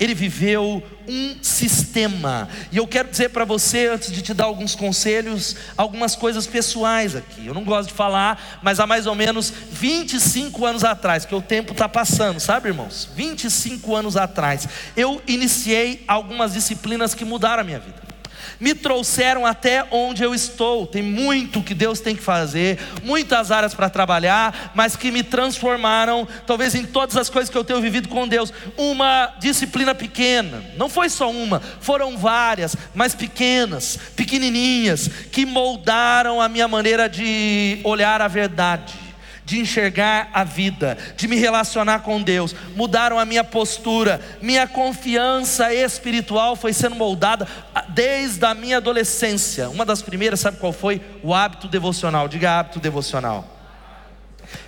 ele 0.00 0.14
viveu 0.14 0.82
um 1.06 1.36
sistema. 1.42 2.48
E 2.72 2.78
eu 2.78 2.86
quero 2.86 3.10
dizer 3.10 3.28
para 3.28 3.44
você, 3.44 3.88
antes 3.88 4.10
de 4.10 4.22
te 4.22 4.32
dar 4.32 4.44
alguns 4.44 4.74
conselhos, 4.74 5.54
algumas 5.76 6.16
coisas 6.16 6.46
pessoais 6.46 7.14
aqui. 7.14 7.46
Eu 7.46 7.52
não 7.52 7.64
gosto 7.64 7.90
de 7.90 7.94
falar, 7.94 8.60
mas 8.62 8.80
há 8.80 8.86
mais 8.86 9.06
ou 9.06 9.14
menos 9.14 9.52
25 9.70 10.64
anos 10.64 10.84
atrás, 10.84 11.26
que 11.26 11.34
o 11.34 11.42
tempo 11.42 11.72
está 11.72 11.86
passando, 11.86 12.40
sabe, 12.40 12.68
irmãos? 12.68 13.10
25 13.14 13.94
anos 13.94 14.16
atrás, 14.16 14.66
eu 14.96 15.20
iniciei 15.26 16.02
algumas 16.08 16.54
disciplinas 16.54 17.14
que 17.14 17.24
mudaram 17.24 17.60
a 17.60 17.64
minha 17.64 17.78
vida 17.78 18.09
me 18.60 18.74
trouxeram 18.74 19.46
até 19.46 19.86
onde 19.90 20.22
eu 20.22 20.34
estou. 20.34 20.86
Tem 20.86 21.02
muito 21.02 21.62
que 21.62 21.74
Deus 21.74 21.98
tem 21.98 22.14
que 22.14 22.22
fazer, 22.22 22.78
muitas 23.02 23.50
áreas 23.50 23.74
para 23.74 23.88
trabalhar, 23.88 24.72
mas 24.74 24.94
que 24.94 25.10
me 25.10 25.22
transformaram, 25.22 26.28
talvez 26.46 26.74
em 26.74 26.84
todas 26.84 27.16
as 27.16 27.30
coisas 27.30 27.50
que 27.50 27.56
eu 27.56 27.64
tenho 27.64 27.80
vivido 27.80 28.08
com 28.08 28.28
Deus. 28.28 28.52
Uma 28.76 29.34
disciplina 29.38 29.94
pequena, 29.94 30.62
não 30.76 30.88
foi 30.88 31.08
só 31.08 31.30
uma, 31.30 31.60
foram 31.80 32.18
várias, 32.18 32.76
mas 32.94 33.14
pequenas, 33.14 33.98
pequenininhas, 34.14 35.08
que 35.32 35.46
moldaram 35.46 36.40
a 36.40 36.48
minha 36.48 36.68
maneira 36.68 37.08
de 37.08 37.80
olhar 37.84 38.20
a 38.20 38.28
verdade 38.28 39.09
de 39.50 39.58
enxergar 39.58 40.30
a 40.32 40.44
vida, 40.44 40.96
de 41.16 41.26
me 41.26 41.34
relacionar 41.34 42.02
com 42.02 42.22
Deus, 42.22 42.54
mudaram 42.76 43.18
a 43.18 43.24
minha 43.24 43.42
postura, 43.42 44.20
minha 44.40 44.64
confiança 44.68 45.74
espiritual 45.74 46.54
foi 46.54 46.72
sendo 46.72 46.94
moldada 46.94 47.48
desde 47.88 48.46
a 48.46 48.54
minha 48.54 48.76
adolescência. 48.76 49.68
Uma 49.68 49.84
das 49.84 50.02
primeiras, 50.02 50.38
sabe 50.38 50.58
qual 50.58 50.72
foi? 50.72 51.02
O 51.20 51.34
hábito 51.34 51.66
devocional. 51.66 52.28
Diga 52.28 52.60
hábito 52.60 52.78
devocional. 52.78 53.59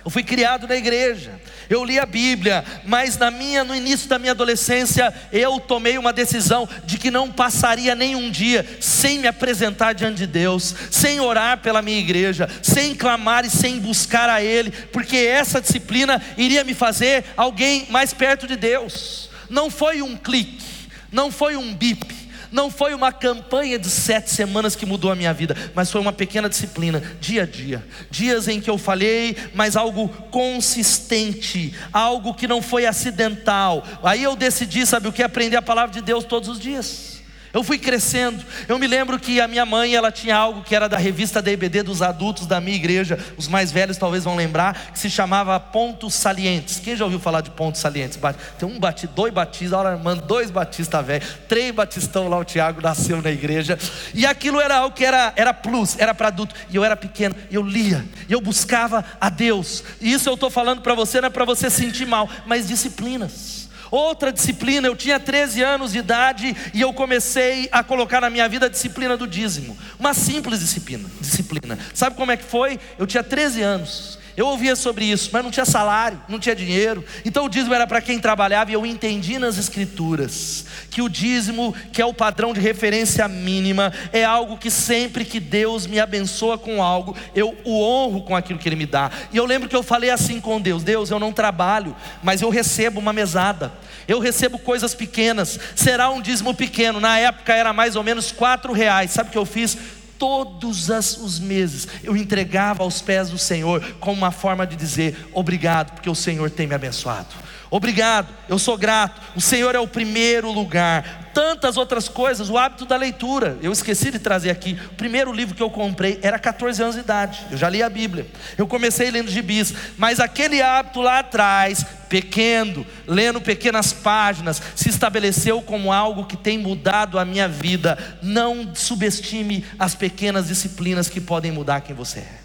Eu 0.03 0.11
fui 0.11 0.23
criado 0.23 0.67
na 0.67 0.75
igreja, 0.75 1.39
eu 1.69 1.83
li 1.83 1.97
a 1.97 2.05
Bíblia, 2.05 2.63
mas 2.85 3.17
na 3.17 3.31
minha, 3.31 3.63
no 3.63 3.75
início 3.75 4.09
da 4.09 4.19
minha 4.19 4.31
adolescência, 4.31 5.13
eu 5.31 5.59
tomei 5.59 5.97
uma 5.97 6.11
decisão 6.11 6.67
de 6.85 6.97
que 6.97 7.09
não 7.09 7.31
passaria 7.31 7.95
nenhum 7.95 8.29
dia 8.29 8.65
sem 8.79 9.19
me 9.19 9.27
apresentar 9.27 9.93
diante 9.93 10.17
de 10.17 10.27
Deus, 10.27 10.75
sem 10.91 11.19
orar 11.19 11.59
pela 11.59 11.81
minha 11.81 11.99
igreja, 11.99 12.49
sem 12.61 12.93
clamar 12.93 13.45
e 13.45 13.49
sem 13.49 13.79
buscar 13.79 14.29
a 14.29 14.43
Ele, 14.43 14.71
porque 14.91 15.17
essa 15.17 15.61
disciplina 15.61 16.21
iria 16.37 16.63
me 16.63 16.73
fazer 16.73 17.23
alguém 17.37 17.87
mais 17.89 18.13
perto 18.13 18.45
de 18.45 18.55
Deus. 18.55 19.29
Não 19.49 19.69
foi 19.69 20.01
um 20.01 20.17
clique, 20.17 20.63
não 21.11 21.31
foi 21.31 21.55
um 21.55 21.73
bip, 21.73 22.22
não 22.53 22.69
foi 22.69 22.93
uma 22.93 23.11
campanha 23.11 23.79
de 23.79 23.89
sete 23.89 24.29
semanas 24.29 24.75
que 24.75 24.85
mudou 24.85 25.11
a 25.11 25.15
minha 25.15 25.33
vida, 25.33 25.57
mas 25.73 25.91
foi 25.91 25.99
uma 25.99 26.13
pequena 26.13 26.47
disciplina, 26.47 27.01
dia 27.19 27.43
a 27.43 27.45
dia. 27.45 27.83
Dias 28.11 28.47
em 28.47 28.61
que 28.61 28.69
eu 28.69 28.77
falhei, 28.77 29.35
mas 29.55 29.75
algo 29.75 30.07
consistente, 30.29 31.73
algo 31.91 32.33
que 32.33 32.47
não 32.47 32.61
foi 32.61 32.85
acidental. 32.85 33.83
Aí 34.03 34.21
eu 34.21 34.35
decidi, 34.35 34.85
sabe 34.85 35.07
o 35.07 35.11
que? 35.11 35.23
Aprender 35.23 35.57
a 35.57 35.61
palavra 35.61 35.91
de 35.91 36.01
Deus 36.01 36.23
todos 36.23 36.47
os 36.47 36.59
dias. 36.59 37.12
Eu 37.53 37.63
fui 37.63 37.77
crescendo. 37.77 38.43
Eu 38.67 38.79
me 38.79 38.87
lembro 38.87 39.19
que 39.19 39.39
a 39.39 39.47
minha 39.47 39.63
mãe, 39.63 39.93
ela 39.93 40.11
tinha 40.11 40.35
algo 40.35 40.63
que 40.63 40.75
era 40.75 40.89
da 40.89 40.97
revista 40.97 41.39
DBD 41.39 41.83
dos 41.83 42.01
adultos 42.01 42.47
da 42.47 42.59
minha 42.59 42.75
igreja. 42.75 43.19
Os 43.37 43.47
mais 43.47 43.71
velhos 43.71 43.95
talvez 43.95 44.23
vão 44.23 44.35
lembrar, 44.35 44.91
que 44.91 44.97
se 44.97 45.07
chamava 45.07 45.59
Pontos 45.59 46.15
Salientes. 46.15 46.79
Quem 46.79 46.95
já 46.95 47.05
ouviu 47.05 47.19
falar 47.19 47.41
de 47.41 47.51
pontos 47.51 47.79
salientes? 47.79 48.19
Tem 48.57 48.67
um 48.67 48.79
batista, 48.79 49.13
dois 49.15 49.31
batistas, 49.31 49.79
olha, 49.79 49.95
mano, 49.97 50.23
dois 50.23 50.49
batistas 50.49 51.05
velhos, 51.05 51.27
três 51.47 51.71
batistão 51.71 52.27
lá, 52.27 52.39
o 52.39 52.43
Tiago 52.43 52.81
nasceu 52.81 53.21
na 53.21 53.29
igreja. 53.29 53.77
E 54.15 54.25
aquilo 54.25 54.59
era 54.59 54.77
algo 54.77 54.95
que 54.95 55.05
era, 55.05 55.31
era 55.35 55.53
plus, 55.53 55.95
era 55.99 56.15
para 56.15 56.29
adulto. 56.29 56.55
E 56.71 56.75
eu 56.75 56.83
era 56.83 56.95
pequeno, 56.95 57.35
eu 57.51 57.61
lia, 57.61 58.03
eu 58.27 58.41
buscava 58.41 59.05
a 59.21 59.29
Deus. 59.29 59.83
E 60.01 60.11
isso 60.11 60.27
eu 60.27 60.33
estou 60.33 60.49
falando 60.49 60.81
para 60.81 60.95
você, 60.95 61.21
não 61.21 61.27
é 61.27 61.29
para 61.29 61.45
você 61.45 61.69
sentir 61.69 62.07
mal, 62.07 62.27
mas 62.47 62.67
disciplinas. 62.67 63.62
Outra 63.93 64.33
disciplina, 64.33 64.87
eu 64.87 64.95
tinha 64.95 65.19
13 65.19 65.61
anos 65.61 65.91
de 65.91 65.99
idade 65.99 66.57
e 66.73 66.81
eu 66.81 66.91
comecei 66.91 67.69
a 67.71 67.83
colocar 67.83 68.19
na 68.19 68.27
minha 68.27 68.49
vida 68.49 68.65
a 68.65 68.69
disciplina 68.69 69.15
do 69.15 69.27
dízimo. 69.27 69.77
Uma 69.99 70.15
simples 70.15 70.61
disciplina, 70.61 71.07
disciplina. 71.21 71.77
Sabe 71.93 72.15
como 72.15 72.31
é 72.31 72.37
que 72.37 72.43
foi? 72.43 72.79
Eu 72.97 73.05
tinha 73.05 73.21
13 73.21 73.61
anos. 73.61 74.17
Eu 74.35 74.47
ouvia 74.47 74.75
sobre 74.75 75.05
isso, 75.05 75.29
mas 75.31 75.43
não 75.43 75.51
tinha 75.51 75.65
salário, 75.65 76.19
não 76.27 76.39
tinha 76.39 76.55
dinheiro. 76.55 77.05
Então 77.23 77.45
o 77.45 77.49
dízimo 77.49 77.73
era 77.73 77.85
para 77.85 78.01
quem 78.01 78.19
trabalhava 78.19 78.71
e 78.71 78.73
eu 78.73 78.85
entendi 78.85 79.37
nas 79.37 79.57
escrituras 79.57 80.65
que 80.89 81.01
o 81.01 81.09
dízimo, 81.09 81.73
que 81.91 82.01
é 82.01 82.05
o 82.05 82.13
padrão 82.13 82.53
de 82.53 82.59
referência 82.59 83.27
mínima, 83.27 83.93
é 84.11 84.23
algo 84.23 84.57
que 84.57 84.71
sempre 84.71 85.23
que 85.25 85.39
Deus 85.39 85.85
me 85.87 85.99
abençoa 85.99 86.57
com 86.57 86.81
algo, 86.81 87.15
eu 87.35 87.55
o 87.63 87.81
honro 87.81 88.21
com 88.23 88.35
aquilo 88.35 88.59
que 88.59 88.69
ele 88.69 88.75
me 88.75 88.85
dá. 88.85 89.11
E 89.31 89.37
eu 89.37 89.45
lembro 89.45 89.69
que 89.69 89.75
eu 89.75 89.83
falei 89.83 90.09
assim 90.09 90.39
com 90.39 90.59
Deus: 90.59 90.83
Deus, 90.83 91.11
eu 91.11 91.19
não 91.19 91.31
trabalho, 91.31 91.95
mas 92.21 92.41
eu 92.41 92.49
recebo 92.49 92.99
uma 92.99 93.13
mesada. 93.13 93.71
Eu 94.07 94.19
recebo 94.19 94.59
coisas 94.59 94.93
pequenas. 94.93 95.59
Será 95.75 96.09
um 96.09 96.21
dízimo 96.21 96.53
pequeno. 96.53 96.99
Na 96.99 97.17
época 97.17 97.53
era 97.53 97.71
mais 97.71 97.95
ou 97.95 98.03
menos 98.03 98.31
quatro 98.31 98.73
reais. 98.73 99.11
Sabe 99.11 99.29
o 99.29 99.31
que 99.31 99.37
eu 99.37 99.45
fiz? 99.45 99.77
Todos 100.23 100.87
os 100.87 101.37
meses 101.37 101.85
eu 102.01 102.15
entregava 102.15 102.81
aos 102.81 103.01
pés 103.01 103.29
do 103.29 103.37
Senhor, 103.37 103.83
como 103.99 104.19
uma 104.19 104.31
forma 104.31 104.65
de 104.65 104.73
dizer: 104.73 105.27
obrigado, 105.33 105.91
porque 105.91 106.09
o 106.09 106.15
Senhor 106.15 106.49
tem 106.49 106.65
me 106.65 106.73
abençoado. 106.73 107.35
Obrigado, 107.75 108.27
eu 108.47 108.59
sou 108.59 108.77
grato. 108.77 109.19
O 109.35 109.41
Senhor 109.41 109.73
é 109.73 109.79
o 109.79 109.87
primeiro 109.87 110.51
lugar. 110.51 111.31
Tantas 111.33 111.75
outras 111.75 112.07
coisas, 112.07 112.47
o 112.47 112.55
hábito 112.55 112.85
da 112.85 112.95
leitura. 112.95 113.57
Eu 113.63 113.71
esqueci 113.71 114.11
de 114.11 114.19
trazer 114.19 114.51
aqui. 114.51 114.77
O 114.91 114.93
primeiro 114.93 115.33
livro 115.33 115.55
que 115.55 115.63
eu 115.63 115.71
comprei 115.71 116.19
era 116.21 116.37
14 116.37 116.83
anos 116.83 116.93
de 116.93 117.01
idade. 117.01 117.39
Eu 117.49 117.57
já 117.57 117.67
li 117.67 117.81
a 117.81 117.89
Bíblia. 117.89 118.27
Eu 118.59 118.67
comecei 118.67 119.09
lendo 119.09 119.31
gibis, 119.31 119.73
mas 119.97 120.19
aquele 120.19 120.61
hábito 120.61 121.01
lá 121.01 121.17
atrás, 121.17 121.83
pequeno, 122.07 122.85
lendo 123.07 123.41
pequenas 123.41 123.91
páginas, 123.91 124.61
se 124.75 124.89
estabeleceu 124.89 125.59
como 125.59 125.91
algo 125.91 126.25
que 126.25 126.37
tem 126.37 126.59
mudado 126.59 127.17
a 127.17 127.25
minha 127.25 127.47
vida. 127.47 127.97
Não 128.21 128.69
subestime 128.75 129.65
as 129.79 129.95
pequenas 129.95 130.47
disciplinas 130.47 131.09
que 131.09 131.19
podem 131.19 131.51
mudar 131.51 131.81
quem 131.81 131.95
você 131.95 132.19
é. 132.19 132.42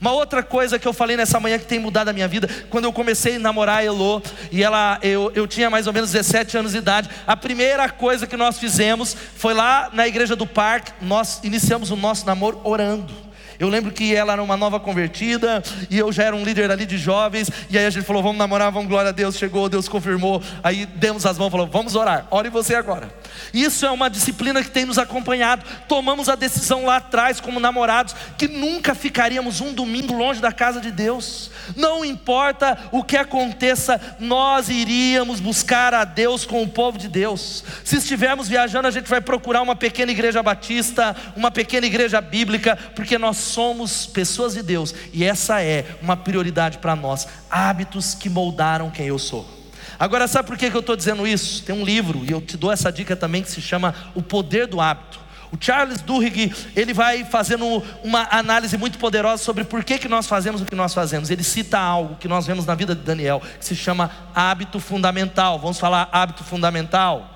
Uma 0.00 0.12
outra 0.12 0.42
coisa 0.42 0.78
que 0.78 0.86
eu 0.86 0.92
falei 0.92 1.16
nessa 1.16 1.40
manhã 1.40 1.58
que 1.58 1.66
tem 1.66 1.78
mudado 1.78 2.08
a 2.08 2.12
minha 2.12 2.28
vida, 2.28 2.48
quando 2.68 2.84
eu 2.84 2.92
comecei 2.92 3.36
a 3.36 3.38
namorar 3.38 3.78
a 3.78 3.84
Elô, 3.84 4.20
e 4.52 4.62
ela, 4.62 4.98
eu, 5.02 5.32
eu 5.34 5.46
tinha 5.46 5.70
mais 5.70 5.86
ou 5.86 5.92
menos 5.92 6.12
17 6.12 6.58
anos 6.58 6.72
de 6.72 6.78
idade, 6.78 7.08
a 7.26 7.36
primeira 7.36 7.88
coisa 7.88 8.26
que 8.26 8.36
nós 8.36 8.58
fizemos 8.58 9.16
foi 9.36 9.54
lá 9.54 9.90
na 9.92 10.06
igreja 10.06 10.36
do 10.36 10.46
parque, 10.46 10.92
nós 11.00 11.40
iniciamos 11.42 11.90
o 11.90 11.96
nosso 11.96 12.26
namoro 12.26 12.60
orando. 12.62 13.25
Eu 13.58 13.68
lembro 13.68 13.90
que 13.90 14.14
ela 14.14 14.32
era 14.32 14.42
uma 14.42 14.56
nova 14.56 14.78
convertida 14.78 15.62
e 15.90 15.98
eu 15.98 16.12
já 16.12 16.24
era 16.24 16.36
um 16.36 16.44
líder 16.44 16.70
ali 16.70 16.84
de 16.84 16.98
jovens. 16.98 17.50
E 17.70 17.78
aí 17.78 17.86
a 17.86 17.90
gente 17.90 18.04
falou: 18.04 18.22
vamos 18.22 18.38
namorar, 18.38 18.70
vamos, 18.70 18.88
glória 18.88 19.08
a 19.10 19.12
Deus. 19.12 19.36
Chegou, 19.36 19.68
Deus 19.68 19.88
confirmou. 19.88 20.42
Aí 20.62 20.86
demos 20.86 21.24
as 21.24 21.38
mãos, 21.38 21.50
falou: 21.50 21.66
vamos 21.66 21.94
orar. 21.94 22.26
Ore 22.30 22.48
você 22.48 22.74
agora. 22.74 23.12
Isso 23.52 23.86
é 23.86 23.90
uma 23.90 24.08
disciplina 24.08 24.62
que 24.62 24.70
tem 24.70 24.84
nos 24.84 24.98
acompanhado. 24.98 25.64
Tomamos 25.88 26.28
a 26.28 26.34
decisão 26.34 26.84
lá 26.84 26.96
atrás, 26.96 27.40
como 27.40 27.60
namorados, 27.60 28.14
que 28.36 28.48
nunca 28.48 28.94
ficaríamos 28.94 29.60
um 29.60 29.72
domingo 29.72 30.14
longe 30.14 30.40
da 30.40 30.52
casa 30.52 30.80
de 30.80 30.90
Deus. 30.90 31.50
Não 31.74 32.04
importa 32.04 32.78
o 32.92 33.02
que 33.02 33.16
aconteça, 33.16 34.00
nós 34.18 34.68
iríamos 34.68 35.40
buscar 35.40 35.94
a 35.94 36.04
Deus 36.04 36.44
com 36.44 36.62
o 36.62 36.68
povo 36.68 36.98
de 36.98 37.08
Deus. 37.08 37.64
Se 37.84 37.96
estivermos 37.96 38.48
viajando, 38.48 38.88
a 38.88 38.90
gente 38.90 39.08
vai 39.08 39.20
procurar 39.20 39.62
uma 39.62 39.74
pequena 39.74 40.12
igreja 40.12 40.42
batista, 40.42 41.16
uma 41.34 41.50
pequena 41.50 41.86
igreja 41.86 42.20
bíblica, 42.20 42.76
porque 42.94 43.18
nós 43.18 43.45
somos 43.46 44.06
pessoas 44.06 44.54
de 44.54 44.62
Deus 44.62 44.94
e 45.12 45.24
essa 45.24 45.62
é 45.62 45.96
uma 46.02 46.16
prioridade 46.16 46.78
para 46.78 46.94
nós. 46.94 47.26
Hábitos 47.50 48.14
que 48.14 48.28
moldaram 48.28 48.90
quem 48.90 49.06
eu 49.06 49.18
sou. 49.18 49.56
Agora, 49.98 50.28
sabe 50.28 50.46
por 50.48 50.58
que 50.58 50.66
eu 50.66 50.80
estou 50.80 50.94
dizendo 50.94 51.26
isso? 51.26 51.62
Tem 51.62 51.74
um 51.74 51.84
livro, 51.84 52.22
e 52.24 52.30
eu 52.30 52.40
te 52.40 52.56
dou 52.56 52.70
essa 52.70 52.92
dica 52.92 53.16
também, 53.16 53.42
que 53.42 53.50
se 53.50 53.62
chama 53.62 53.94
O 54.14 54.22
Poder 54.22 54.66
do 54.66 54.78
Hábito. 54.78 55.18
O 55.50 55.56
Charles 55.58 56.02
Duhigg, 56.02 56.52
ele 56.74 56.92
vai 56.92 57.24
fazendo 57.24 57.82
uma 58.02 58.26
análise 58.30 58.76
muito 58.76 58.98
poderosa 58.98 59.42
sobre 59.42 59.64
por 59.64 59.84
que, 59.84 59.98
que 59.98 60.08
nós 60.08 60.26
fazemos 60.26 60.60
o 60.60 60.64
que 60.64 60.74
nós 60.74 60.92
fazemos. 60.92 61.30
Ele 61.30 61.42
cita 61.42 61.78
algo 61.78 62.16
que 62.16 62.28
nós 62.28 62.46
vemos 62.46 62.66
na 62.66 62.74
vida 62.74 62.94
de 62.94 63.00
Daniel, 63.00 63.40
que 63.58 63.64
se 63.64 63.76
chama 63.76 64.10
hábito 64.34 64.80
fundamental. 64.80 65.58
Vamos 65.58 65.78
falar 65.78 66.08
hábito 66.12 66.44
fundamental? 66.44 67.35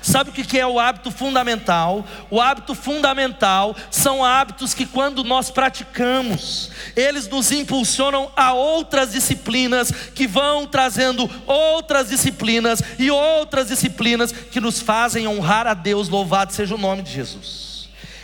Sabe 0.00 0.30
o 0.30 0.32
que 0.32 0.58
é 0.58 0.66
o 0.66 0.78
hábito 0.78 1.10
fundamental? 1.10 2.04
O 2.30 2.40
hábito 2.40 2.74
fundamental 2.74 3.74
são 3.90 4.24
hábitos 4.24 4.74
que, 4.74 4.86
quando 4.86 5.24
nós 5.24 5.50
praticamos, 5.50 6.70
eles 6.96 7.28
nos 7.28 7.50
impulsionam 7.50 8.30
a 8.36 8.52
outras 8.52 9.12
disciplinas, 9.12 9.90
que 10.14 10.26
vão 10.26 10.66
trazendo 10.66 11.28
outras 11.46 12.08
disciplinas 12.08 12.82
e 12.98 13.10
outras 13.10 13.68
disciplinas 13.68 14.32
que 14.32 14.60
nos 14.60 14.80
fazem 14.80 15.26
honrar 15.26 15.66
a 15.66 15.74
Deus. 15.74 16.08
Louvado 16.08 16.52
seja 16.52 16.74
o 16.74 16.78
nome 16.78 17.02
de 17.02 17.12
Jesus. 17.12 17.71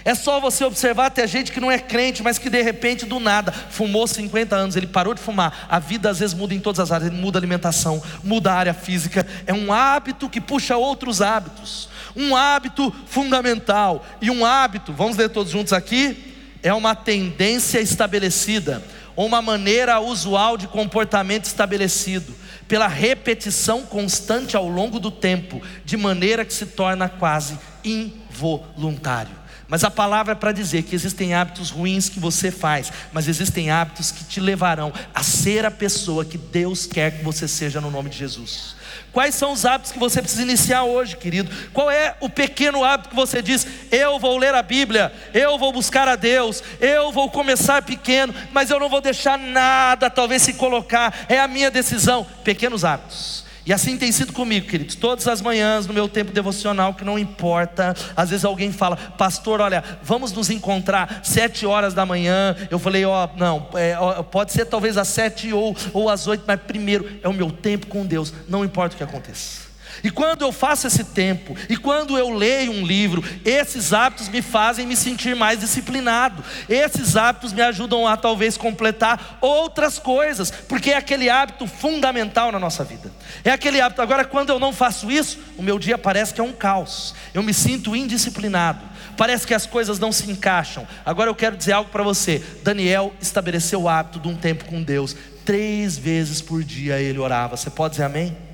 É 0.09 0.14
só 0.14 0.40
você 0.40 0.64
observar 0.64 1.05
até 1.05 1.27
gente 1.27 1.53
que 1.53 1.61
não 1.61 1.71
é 1.71 1.79
crente, 1.79 2.23
mas 2.23 2.38
que 2.38 2.49
de 2.49 2.62
repente 2.62 3.05
do 3.05 3.21
nada 3.21 3.53
fumou 3.53 4.07
50 4.07 4.57
anos, 4.57 4.75
ele 4.75 4.87
parou 4.87 5.12
de 5.12 5.21
fumar. 5.21 5.66
A 5.68 5.79
vida 5.79 6.09
às 6.09 6.18
vezes 6.18 6.35
muda 6.35 6.55
em 6.55 6.61
todas 6.61 6.81
as 6.81 6.90
áreas, 6.90 7.12
ele 7.12 7.21
muda 7.21 7.38
a 7.38 7.40
alimentação, 7.40 8.03
muda 8.25 8.51
a 8.51 8.55
área 8.55 8.73
física. 8.73 9.27
É 9.47 9.53
um 9.53 9.71
hábito 9.71 10.31
que 10.31 10.40
puxa 10.40 10.79
outros 10.79 11.21
hábitos. 11.21 11.90
Um 12.16 12.35
hábito 12.35 12.90
fundamental 13.05 14.03
e 14.18 14.31
um 14.31 14.47
hábito, 14.47 14.94
vamos 14.94 15.18
ler 15.18 15.29
todos 15.29 15.53
juntos 15.53 15.75
aqui, 15.75 16.35
é 16.62 16.73
uma 16.73 16.94
tendência 16.94 17.79
estabelecida, 17.79 18.83
ou 19.14 19.27
uma 19.27 19.42
maneira 19.42 20.01
usual 20.01 20.57
de 20.57 20.66
comportamento 20.68 21.44
estabelecido 21.44 22.35
pela 22.66 22.88
repetição 22.88 23.83
constante 23.83 24.57
ao 24.57 24.68
longo 24.68 24.99
do 24.99 25.11
tempo, 25.11 25.61
de 25.85 25.99
maneira 25.99 26.47
que 26.47 26.55
se 26.55 26.64
torna 26.64 27.11
quase 27.11 27.59
involuntário. 27.85 29.38
Mas 29.68 29.85
a 29.85 29.90
palavra 29.90 30.33
é 30.33 30.35
para 30.35 30.50
dizer 30.50 30.83
que 30.83 30.94
existem 30.94 31.35
hábitos 31.35 31.70
ruins 31.70 32.09
que 32.09 32.18
você 32.18 32.50
faz, 32.50 32.90
mas 33.12 33.28
existem 33.28 33.70
hábitos 33.70 34.11
que 34.11 34.24
te 34.24 34.40
levarão 34.40 34.90
a 35.14 35.22
ser 35.22 35.66
a 35.66 35.70
pessoa 35.70 36.24
que 36.24 36.38
Deus 36.38 36.87
quer 36.87 37.18
que 37.18 37.24
você 37.24 37.46
seja 37.46 37.78
no 37.78 37.90
nome 37.90 38.09
de 38.09 38.16
Jesus. 38.16 38.74
Quais 39.12 39.35
são 39.35 39.52
os 39.52 39.66
hábitos 39.66 39.92
que 39.92 39.98
você 39.98 40.22
precisa 40.22 40.42
iniciar 40.42 40.85
hoje, 40.85 41.16
querido? 41.16 41.50
Qual 41.72 41.90
é 41.90 42.16
o 42.20 42.31
pequeno 42.31 42.83
hábito 42.83 43.11
que 43.11 43.16
você 43.16 43.42
diz: 43.42 43.66
eu 43.90 44.18
vou 44.18 44.38
ler 44.38 44.54
a 44.54 44.62
Bíblia, 44.62 45.12
eu 45.35 45.59
vou 45.59 45.70
buscar 45.70 46.09
a 46.09 46.16
Deus, 46.16 46.62
eu 46.81 47.12
vou 47.12 47.31
começar 47.31 47.83
pequeno, 47.83 48.35
mas 48.52 48.70
eu 48.70 48.81
não 48.81 48.88
vou 48.88 49.02
deixar 49.02 49.38
nada, 49.38 50.09
talvez 50.09 50.42
se 50.42 50.54
colocar, 50.54 51.26
é 51.28 51.38
a 51.38 51.48
minha 51.48 51.70
decisão. 51.70 52.26
Pequenos 52.42 52.85
hábitos. 52.87 53.48
E 53.68 53.72
assim 53.72 53.98
tem 53.98 54.11
sido 54.11 54.33
comigo, 54.33 54.66
queridos. 54.66 54.94
Todas 54.94 55.28
as 55.28 55.42
manhãs, 55.42 55.87
no 55.87 55.92
meu 55.92 56.09
tempo 56.09 56.33
devocional, 56.33 56.94
que 56.94 57.04
não 57.04 57.18
importa. 57.18 57.94
Às 58.16 58.31
vezes 58.31 58.46
alguém 58.46 58.72
fala, 58.72 58.96
pastor, 58.96 59.61
olha, 59.61 59.85
vamos 60.02 60.33
nos 60.33 60.48
encontrar 60.48 61.20
sete 61.22 61.66
horas 61.66 61.92
da 61.92 62.07
manhã. 62.07 62.57
Eu 62.70 62.78
falei, 62.78 63.04
ó, 63.04 63.26
oh, 63.26 63.38
não, 63.38 63.68
é, 63.74 63.94
pode 64.31 64.52
ser 64.52 64.64
talvez 64.64 64.96
às 64.96 65.09
sete 65.09 65.52
ou, 65.52 65.76
ou 65.92 66.09
às 66.09 66.26
oito, 66.26 66.44
mas 66.46 66.59
primeiro 66.62 67.20
é 67.22 67.28
o 67.28 67.33
meu 67.35 67.50
tempo 67.50 67.88
com 67.88 68.07
Deus. 68.07 68.33
Não 68.48 68.64
importa 68.64 68.94
o 68.94 68.96
que 68.96 69.04
aconteça. 69.04 69.67
E 70.03 70.11
quando 70.11 70.43
eu 70.43 70.53
faço 70.53 70.87
esse 70.87 71.05
tempo, 71.05 71.57
e 71.69 71.77
quando 71.77 72.17
eu 72.17 72.31
leio 72.31 72.73
um 72.73 72.87
livro, 72.87 73.23
esses 73.45 73.93
hábitos 73.93 74.29
me 74.29 74.43
fazem 74.43 74.87
me 74.87 74.97
sentir 74.97 75.35
mais 75.35 75.61
disciplinado. 75.61 76.45
Esses 76.69 77.17
hábitos 77.17 77.53
me 77.53 77.63
ajudam 77.63 78.07
a 78.07 78.17
talvez 78.17 78.57
completar 78.57 79.39
outras 79.41 79.99
coisas, 79.99 80.51
porque 80.51 80.91
é 80.91 80.97
aquele 80.97 81.29
hábito 81.29 81.67
fundamental 81.67 82.53
na 82.53 82.59
nossa 82.59 82.85
vida. 82.85 83.11
É 83.45 83.51
aquele 83.51 83.81
hábito. 83.81 84.03
Agora, 84.03 84.25
quando 84.25 84.51
eu 84.51 84.59
não 84.59 84.73
faço 84.73 85.11
isso, 85.11 85.39
o 85.57 85.63
meu 85.63 85.79
dia 85.79 85.99
parece 85.99 86.33
que 86.33 86.41
é 86.41 86.45
um 86.45 86.53
caos. 86.53 87.15
Eu 87.35 87.43
me 87.43 87.53
sinto 87.53 87.97
indisciplinado. 87.97 88.81
Parece 89.17 89.47
que 89.47 89.55
as 89.55 89.67
coisas 89.67 89.99
não 89.99 90.13
se 90.13 90.31
encaixam. 90.31 90.87
Agora 91.05 91.29
eu 91.29 91.35
quero 91.35 91.57
dizer 91.57 91.73
algo 91.73 91.91
para 91.91 92.05
você. 92.05 92.43
Daniel 92.63 93.13
estabeleceu 93.21 93.83
o 93.83 93.89
hábito 93.89 94.21
de 94.21 94.29
um 94.29 94.37
tempo 94.37 94.65
com 94.65 94.81
Deus. 94.81 95.17
Três 95.45 95.99
vezes 95.99 96.41
por 96.41 96.63
dia 96.63 97.01
ele 97.01 97.19
orava. 97.19 97.57
Você 97.57 97.69
pode 97.69 97.95
dizer 97.95 98.05
amém? 98.05 98.48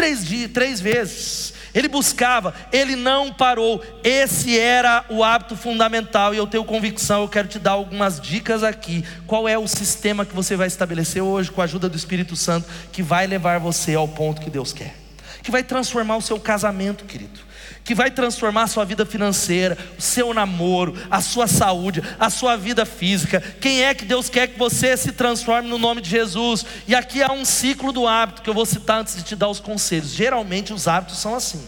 Três, 0.00 0.24
dias, 0.24 0.50
três 0.50 0.80
vezes. 0.80 1.52
Ele 1.74 1.86
buscava, 1.86 2.54
ele 2.72 2.96
não 2.96 3.30
parou. 3.30 3.84
Esse 4.02 4.58
era 4.58 5.04
o 5.10 5.22
hábito 5.22 5.54
fundamental. 5.54 6.32
E 6.32 6.38
eu 6.38 6.46
tenho 6.46 6.64
convicção, 6.64 7.20
eu 7.20 7.28
quero 7.28 7.46
te 7.46 7.58
dar 7.58 7.72
algumas 7.72 8.18
dicas 8.18 8.64
aqui. 8.64 9.04
Qual 9.26 9.46
é 9.46 9.58
o 9.58 9.68
sistema 9.68 10.24
que 10.24 10.34
você 10.34 10.56
vai 10.56 10.68
estabelecer 10.68 11.22
hoje 11.22 11.50
com 11.50 11.60
a 11.60 11.64
ajuda 11.64 11.86
do 11.86 11.98
Espírito 11.98 12.34
Santo 12.34 12.66
que 12.90 13.02
vai 13.02 13.26
levar 13.26 13.60
você 13.60 13.94
ao 13.94 14.08
ponto 14.08 14.40
que 14.40 14.48
Deus 14.48 14.72
quer? 14.72 14.99
Que 15.42 15.50
vai 15.50 15.62
transformar 15.62 16.16
o 16.16 16.22
seu 16.22 16.38
casamento, 16.38 17.04
querido 17.04 17.50
que 17.84 17.94
vai 17.94 18.10
transformar 18.10 18.64
a 18.64 18.66
sua 18.66 18.84
vida 18.84 19.04
financeira, 19.04 19.76
o 19.98 20.02
seu 20.02 20.32
namoro, 20.34 20.94
a 21.10 21.20
sua 21.20 21.46
saúde, 21.46 22.02
a 22.18 22.30
sua 22.30 22.56
vida 22.56 22.84
física. 22.84 23.42
Quem 23.60 23.82
é 23.82 23.94
que 23.94 24.04
Deus 24.04 24.28
quer 24.28 24.48
que 24.48 24.58
você 24.58 24.96
se 24.96 25.12
transforme 25.12 25.68
no 25.68 25.78
nome 25.78 26.00
de 26.00 26.10
Jesus? 26.10 26.64
E 26.86 26.94
aqui 26.94 27.22
há 27.22 27.32
um 27.32 27.44
ciclo 27.44 27.92
do 27.92 28.06
hábito 28.06 28.42
que 28.42 28.50
eu 28.50 28.54
vou 28.54 28.66
citar 28.66 29.00
antes 29.00 29.16
de 29.16 29.22
te 29.22 29.34
dar 29.34 29.48
os 29.48 29.60
conselhos. 29.60 30.10
Geralmente 30.10 30.72
os 30.72 30.86
hábitos 30.86 31.18
são 31.18 31.34
assim. 31.34 31.62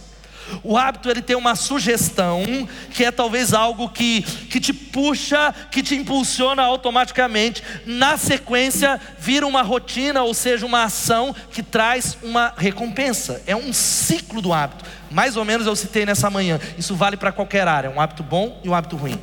O 0.63 0.77
hábito 0.77 1.11
ele 1.11 1.23
tem 1.23 1.37
uma 1.37 1.55
sugestão 1.55 2.43
que 2.91 3.05
é 3.05 3.11
talvez 3.11 3.53
algo 3.53 3.89
que, 3.89 4.23
que 4.23 4.61
te 4.61 4.73
puxa, 4.73 5.55
que 5.71 5.83
te 5.83 5.95
impulsiona 5.95 6.63
automaticamente. 6.63 7.63
Na 7.87 8.17
sequência, 8.17 9.01
vira 9.19 9.47
uma 9.47 9.63
rotina, 9.63 10.23
ou 10.23 10.35
seja, 10.35 10.67
uma 10.67 10.85
ação 10.85 11.35
que 11.51 11.63
traz 11.63 12.17
uma 12.23 12.53
recompensa. 12.57 13.43
É 13.47 13.57
um 13.57 13.73
ciclo 13.73 14.43
do 14.43 14.53
hábito. 14.53 14.85
Mais 15.11 15.37
ou 15.37 15.45
menos 15.45 15.67
eu 15.67 15.77
citei 15.77 16.07
nessa 16.07 16.31
manhã. 16.31 16.59
Isso 16.79 16.95
vale 16.95 17.17
para 17.17 17.33
qualquer 17.33 17.69
área, 17.69 17.91
um 17.91 18.01
hábito 18.01 18.23
bom 18.23 18.61
e 18.65 18.69
um 18.69 18.75
hábito 18.75 18.97
ruim. 18.97 19.19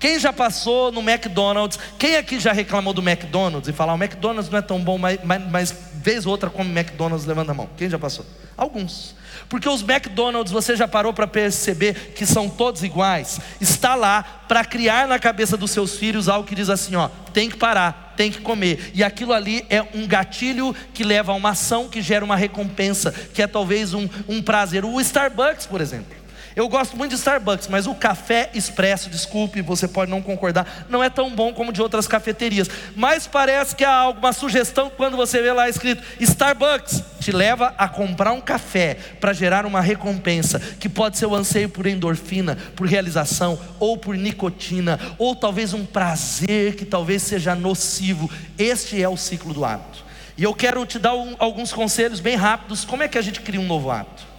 Quem 0.00 0.18
já 0.18 0.32
passou 0.32 0.90
no 0.90 1.00
McDonald's? 1.00 1.78
Quem 1.98 2.16
aqui 2.16 2.40
já 2.40 2.52
reclamou 2.52 2.94
do 2.94 3.06
McDonald's 3.06 3.68
e 3.68 3.72
falar 3.72 3.92
o 3.92 4.02
McDonald's 4.02 4.50
não 4.50 4.58
é 4.58 4.62
tão 4.62 4.80
bom, 4.80 4.96
mas, 4.96 5.20
mas, 5.22 5.50
mas 5.50 5.74
vez 6.02 6.26
ou 6.26 6.32
outra 6.32 6.50
come 6.50 6.70
McDonald's, 6.70 7.26
levanta 7.26 7.52
a 7.52 7.54
mão. 7.54 7.68
Quem 7.76 7.88
já 7.88 7.98
passou? 7.98 8.24
Alguns. 8.56 9.14
Porque 9.48 9.68
os 9.68 9.82
McDonald's, 9.82 10.52
você 10.52 10.76
já 10.76 10.86
parou 10.86 11.12
para 11.12 11.26
perceber 11.26 12.12
que 12.14 12.26
são 12.26 12.48
todos 12.48 12.82
iguais? 12.82 13.40
Está 13.60 13.94
lá 13.94 14.22
para 14.46 14.64
criar 14.64 15.08
na 15.08 15.18
cabeça 15.18 15.56
dos 15.56 15.70
seus 15.70 15.96
filhos 15.96 16.28
algo 16.28 16.46
que 16.46 16.54
diz 16.54 16.68
assim: 16.68 16.94
ó, 16.96 17.08
tem 17.32 17.48
que 17.48 17.56
parar, 17.56 18.14
tem 18.16 18.30
que 18.30 18.40
comer. 18.40 18.90
E 18.94 19.02
aquilo 19.02 19.32
ali 19.32 19.64
é 19.68 19.82
um 19.94 20.06
gatilho 20.06 20.74
que 20.92 21.04
leva 21.04 21.32
a 21.32 21.34
uma 21.34 21.50
ação 21.50 21.88
que 21.88 22.02
gera 22.02 22.24
uma 22.24 22.36
recompensa, 22.36 23.12
que 23.12 23.42
é 23.42 23.46
talvez 23.46 23.94
um, 23.94 24.08
um 24.28 24.42
prazer. 24.42 24.84
O 24.84 25.00
Starbucks, 25.00 25.66
por 25.66 25.80
exemplo. 25.80 26.19
Eu 26.56 26.68
gosto 26.68 26.96
muito 26.96 27.10
de 27.10 27.16
Starbucks, 27.16 27.68
mas 27.68 27.86
o 27.86 27.94
café 27.94 28.50
expresso, 28.54 29.08
desculpe, 29.08 29.62
você 29.62 29.86
pode 29.86 30.10
não 30.10 30.20
concordar, 30.20 30.86
não 30.88 31.02
é 31.02 31.08
tão 31.08 31.30
bom 31.30 31.52
como 31.52 31.72
de 31.72 31.80
outras 31.80 32.08
cafeterias. 32.08 32.68
Mas 32.96 33.26
parece 33.26 33.76
que 33.76 33.84
há 33.84 33.94
alguma 33.94 34.32
sugestão 34.32 34.90
quando 34.90 35.16
você 35.16 35.40
vê 35.40 35.52
lá 35.52 35.68
escrito 35.68 36.02
Starbucks, 36.18 37.04
te 37.20 37.30
leva 37.30 37.72
a 37.78 37.88
comprar 37.88 38.32
um 38.32 38.40
café 38.40 38.96
para 39.20 39.32
gerar 39.32 39.64
uma 39.64 39.80
recompensa, 39.80 40.58
que 40.58 40.88
pode 40.88 41.18
ser 41.18 41.26
o 41.26 41.34
anseio 41.36 41.68
por 41.68 41.86
endorfina, 41.86 42.58
por 42.74 42.88
realização, 42.88 43.58
ou 43.78 43.96
por 43.96 44.16
nicotina, 44.16 44.98
ou 45.18 45.36
talvez 45.36 45.72
um 45.72 45.84
prazer 45.86 46.74
que 46.74 46.84
talvez 46.84 47.22
seja 47.22 47.54
nocivo. 47.54 48.28
Este 48.58 49.00
é 49.00 49.08
o 49.08 49.16
ciclo 49.16 49.54
do 49.54 49.64
hábito. 49.64 50.04
E 50.36 50.42
eu 50.42 50.54
quero 50.54 50.84
te 50.86 50.98
dar 50.98 51.14
um, 51.14 51.36
alguns 51.38 51.72
conselhos 51.72 52.18
bem 52.18 52.34
rápidos. 52.34 52.84
Como 52.84 53.02
é 53.02 53.08
que 53.08 53.18
a 53.18 53.22
gente 53.22 53.40
cria 53.40 53.60
um 53.60 53.66
novo 53.66 53.90
hábito? 53.90 54.29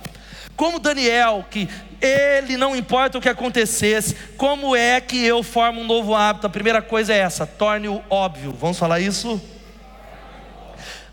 Como 0.61 0.77
Daniel, 0.77 1.43
que 1.49 1.67
ele 1.99 2.55
não 2.55 2.75
importa 2.75 3.17
o 3.17 3.21
que 3.21 3.27
acontecesse, 3.27 4.15
como 4.37 4.75
é 4.75 5.01
que 5.01 5.25
eu 5.25 5.41
formo 5.41 5.81
um 5.81 5.83
novo 5.83 6.13
hábito? 6.13 6.45
A 6.45 6.51
primeira 6.51 6.83
coisa 6.83 7.11
é 7.11 7.17
essa: 7.17 7.47
torne-o 7.47 7.99
óbvio. 8.07 8.51
Vamos 8.51 8.77
falar 8.77 8.99
isso? 8.99 9.41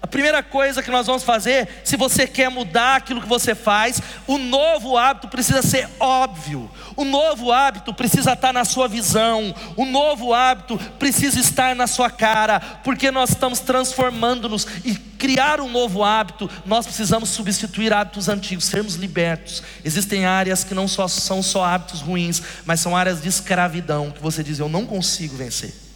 A 0.00 0.06
primeira 0.06 0.42
coisa 0.42 0.82
que 0.82 0.90
nós 0.90 1.06
vamos 1.06 1.24
fazer, 1.24 1.68
se 1.82 1.96
você 1.96 2.26
quer 2.26 2.48
mudar 2.48 2.96
aquilo 2.96 3.20
que 3.20 3.28
você 3.28 3.52
faz, 3.54 4.00
o 4.28 4.38
novo 4.38 4.96
hábito 4.96 5.26
precisa 5.26 5.60
ser 5.60 5.88
óbvio. 5.98 6.70
O 6.96 7.04
novo 7.04 7.50
hábito 7.52 7.92
precisa 7.92 8.32
estar 8.32 8.52
na 8.52 8.64
sua 8.64 8.86
visão. 8.86 9.52
O 9.76 9.84
novo 9.84 10.32
hábito 10.32 10.78
precisa 10.98 11.40
estar 11.40 11.74
na 11.74 11.88
sua 11.88 12.10
cara, 12.10 12.60
porque 12.84 13.10
nós 13.10 13.30
estamos 13.30 13.58
transformando-nos 13.58 14.68
e 14.84 14.94
criar 14.94 15.60
um 15.60 15.68
novo 15.68 16.04
hábito, 16.04 16.48
nós 16.64 16.86
precisamos 16.86 17.30
substituir 17.30 17.92
hábitos 17.92 18.28
antigos, 18.28 18.66
sermos 18.66 18.94
libertos. 18.94 19.64
Existem 19.84 20.24
áreas 20.24 20.62
que 20.62 20.74
não 20.74 20.86
só 20.86 21.08
são 21.08 21.42
só 21.42 21.64
hábitos 21.64 22.00
ruins, 22.00 22.40
mas 22.64 22.78
são 22.78 22.96
áreas 22.96 23.20
de 23.20 23.28
escravidão 23.28 24.12
que 24.12 24.22
você 24.22 24.44
diz 24.44 24.60
eu 24.60 24.68
não 24.68 24.86
consigo 24.86 25.36
vencer 25.36 25.87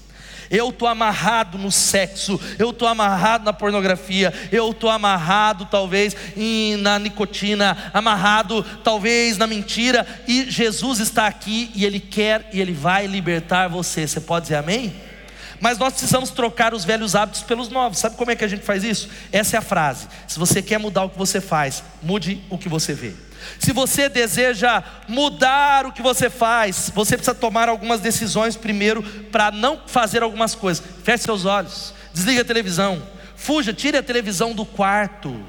eu 0.50 0.70
estou 0.70 0.88
amarrado 0.88 1.59
no 1.59 1.70
sexo, 1.70 2.40
eu 2.59 2.70
estou 2.70 2.88
amarrado 2.88 3.44
na 3.44 3.52
pornografia, 3.52 4.33
eu 4.50 4.70
estou 4.70 4.90
amarrado 4.90 5.66
talvez 5.66 6.16
em, 6.37 6.76
na 6.76 6.98
nicotina, 6.98 7.90
amarrado 7.92 8.62
talvez 8.83 9.38
na 9.38 9.46
mentira, 9.46 10.07
e 10.26 10.50
Jesus 10.50 11.00
está 11.00 11.26
aqui 11.26 11.70
e 11.74 11.85
Ele 11.85 12.00
quer 12.00 12.48
e 12.52 12.61
Ele 12.61 12.72
vai 12.72 13.07
libertar 13.07 13.68
você. 13.68 14.07
Você 14.07 14.20
pode 14.20 14.44
dizer 14.44 14.57
amém? 14.57 14.94
Mas 15.61 15.78
nós 15.78 15.92
precisamos 15.92 16.31
trocar 16.31 16.74
os 16.74 16.85
velhos 16.85 17.14
hábitos 17.14 17.42
pelos 17.42 17.68
novos. 17.68 18.00
Sabe 18.00 18.16
como 18.16 18.33
é 18.33 18.37
que 18.37 18.44
a 18.44 18.48
gente 18.48 18.64
faz 18.64 18.83
isso? 18.83 19.09
Essa 19.31 19.57
é 19.57 19.59
a 19.59 19.62
frase. 19.62 20.09
Se 20.26 20.37
você 20.37 20.61
quer 20.61 20.78
mudar 20.78 21.05
o 21.05 21.11
que 21.11 21.16
você 21.16 21.40
faz, 21.40 21.85
mude 22.02 22.42
o 22.50 22.59
que 22.59 22.68
você 22.68 22.92
vê. 22.92 23.14
Se 23.59 23.72
você 23.72 24.09
deseja 24.09 24.83
mudar 25.09 25.87
o 25.87 25.92
que 25.92 26.02
você 26.02 26.28
faz, 26.28 26.90
você 26.94 27.16
precisa 27.16 27.35
tomar 27.35 27.68
algumas 27.68 28.00
decisões 28.00 28.57
primeiro 28.57 29.02
para 29.31 29.50
não 29.50 29.83
fazer 29.87 30.22
algumas 30.22 30.55
coisas. 30.55 30.85
Feche 31.02 31.24
seus 31.24 31.44
olhos, 31.44 31.94
desliga 32.12 32.42
a 32.42 32.44
televisão, 32.44 33.02
fuja, 33.37 33.72
tire 33.72 33.96
a 33.96 34.02
televisão 34.02 34.52
do 34.52 34.64
quarto. 34.64 35.44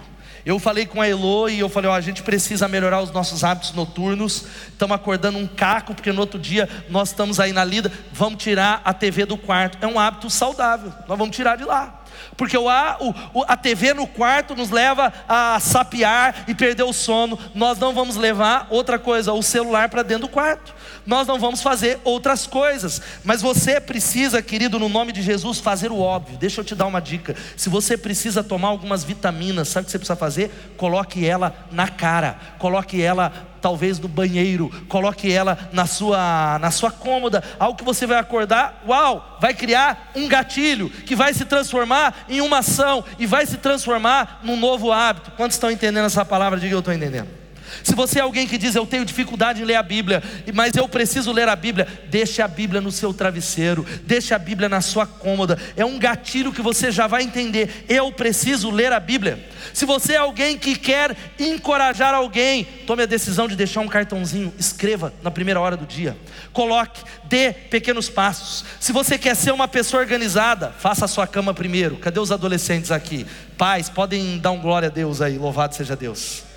Eu 0.45 0.59
falei 0.59 0.85
com 0.85 1.01
a 1.01 1.07
Elo 1.07 1.47
e 1.47 1.59
eu 1.59 1.69
falei: 1.69 1.89
ó, 1.89 1.95
a 1.95 2.01
gente 2.01 2.21
precisa 2.21 2.67
melhorar 2.67 3.01
os 3.01 3.11
nossos 3.11 3.43
hábitos 3.43 3.73
noturnos. 3.73 4.45
Estamos 4.67 4.95
acordando 4.95 5.37
um 5.37 5.47
caco, 5.47 5.95
porque 5.95 6.11
no 6.11 6.19
outro 6.19 6.37
dia 6.37 6.67
nós 6.89 7.09
estamos 7.09 7.39
aí 7.39 7.53
na 7.53 7.63
lida. 7.63 7.91
Vamos 8.11 8.43
tirar 8.43 8.81
a 8.83 8.93
TV 8.93 9.25
do 9.25 9.37
quarto. 9.37 9.77
É 9.81 9.87
um 9.87 9.97
hábito 9.97 10.29
saudável, 10.29 10.91
nós 11.07 11.17
vamos 11.17 11.35
tirar 11.35 11.55
de 11.55 11.63
lá. 11.63 12.02
Porque 12.35 12.57
o, 12.57 12.67
a, 12.69 13.57
TV 13.57 13.93
no 13.93 14.07
quarto 14.07 14.55
nos 14.55 14.69
leva 14.69 15.13
a 15.27 15.59
sapear 15.59 16.45
e 16.47 16.55
perder 16.55 16.83
o 16.83 16.93
sono. 16.93 17.37
Nós 17.53 17.77
não 17.77 17.93
vamos 17.93 18.15
levar 18.15 18.67
outra 18.69 18.97
coisa, 18.99 19.33
o 19.33 19.43
celular 19.43 19.89
para 19.89 20.03
dentro 20.03 20.27
do 20.27 20.29
quarto. 20.29 20.73
Nós 21.05 21.27
não 21.27 21.39
vamos 21.39 21.61
fazer 21.61 21.99
outras 22.03 22.47
coisas. 22.47 23.01
Mas 23.23 23.41
você 23.41 23.79
precisa, 23.79 24.41
querido, 24.41 24.79
no 24.79 24.89
nome 24.89 25.11
de 25.11 25.21
Jesus, 25.21 25.59
fazer 25.59 25.91
o 25.91 25.99
óbvio. 25.99 26.37
Deixa 26.37 26.61
eu 26.61 26.65
te 26.65 26.75
dar 26.75 26.85
uma 26.85 27.01
dica. 27.01 27.35
Se 27.57 27.69
você 27.69 27.97
precisa 27.97 28.43
tomar 28.43 28.69
algumas 28.69 29.03
vitaminas, 29.03 29.69
sabe 29.69 29.83
o 29.83 29.85
que 29.85 29.91
você 29.91 29.99
precisa 29.99 30.15
fazer? 30.15 30.73
Coloque 30.77 31.25
ela 31.25 31.67
na 31.71 31.87
cara, 31.87 32.37
coloque 32.57 33.01
ela 33.01 33.52
talvez 33.63 33.97
no 33.97 34.09
banheiro, 34.09 34.69
coloque 34.89 35.31
ela 35.31 35.57
na 35.71 35.85
sua, 35.85 36.59
na 36.59 36.69
sua 36.69 36.91
cômoda, 36.91 37.41
algo 37.57 37.77
que 37.77 37.83
você 37.85 38.05
vai 38.05 38.19
acordar, 38.19 38.83
uau, 38.85 39.37
vai 39.39 39.53
criar 39.53 40.11
um 40.13 40.27
gatilho 40.27 40.89
que 40.89 41.15
vai 41.15 41.33
se 41.33 41.45
transformar 41.45 42.25
em 42.27 42.41
uma 42.41 42.57
ação 42.57 43.05
e 43.17 43.25
vai 43.25 43.45
se 43.45 43.55
transformar 43.55 44.41
num 44.43 44.57
novo 44.57 44.91
hábito. 44.91 45.31
Quantos 45.31 45.55
estão 45.55 45.71
entendendo 45.71 46.05
essa 46.05 46.25
palavra? 46.25 46.59
Diga 46.59 46.75
eu 46.75 46.79
estou 46.79 46.93
entendendo. 46.93 47.42
Se 47.81 47.95
você 47.95 48.19
é 48.19 48.21
alguém 48.21 48.47
que 48.47 48.57
diz 48.57 48.75
eu 48.75 48.85
tenho 48.85 49.05
dificuldade 49.05 49.61
em 49.61 49.65
ler 49.65 49.75
a 49.75 49.83
Bíblia, 49.83 50.21
mas 50.53 50.75
eu 50.75 50.87
preciso 50.87 51.31
ler 51.31 51.47
a 51.47 51.55
Bíblia, 51.55 51.87
deixe 52.09 52.41
a 52.41 52.47
Bíblia 52.47 52.81
no 52.81 52.91
seu 52.91 53.13
travesseiro, 53.13 53.85
deixe 54.03 54.33
a 54.33 54.39
Bíblia 54.39 54.67
na 54.69 54.81
sua 54.81 55.05
cômoda. 55.05 55.57
É 55.75 55.85
um 55.85 55.97
gatilho 55.97 56.51
que 56.51 56.61
você 56.61 56.91
já 56.91 57.07
vai 57.07 57.23
entender. 57.23 57.85
Eu 57.87 58.11
preciso 58.11 58.69
ler 58.69 58.91
a 58.91 58.99
Bíblia. 58.99 59.47
Se 59.73 59.85
você 59.85 60.13
é 60.13 60.17
alguém 60.17 60.57
que 60.57 60.75
quer 60.75 61.15
encorajar 61.39 62.13
alguém, 62.13 62.65
tome 62.85 63.03
a 63.03 63.07
decisão 63.07 63.47
de 63.47 63.55
deixar 63.55 63.81
um 63.81 63.87
cartãozinho, 63.87 64.53
escreva 64.57 65.13
na 65.23 65.31
primeira 65.31 65.59
hora 65.59 65.77
do 65.77 65.85
dia. 65.85 66.17
Coloque, 66.51 67.01
dê 67.25 67.53
pequenos 67.53 68.09
passos. 68.09 68.65
Se 68.79 68.91
você 68.91 69.17
quer 69.17 69.35
ser 69.35 69.51
uma 69.51 69.67
pessoa 69.67 70.01
organizada, 70.01 70.73
faça 70.77 71.05
a 71.05 71.07
sua 71.07 71.25
cama 71.25 71.53
primeiro. 71.53 71.97
Cadê 71.97 72.19
os 72.19 72.31
adolescentes 72.31 72.91
aqui? 72.91 73.25
Pais, 73.57 73.89
podem 73.89 74.37
dar 74.37 74.51
um 74.51 74.59
glória 74.59 74.87
a 74.87 74.91
Deus 74.91 75.21
aí, 75.21 75.37
louvado 75.37 75.75
seja 75.75 75.95
Deus. 75.95 76.52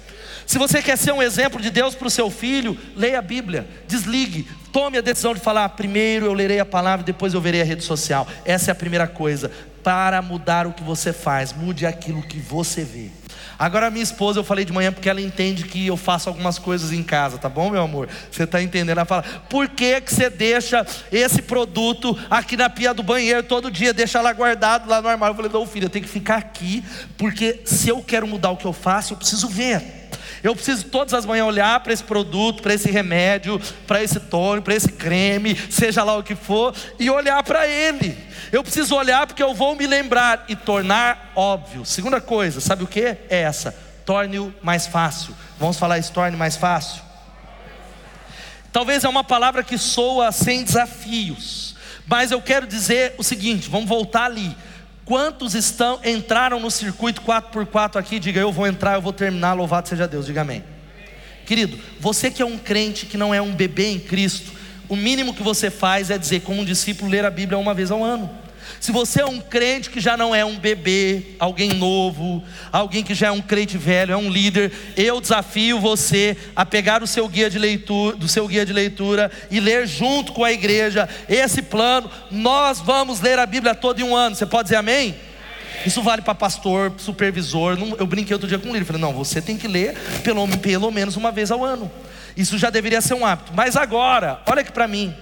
Se 0.46 0.58
você 0.58 0.80
quer 0.80 0.96
ser 0.96 1.12
um 1.12 1.20
exemplo 1.20 1.60
de 1.60 1.70
Deus 1.70 1.96
para 1.96 2.06
o 2.06 2.10
seu 2.10 2.30
filho, 2.30 2.78
leia 2.94 3.18
a 3.18 3.22
Bíblia, 3.22 3.66
desligue, 3.88 4.48
tome 4.72 4.96
a 4.96 5.00
decisão 5.00 5.34
de 5.34 5.40
falar: 5.40 5.68
primeiro 5.70 6.24
eu 6.24 6.32
lerei 6.32 6.60
a 6.60 6.64
palavra, 6.64 7.04
depois 7.04 7.34
eu 7.34 7.40
verei 7.40 7.60
a 7.60 7.64
rede 7.64 7.82
social. 7.82 8.28
Essa 8.44 8.70
é 8.70 8.72
a 8.72 8.74
primeira 8.74 9.08
coisa. 9.08 9.50
Para 9.82 10.22
mudar 10.22 10.66
o 10.66 10.72
que 10.72 10.82
você 10.82 11.12
faz, 11.12 11.52
mude 11.52 11.84
aquilo 11.84 12.22
que 12.22 12.38
você 12.38 12.84
vê. 12.84 13.10
Agora, 13.58 13.90
minha 13.90 14.02
esposa, 14.02 14.38
eu 14.38 14.44
falei 14.44 14.64
de 14.64 14.72
manhã 14.72 14.92
porque 14.92 15.08
ela 15.08 15.20
entende 15.20 15.64
que 15.64 15.86
eu 15.86 15.96
faço 15.96 16.28
algumas 16.28 16.58
coisas 16.58 16.92
em 16.92 17.02
casa, 17.02 17.38
tá 17.38 17.48
bom, 17.48 17.70
meu 17.70 17.82
amor? 17.82 18.08
Você 18.30 18.42
está 18.44 18.62
entendendo? 18.62 18.90
Ela 18.90 19.04
fala: 19.04 19.24
por 19.48 19.68
que, 19.68 20.00
que 20.00 20.14
você 20.14 20.30
deixa 20.30 20.86
esse 21.10 21.42
produto 21.42 22.16
aqui 22.30 22.56
na 22.56 22.70
pia 22.70 22.94
do 22.94 23.02
banheiro 23.02 23.42
todo 23.42 23.70
dia, 23.70 23.92
deixa 23.92 24.20
lá 24.20 24.32
guardado 24.32 24.88
lá 24.88 25.02
no 25.02 25.08
armário? 25.08 25.32
Eu 25.32 25.36
falei: 25.36 25.50
não, 25.52 25.66
filho, 25.66 25.86
eu 25.86 25.90
tenho 25.90 26.04
que 26.04 26.10
ficar 26.10 26.36
aqui, 26.36 26.84
porque 27.16 27.62
se 27.64 27.88
eu 27.88 28.00
quero 28.00 28.28
mudar 28.28 28.50
o 28.50 28.56
que 28.56 28.66
eu 28.66 28.72
faço, 28.72 29.14
eu 29.14 29.16
preciso 29.16 29.48
ver. 29.48 29.95
Eu 30.46 30.54
preciso 30.54 30.84
todas 30.84 31.12
as 31.12 31.26
manhãs 31.26 31.48
olhar 31.48 31.80
para 31.80 31.92
esse 31.92 32.04
produto, 32.04 32.62
para 32.62 32.72
esse 32.72 32.88
remédio, 32.88 33.60
para 33.84 34.00
esse 34.00 34.20
tônico, 34.20 34.66
para 34.66 34.76
esse 34.76 34.92
creme, 34.92 35.56
seja 35.68 36.04
lá 36.04 36.16
o 36.16 36.22
que 36.22 36.36
for, 36.36 36.72
e 37.00 37.10
olhar 37.10 37.42
para 37.42 37.66
ele. 37.66 38.16
Eu 38.52 38.62
preciso 38.62 38.94
olhar 38.94 39.26
porque 39.26 39.42
eu 39.42 39.52
vou 39.52 39.74
me 39.74 39.88
lembrar 39.88 40.44
e 40.46 40.54
tornar 40.54 41.32
óbvio. 41.34 41.84
Segunda 41.84 42.20
coisa, 42.20 42.60
sabe 42.60 42.84
o 42.84 42.86
que? 42.86 43.00
É 43.28 43.40
essa: 43.40 43.74
torne-o 44.04 44.54
mais 44.62 44.86
fácil. 44.86 45.34
Vamos 45.58 45.80
falar 45.80 45.98
isso, 45.98 46.12
torne 46.12 46.36
mais 46.36 46.54
fácil. 46.54 47.02
Talvez 48.70 49.02
é 49.02 49.08
uma 49.08 49.24
palavra 49.24 49.64
que 49.64 49.76
soa 49.76 50.30
sem 50.30 50.62
desafios, 50.62 51.74
mas 52.06 52.30
eu 52.30 52.40
quero 52.40 52.68
dizer 52.68 53.16
o 53.18 53.24
seguinte: 53.24 53.68
vamos 53.68 53.88
voltar 53.88 54.26
ali. 54.26 54.56
Quantos 55.06 55.54
estão 55.54 56.00
entraram 56.04 56.58
no 56.58 56.68
circuito 56.68 57.22
4x4 57.22 57.94
aqui? 57.94 58.18
Diga, 58.18 58.40
eu 58.40 58.50
vou 58.50 58.66
entrar, 58.66 58.94
eu 58.94 59.00
vou 59.00 59.12
terminar, 59.12 59.52
louvado 59.52 59.88
seja 59.88 60.08
Deus, 60.08 60.26
diga 60.26 60.40
amém. 60.40 60.64
Querido, 61.46 61.78
você 62.00 62.28
que 62.28 62.42
é 62.42 62.44
um 62.44 62.58
crente 62.58 63.06
que 63.06 63.16
não 63.16 63.32
é 63.32 63.40
um 63.40 63.54
bebê 63.54 63.86
em 63.86 64.00
Cristo, 64.00 64.50
o 64.88 64.96
mínimo 64.96 65.32
que 65.32 65.44
você 65.44 65.70
faz 65.70 66.10
é 66.10 66.18
dizer, 66.18 66.40
como 66.40 66.60
um 66.60 66.64
discípulo, 66.64 67.08
ler 67.08 67.24
a 67.24 67.30
Bíblia 67.30 67.56
uma 67.56 67.72
vez 67.72 67.92
ao 67.92 68.02
ano. 68.02 68.28
Se 68.80 68.92
você 68.92 69.22
é 69.22 69.26
um 69.26 69.40
crente 69.40 69.90
que 69.90 70.00
já 70.00 70.16
não 70.16 70.34
é 70.34 70.44
um 70.44 70.58
bebê, 70.58 71.34
alguém 71.38 71.70
novo, 71.70 72.42
alguém 72.70 73.02
que 73.02 73.14
já 73.14 73.28
é 73.28 73.30
um 73.30 73.40
crente 73.40 73.76
velho, 73.76 74.12
é 74.12 74.16
um 74.16 74.30
líder, 74.30 74.72
eu 74.96 75.20
desafio 75.20 75.80
você 75.80 76.36
a 76.54 76.64
pegar 76.64 77.02
o 77.02 77.06
seu 77.06 77.28
guia 77.28 77.50
de 77.50 77.58
leitura, 77.58 78.16
do 78.16 78.28
seu 78.28 78.46
guia 78.46 78.64
de 78.64 78.72
leitura 78.72 79.30
e 79.50 79.60
ler 79.60 79.86
junto 79.86 80.32
com 80.32 80.44
a 80.44 80.52
igreja 80.52 81.08
esse 81.28 81.62
plano. 81.62 82.10
Nós 82.30 82.80
vamos 82.80 83.20
ler 83.20 83.38
a 83.38 83.46
Bíblia 83.46 83.74
toda 83.74 84.00
em 84.00 84.04
um 84.04 84.14
ano. 84.14 84.36
Você 84.36 84.46
pode 84.46 84.64
dizer 84.64 84.76
amém? 84.76 85.14
Isso 85.84 86.02
vale 86.02 86.22
para 86.22 86.34
pastor, 86.34 86.92
supervisor. 86.98 87.78
Eu 87.98 88.06
brinquei 88.06 88.34
outro 88.34 88.48
dia 88.48 88.58
com 88.58 88.68
um 88.68 88.72
líder. 88.72 88.84
Falei, 88.84 89.02
não, 89.02 89.12
você 89.12 89.40
tem 89.40 89.56
que 89.56 89.68
ler 89.68 89.94
pelo, 90.22 90.46
pelo 90.58 90.90
menos 90.90 91.16
uma 91.16 91.30
vez 91.30 91.50
ao 91.50 91.64
ano. 91.64 91.90
Isso 92.36 92.58
já 92.58 92.70
deveria 92.70 93.00
ser 93.00 93.14
um 93.14 93.24
hábito. 93.24 93.52
Mas 93.54 93.76
agora, 93.76 94.40
olha 94.46 94.60
aqui 94.60 94.72
para 94.72 94.88
mim. 94.88 95.14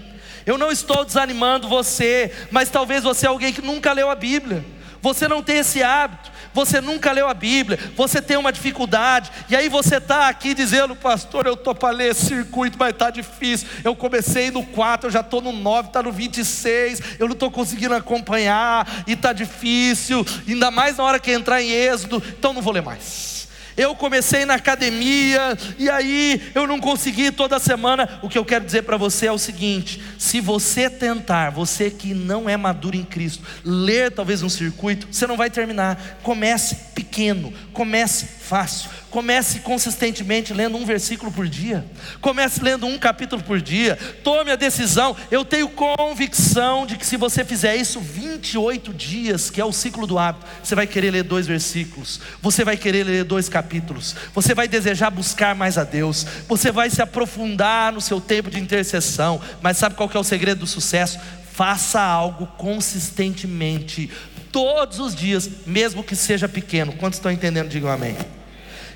Eu 0.47 0.59
não 0.59 0.71
estou 0.71 1.05
desanimando 1.05 1.69
você, 1.69 2.33
mas 2.51 2.69
talvez 2.69 3.03
você 3.03 3.27
é 3.27 3.29
alguém 3.29 3.53
que 3.53 3.63
nunca 3.63 3.93
leu 3.93 4.11
a 4.11 4.15
Bíblia. 4.15 4.65
Você 5.01 5.29
não 5.29 5.43
tem 5.43 5.59
esse 5.59 5.83
hábito, 5.83 6.33
você 6.55 6.81
nunca 6.81 7.13
leu 7.13 7.29
a 7.29 7.35
Bíblia, 7.35 7.79
você 7.95 8.23
tem 8.23 8.39
uma 8.39 8.51
dificuldade, 8.51 9.31
e 9.51 9.55
aí 9.55 9.69
você 9.69 9.97
está 9.97 10.29
aqui 10.29 10.55
dizendo, 10.55 10.97
pastor, 10.97 11.47
eu 11.47 11.53
estou 11.53 11.75
para 11.75 11.91
ler 11.91 12.15
circuito, 12.15 12.79
mas 12.79 12.89
está 12.91 13.11
difícil. 13.11 13.69
Eu 13.85 13.95
comecei 13.95 14.51
no 14.51 14.65
4, 14.65 15.09
eu 15.09 15.13
já 15.13 15.21
estou 15.21 15.43
no 15.43 15.53
9, 15.53 15.89
está 15.89 16.03
no 16.03 16.11
26, 16.11 17.03
eu 17.19 17.27
não 17.27 17.35
estou 17.35 17.51
conseguindo 17.51 17.95
acompanhar, 17.95 19.05
e 19.07 19.13
está 19.13 19.35
difícil, 19.35 20.25
ainda 20.49 20.71
mais 20.71 20.97
na 20.97 21.05
hora 21.05 21.21
que 21.21 21.31
entrar 21.31 21.61
em 21.61 21.71
êxodo, 21.71 22.23
então 22.27 22.55
não 22.55 22.63
vou 22.63 22.73
ler 22.73 22.83
mais. 22.83 23.44
Eu 23.77 23.95
comecei 23.95 24.45
na 24.45 24.55
academia 24.55 25.57
e 25.79 25.91
aí 25.91 26.41
eu 26.55 26.67
não 26.67 26.79
consegui 26.81 27.33
toda 27.33 27.59
semana. 27.59 28.21
O 28.23 28.29
que 28.29 28.39
eu 28.39 28.45
quero 28.45 28.65
dizer 28.65 28.83
para 28.83 28.97
você 28.97 29.27
é 29.27 29.33
o 29.33 29.39
seguinte: 29.39 30.01
se 30.19 30.41
você 30.41 30.89
tentar, 30.89 31.51
você 31.51 31.91
que 31.91 32.15
não 32.15 32.49
é 32.49 32.57
maduro 32.57 32.97
em 32.97 33.05
Cristo, 33.05 33.43
ler 33.65 34.13
talvez 34.13 34.43
um 34.43 34.49
circuito, 34.49 35.09
você 35.11 35.27
não 35.27 35.37
vai 35.37 35.51
terminar. 35.51 36.19
Comece 36.23 36.77
pequeno, 36.95 37.53
comece 37.73 38.27
fácil. 38.27 38.91
Comece 39.15 39.61
consistentemente 39.61 40.53
lendo 40.53 40.77
um 40.77 40.85
versículo 40.85 41.31
por 41.31 41.47
dia. 41.47 41.85
Comece 42.21 42.61
lendo 42.61 42.85
um 42.85 42.99
capítulo 42.99 43.41
por 43.41 43.61
dia. 43.61 43.97
Tome 44.25 44.51
a 44.51 44.57
decisão. 44.57 45.17
Eu 45.31 45.45
tenho 45.45 45.69
convicção 45.69 46.85
de 46.85 46.97
que 46.97 47.07
se 47.07 47.17
você 47.17 47.45
fizer 47.45 47.77
isso 47.77 48.01
28 48.01 48.93
dias, 48.93 49.51
que 49.51 49.61
é 49.61 49.65
o 49.65 49.71
ciclo 49.71 50.05
do 50.05 50.19
hábito, 50.19 50.45
você 50.61 50.75
vai 50.75 50.89
querer 50.89 51.13
ler 51.13 51.23
dois 51.23 51.47
versículos. 51.47 52.21
Você 52.43 52.65
vai 52.65 52.77
querer 52.77 53.05
ler 53.05 53.23
dois 53.23 53.49
capítulos. 53.49 54.17
Você 54.35 54.53
vai 54.53 54.67
desejar 54.67 55.11
buscar 55.11 55.55
mais 55.55 55.79
a 55.79 55.85
Deus. 55.85 56.27
Você 56.49 56.73
vai 56.73 56.91
se 56.91 57.01
aprofundar 57.01 57.93
no 57.93 58.01
seu 58.01 58.21
tempo 58.21 58.51
de 58.51 58.59
intercessão. 58.59 59.41
Mas 59.63 59.77
sabe 59.77 59.95
qual 59.95 60.11
é 60.13 60.19
o 60.19 60.25
segredo 60.25 60.59
do 60.59 60.67
sucesso? 60.67 61.21
Faça 61.53 62.01
algo 62.01 62.49
consistentemente 62.59 64.11
todos 64.51 64.99
os 64.99 65.15
dias, 65.15 65.49
mesmo 65.65 66.03
que 66.03 66.17
seja 66.17 66.49
pequeno. 66.49 66.95
Quantos 66.95 67.21
estão 67.21 67.31
entendendo? 67.31 67.69
Digam 67.69 67.89
amém. 67.89 68.17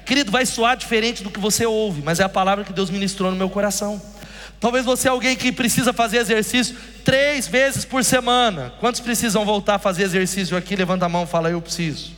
Querido, 0.09 0.33
vai 0.33 0.47
soar 0.47 0.75
diferente 0.75 1.23
do 1.23 1.31
que 1.31 1.38
você 1.38 1.66
ouve, 1.66 2.01
mas 2.03 2.18
é 2.18 2.25
a 2.25 2.31
palavra 2.31 2.64
que 2.64 2.73
Deus 2.73 2.88
ministrou 2.88 3.31
no 3.31 3.37
meu 3.37 3.51
coração. 3.51 4.01
Talvez 4.59 4.83
você 4.83 5.07
é 5.07 5.11
alguém 5.11 5.37
que 5.37 5.53
precisa 5.53 5.92
fazer 5.92 6.16
exercício 6.16 6.75
três 7.05 7.47
vezes 7.47 7.85
por 7.85 8.03
semana. 8.03 8.73
Quantos 8.81 9.03
precisam 9.03 9.44
voltar 9.44 9.75
a 9.75 9.79
fazer 9.79 10.05
exercício 10.05 10.57
aqui? 10.57 10.75
Levanta 10.75 11.05
a 11.05 11.11
mão 11.11 11.25
e 11.25 11.27
fala, 11.27 11.51
eu 11.51 11.61
preciso. 11.61 12.12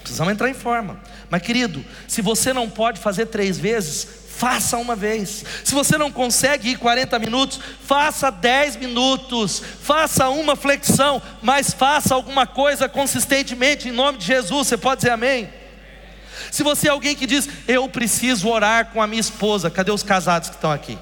Precisamos 0.00 0.32
entrar 0.32 0.48
em 0.48 0.54
forma. 0.54 1.00
Mas, 1.28 1.42
querido, 1.42 1.84
se 2.06 2.22
você 2.22 2.52
não 2.52 2.70
pode 2.70 3.00
fazer 3.00 3.26
três 3.26 3.58
vezes, 3.58 4.06
faça 4.28 4.76
uma 4.76 4.94
vez. 4.94 5.44
Se 5.64 5.74
você 5.74 5.98
não 5.98 6.12
consegue 6.12 6.68
ir 6.68 6.78
40 6.78 7.18
minutos, 7.18 7.58
faça 7.84 8.30
10 8.30 8.76
minutos. 8.76 9.60
Faça 9.82 10.28
uma 10.28 10.54
flexão, 10.54 11.20
mas 11.42 11.72
faça 11.72 12.14
alguma 12.14 12.46
coisa 12.46 12.88
consistentemente 12.88 13.88
em 13.88 13.92
nome 13.92 14.18
de 14.18 14.26
Jesus. 14.26 14.68
Você 14.68 14.76
pode 14.76 15.00
dizer 15.00 15.10
amém? 15.10 15.63
Se 16.54 16.62
você 16.62 16.86
é 16.86 16.90
alguém 16.92 17.16
que 17.16 17.26
diz, 17.26 17.48
eu 17.66 17.88
preciso 17.88 18.48
orar 18.48 18.92
com 18.92 19.02
a 19.02 19.08
minha 19.08 19.20
esposa, 19.20 19.68
cadê 19.68 19.90
os 19.90 20.04
casados 20.04 20.48
que 20.48 20.54
estão 20.54 20.70
aqui? 20.70 20.96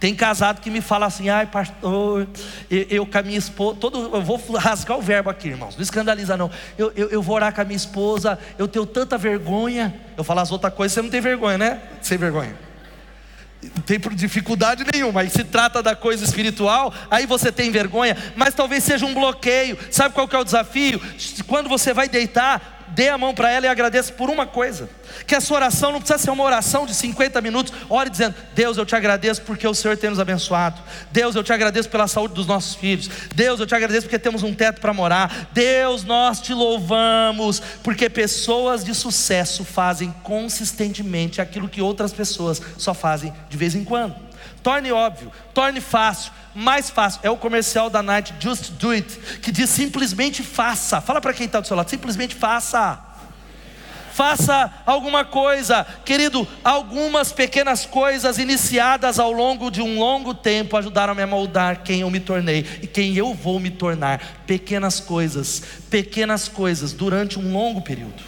Tem 0.00 0.12
casado 0.12 0.60
que 0.60 0.68
me 0.68 0.80
fala 0.80 1.06
assim, 1.06 1.28
ai 1.28 1.46
pastor, 1.46 2.26
eu, 2.68 2.86
eu 2.90 3.06
com 3.06 3.16
a 3.16 3.22
minha 3.22 3.38
esposa, 3.38 3.78
todo, 3.78 4.16
eu 4.16 4.20
vou 4.20 4.42
rasgar 4.58 4.98
o 4.98 5.00
verbo 5.00 5.30
aqui, 5.30 5.50
irmãos, 5.50 5.76
não 5.76 5.84
escandaliza 5.84 6.36
não. 6.36 6.50
Eu, 6.76 6.92
eu, 6.96 7.10
eu 7.10 7.22
vou 7.22 7.36
orar 7.36 7.54
com 7.54 7.60
a 7.60 7.64
minha 7.64 7.76
esposa, 7.76 8.40
eu 8.58 8.66
tenho 8.66 8.84
tanta 8.84 9.16
vergonha. 9.16 9.94
Eu 10.16 10.24
falo 10.24 10.40
as 10.40 10.50
outras 10.50 10.74
coisas, 10.74 10.94
você 10.94 11.02
não 11.02 11.10
tem 11.10 11.20
vergonha, 11.20 11.58
né? 11.58 11.80
Sem 12.02 12.18
vergonha. 12.18 12.56
Não 13.62 13.82
tem 13.82 14.00
dificuldade 14.16 14.84
nenhuma, 14.92 15.12
mas 15.12 15.32
se 15.32 15.44
trata 15.44 15.80
da 15.80 15.94
coisa 15.94 16.24
espiritual, 16.24 16.92
aí 17.08 17.24
você 17.24 17.52
tem 17.52 17.70
vergonha, 17.70 18.16
mas 18.34 18.52
talvez 18.52 18.82
seja 18.82 19.06
um 19.06 19.14
bloqueio. 19.14 19.78
Sabe 19.92 20.12
qual 20.12 20.26
que 20.26 20.34
é 20.34 20.38
o 20.40 20.44
desafio? 20.44 21.00
Quando 21.46 21.68
você 21.68 21.94
vai 21.94 22.08
deitar, 22.08 22.77
dê 22.94 23.08
a 23.08 23.18
mão 23.18 23.34
para 23.34 23.50
ela 23.50 23.66
e 23.66 23.68
agradeça 23.68 24.12
por 24.12 24.30
uma 24.30 24.46
coisa. 24.46 24.88
Que 25.26 25.34
a 25.34 25.40
sua 25.40 25.56
oração 25.56 25.92
não 25.92 26.00
precisa 26.00 26.18
ser 26.18 26.30
uma 26.30 26.44
oração 26.44 26.86
de 26.86 26.94
50 26.94 27.40
minutos. 27.40 27.72
Ore 27.88 28.10
dizendo: 28.10 28.34
Deus, 28.54 28.76
eu 28.76 28.86
te 28.86 28.94
agradeço 28.94 29.42
porque 29.42 29.66
o 29.66 29.74
Senhor 29.74 29.96
tem 29.96 30.10
nos 30.10 30.20
abençoado. 30.20 30.80
Deus, 31.10 31.34
eu 31.34 31.42
te 31.42 31.52
agradeço 31.52 31.88
pela 31.88 32.06
saúde 32.06 32.34
dos 32.34 32.46
nossos 32.46 32.74
filhos. 32.74 33.08
Deus, 33.34 33.60
eu 33.60 33.66
te 33.66 33.74
agradeço 33.74 34.02
porque 34.02 34.18
temos 34.18 34.42
um 34.42 34.54
teto 34.54 34.80
para 34.80 34.92
morar. 34.92 35.48
Deus, 35.52 36.04
nós 36.04 36.40
te 36.40 36.52
louvamos 36.52 37.60
porque 37.82 38.08
pessoas 38.08 38.84
de 38.84 38.94
sucesso 38.94 39.64
fazem 39.64 40.12
consistentemente 40.22 41.40
aquilo 41.40 41.68
que 41.68 41.80
outras 41.80 42.12
pessoas 42.12 42.60
só 42.76 42.94
fazem 42.94 43.32
de 43.48 43.56
vez 43.56 43.74
em 43.74 43.84
quando. 43.84 44.27
Torne 44.62 44.92
óbvio, 44.92 45.32
torne 45.54 45.80
fácil, 45.80 46.32
mais 46.54 46.90
fácil. 46.90 47.20
É 47.22 47.30
o 47.30 47.36
comercial 47.36 47.88
da 47.88 48.02
Night 48.02 48.34
Just 48.40 48.72
Do 48.72 48.90
It, 48.90 49.38
que 49.40 49.52
diz 49.52 49.70
simplesmente 49.70 50.42
faça. 50.42 51.00
Fala 51.00 51.20
para 51.20 51.32
quem 51.32 51.46
está 51.46 51.60
do 51.60 51.66
seu 51.66 51.76
lado, 51.76 51.88
simplesmente 51.88 52.34
faça. 52.34 53.08
Faça 54.18 54.72
alguma 54.84 55.24
coisa, 55.24 55.86
querido. 56.04 56.46
Algumas 56.64 57.30
pequenas 57.30 57.86
coisas 57.86 58.36
iniciadas 58.36 59.20
ao 59.20 59.30
longo 59.30 59.70
de 59.70 59.80
um 59.80 59.96
longo 59.96 60.34
tempo 60.34 60.76
ajudaram 60.76 61.14
-me 61.14 61.22
a 61.22 61.26
moldar 61.26 61.84
quem 61.84 62.00
eu 62.00 62.10
me 62.10 62.18
tornei 62.18 62.66
e 62.82 62.86
quem 62.88 63.14
eu 63.14 63.32
vou 63.32 63.60
me 63.60 63.70
tornar. 63.70 64.20
Pequenas 64.44 64.98
coisas, 64.98 65.62
pequenas 65.88 66.48
coisas 66.48 66.92
durante 66.92 67.38
um 67.38 67.52
longo 67.52 67.80
período. 67.80 68.20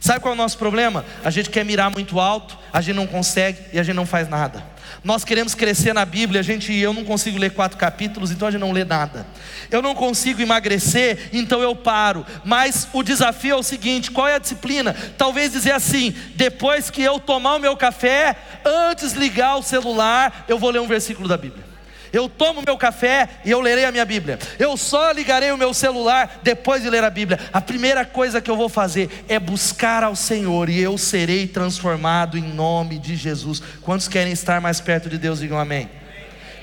Sabe 0.00 0.20
qual 0.20 0.32
é 0.32 0.34
o 0.34 0.38
nosso 0.38 0.56
problema? 0.56 1.04
A 1.22 1.28
gente 1.28 1.50
quer 1.50 1.66
mirar 1.66 1.90
muito 1.90 2.18
alto, 2.18 2.56
a 2.72 2.80
gente 2.80 2.96
não 2.96 3.06
consegue 3.06 3.58
e 3.74 3.78
a 3.78 3.82
gente 3.82 3.96
não 3.96 4.06
faz 4.06 4.26
nada. 4.26 4.64
Nós 5.02 5.24
queremos 5.24 5.54
crescer 5.54 5.92
na 5.92 6.04
Bíblia, 6.04 6.40
a 6.40 6.42
gente, 6.42 6.72
eu 6.74 6.92
não 6.92 7.04
consigo 7.04 7.38
ler 7.38 7.52
quatro 7.52 7.78
capítulos, 7.78 8.30
então 8.30 8.48
a 8.48 8.50
gente 8.50 8.60
não 8.60 8.72
lê 8.72 8.84
nada. 8.84 9.26
Eu 9.70 9.80
não 9.80 9.94
consigo 9.94 10.42
emagrecer, 10.42 11.30
então 11.32 11.62
eu 11.62 11.74
paro. 11.74 12.26
Mas 12.44 12.88
o 12.92 13.02
desafio 13.02 13.52
é 13.52 13.56
o 13.56 13.62
seguinte: 13.62 14.10
qual 14.10 14.28
é 14.28 14.34
a 14.34 14.38
disciplina? 14.38 14.94
Talvez 15.16 15.52
dizer 15.52 15.72
assim: 15.72 16.14
depois 16.34 16.90
que 16.90 17.02
eu 17.02 17.18
tomar 17.18 17.54
o 17.54 17.60
meu 17.60 17.76
café, 17.76 18.36
antes 18.64 19.12
ligar 19.12 19.56
o 19.56 19.62
celular, 19.62 20.44
eu 20.48 20.58
vou 20.58 20.70
ler 20.70 20.80
um 20.80 20.88
versículo 20.88 21.28
da 21.28 21.36
Bíblia. 21.36 21.69
Eu 22.12 22.28
tomo 22.28 22.62
meu 22.64 22.76
café 22.76 23.28
e 23.44 23.50
eu 23.50 23.60
lerei 23.60 23.84
a 23.84 23.92
minha 23.92 24.04
Bíblia. 24.04 24.38
Eu 24.58 24.76
só 24.76 25.12
ligarei 25.12 25.52
o 25.52 25.58
meu 25.58 25.72
celular 25.72 26.40
depois 26.42 26.82
de 26.82 26.90
ler 26.90 27.04
a 27.04 27.10
Bíblia. 27.10 27.38
A 27.52 27.60
primeira 27.60 28.04
coisa 28.04 28.40
que 28.40 28.50
eu 28.50 28.56
vou 28.56 28.68
fazer 28.68 29.24
é 29.28 29.38
buscar 29.38 30.02
ao 30.02 30.16
Senhor 30.16 30.68
e 30.68 30.80
eu 30.80 30.98
serei 30.98 31.46
transformado 31.46 32.36
em 32.36 32.42
nome 32.42 32.98
de 32.98 33.16
Jesus. 33.16 33.62
Quantos 33.82 34.08
querem 34.08 34.32
estar 34.32 34.60
mais 34.60 34.80
perto 34.80 35.08
de 35.08 35.18
Deus, 35.18 35.40
digam 35.40 35.58
amém. 35.58 35.88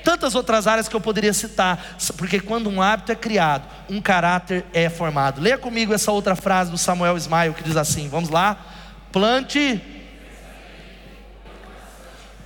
Tantas 0.04 0.34
outras 0.34 0.66
áreas 0.66 0.88
que 0.88 0.96
eu 0.96 1.00
poderia 1.00 1.32
citar, 1.32 1.96
porque 2.16 2.40
quando 2.40 2.70
um 2.70 2.80
hábito 2.80 3.12
é 3.12 3.14
criado, 3.14 3.64
um 3.90 4.00
caráter 4.00 4.64
é 4.72 4.88
formado. 4.88 5.40
Leia 5.40 5.58
comigo 5.58 5.92
essa 5.92 6.10
outra 6.10 6.34
frase 6.34 6.70
do 6.70 6.78
Samuel 6.78 7.16
Ismael 7.16 7.52
que 7.52 7.62
diz 7.62 7.76
assim: 7.76 8.08
Vamos 8.08 8.30
lá, 8.30 8.56
plante 9.12 9.80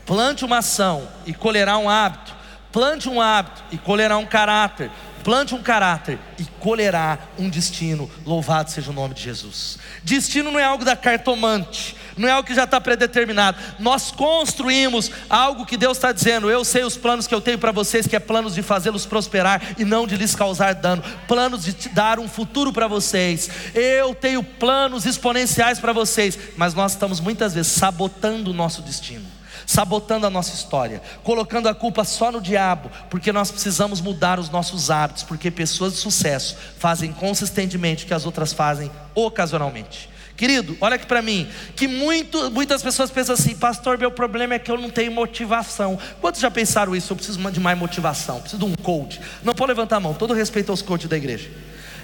plante 0.04 0.44
uma 0.44 0.58
ação 0.58 1.08
e 1.24 1.32
colherá 1.32 1.78
um 1.78 1.88
hábito. 1.88 2.41
Plante 2.72 3.08
um 3.08 3.20
hábito 3.20 3.62
e 3.70 3.76
colherá 3.76 4.16
um 4.16 4.24
caráter. 4.24 4.90
Plante 5.22 5.54
um 5.54 5.62
caráter 5.62 6.18
e 6.38 6.44
colherá 6.58 7.16
um 7.38 7.48
destino. 7.48 8.10
Louvado 8.26 8.70
seja 8.70 8.90
o 8.90 8.94
nome 8.94 9.14
de 9.14 9.22
Jesus. 9.22 9.78
Destino 10.02 10.50
não 10.50 10.58
é 10.58 10.64
algo 10.64 10.84
da 10.84 10.96
cartomante, 10.96 11.94
não 12.16 12.28
é 12.28 12.32
algo 12.32 12.46
que 12.46 12.54
já 12.54 12.64
está 12.64 12.80
predeterminado. 12.80 13.56
Nós 13.78 14.10
construímos 14.10 15.12
algo 15.30 15.64
que 15.64 15.76
Deus 15.76 15.96
está 15.96 16.10
dizendo. 16.10 16.50
Eu 16.50 16.64
sei 16.64 16.82
os 16.82 16.96
planos 16.96 17.28
que 17.28 17.34
eu 17.34 17.40
tenho 17.40 17.58
para 17.58 17.70
vocês, 17.70 18.06
que 18.08 18.16
é 18.16 18.18
planos 18.18 18.54
de 18.54 18.62
fazê-los 18.62 19.06
prosperar 19.06 19.62
e 19.78 19.84
não 19.84 20.06
de 20.06 20.16
lhes 20.16 20.34
causar 20.34 20.74
dano, 20.74 21.04
planos 21.28 21.64
de 21.64 21.72
te 21.72 21.88
dar 21.88 22.18
um 22.18 22.26
futuro 22.26 22.72
para 22.72 22.88
vocês. 22.88 23.48
Eu 23.74 24.16
tenho 24.16 24.42
planos 24.42 25.06
exponenciais 25.06 25.78
para 25.78 25.92
vocês, 25.92 26.36
mas 26.56 26.74
nós 26.74 26.92
estamos 26.92 27.20
muitas 27.20 27.54
vezes 27.54 27.70
sabotando 27.70 28.50
o 28.50 28.54
nosso 28.54 28.82
destino 28.82 29.41
sabotando 29.66 30.26
a 30.26 30.30
nossa 30.30 30.54
história, 30.54 31.02
colocando 31.22 31.68
a 31.68 31.74
culpa 31.74 32.04
só 32.04 32.30
no 32.30 32.40
diabo, 32.40 32.90
porque 33.10 33.32
nós 33.32 33.50
precisamos 33.50 34.00
mudar 34.00 34.38
os 34.38 34.50
nossos 34.50 34.90
hábitos, 34.90 35.22
porque 35.22 35.50
pessoas 35.50 35.94
de 35.94 35.98
sucesso 35.98 36.56
fazem 36.78 37.12
consistentemente 37.12 38.04
o 38.04 38.06
que 38.06 38.14
as 38.14 38.26
outras 38.26 38.52
fazem 38.52 38.90
ocasionalmente. 39.14 40.12
Querido, 40.36 40.76
olha 40.80 40.96
aqui 40.96 41.06
para 41.06 41.22
mim, 41.22 41.48
que 41.76 41.86
muito, 41.86 42.50
muitas 42.50 42.82
pessoas 42.82 43.10
pensam 43.10 43.34
assim, 43.34 43.54
pastor, 43.54 43.98
meu 43.98 44.10
problema 44.10 44.54
é 44.54 44.58
que 44.58 44.70
eu 44.70 44.78
não 44.78 44.90
tenho 44.90 45.12
motivação. 45.12 45.98
Quantos 46.20 46.40
já 46.40 46.50
pensaram 46.50 46.96
isso? 46.96 47.12
Eu 47.12 47.16
preciso 47.16 47.38
de 47.50 47.60
mais 47.60 47.78
motivação, 47.78 48.40
preciso 48.40 48.58
de 48.58 48.64
um 48.64 48.74
coach. 48.74 49.20
Não 49.44 49.54
pode 49.54 49.70
levantar 49.70 49.98
a 49.98 50.00
mão, 50.00 50.14
todo 50.14 50.34
respeito 50.34 50.70
aos 50.70 50.82
coaches 50.82 51.08
da 51.08 51.16
igreja. 51.16 51.50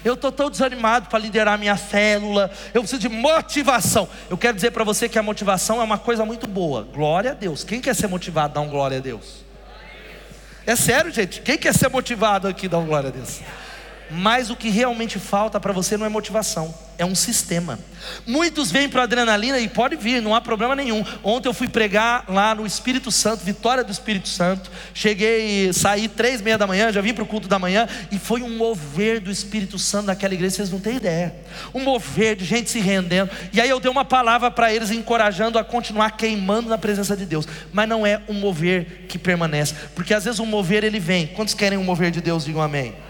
Eu 0.05 0.15
estou 0.15 0.31
tão 0.31 0.51
desanimado 0.51 1.09
para 1.09 1.19
liderar 1.19 1.59
minha 1.59 1.77
célula. 1.77 2.51
Eu 2.73 2.83
preciso 2.83 3.01
de 3.01 3.09
motivação. 3.09 4.09
Eu 4.31 4.39
quero 4.39 4.55
dizer 4.55 4.71
para 4.71 4.85
você 4.85 5.09
que 5.09 5.19
a 5.19 5.23
motivação 5.23 5.81
é 5.81 5.85
uma 5.85 5.99
coisa 5.99 6.25
muito 6.25 6.47
boa. 6.47 6.83
Glória 6.83 7.33
a 7.33 7.35
Deus. 7.35 7.65
Quem 7.65 7.81
quer 7.81 7.95
ser 7.95 8.07
motivado, 8.07 8.55
dá 8.55 8.61
um 8.61 8.69
glória 8.69 8.99
a 8.99 9.01
Deus. 9.01 9.45
É 10.67 10.77
sério, 10.77 11.11
gente. 11.11 11.41
Quem 11.41 11.57
quer 11.57 11.75
ser 11.75 11.89
motivado 11.89 12.47
aqui, 12.47 12.69
dá 12.69 12.79
um 12.79 12.87
glória 12.87 13.09
a 13.09 13.13
Deus. 13.13 13.41
Mas 14.11 14.51
o 14.51 14.57
que 14.57 14.69
realmente 14.69 15.19
falta 15.19 15.61
para 15.61 15.73
você 15.73 15.97
não 15.97 16.07
é 16.07 16.09
motivação, 16.09 16.75
é 16.97 17.05
um 17.05 17.15
sistema. 17.15 17.79
Muitos 18.27 18.71
vêm 18.71 18.89
para 18.89 19.03
adrenalina 19.03 19.59
e 19.59 19.69
pode 19.69 19.97
vir, 19.97 20.23
não 20.23 20.35
há 20.35 20.41
problema 20.41 20.75
nenhum. 20.75 21.05
Ontem 21.23 21.49
eu 21.49 21.55
fui 21.55 21.69
pregar 21.69 22.25
lá 22.29 22.55
no 22.55 22.67
Espírito 22.67 23.11
Santo, 23.11 23.45
vitória 23.45 23.85
do 23.85 23.93
Espírito 23.93 24.29
Santo. 24.29 24.71
Cheguei, 24.95 25.73
saí 25.73 26.09
três 26.09 26.41
meia 26.41 26.57
da 26.57 26.67
manhã, 26.67 26.91
já 26.91 27.01
vim 27.01 27.13
para 27.13 27.23
o 27.23 27.27
culto 27.27 27.49
da 27.49 27.59
manhã 27.59 27.87
e 28.11 28.19
foi 28.19 28.43
um 28.43 28.57
mover 28.57 29.21
do 29.21 29.31
Espírito 29.31 29.79
Santo 29.79 30.07
naquela 30.07 30.35
igreja, 30.35 30.57
vocês 30.57 30.71
não 30.71 30.81
têm 30.81 30.97
ideia. 30.97 31.35
Um 31.75 31.81
mover 31.81 32.35
de 32.37 32.45
gente 32.45 32.71
se 32.71 32.81
rendendo. 32.81 33.31
E 33.53 33.61
aí 33.61 33.69
eu 33.69 33.81
dei 33.81 33.91
uma 33.91 34.05
palavra 34.05 34.51
para 34.51 34.73
eles, 34.73 34.91
encorajando 34.91 35.59
a 35.59 35.65
continuar 35.65 36.13
queimando 36.13 36.69
na 36.69 36.79
presença 36.79 37.17
de 37.17 37.27
Deus. 37.27 37.47
Mas 37.73 37.89
não 37.89 38.07
é 38.07 38.23
um 38.29 38.35
mover 38.35 39.07
que 39.09 39.19
permanece, 39.19 39.75
porque 39.95 40.15
às 40.15 40.25
vezes 40.25 40.41
um 40.41 40.47
mover 40.47 40.83
ele 40.83 40.99
vem. 40.99 41.27
Quantos 41.27 41.55
querem 41.55 41.79
um 41.79 41.85
mover 41.85 42.11
de 42.11 42.21
Deus? 42.21 42.45
Digam 42.45 42.63
amém. 42.63 43.08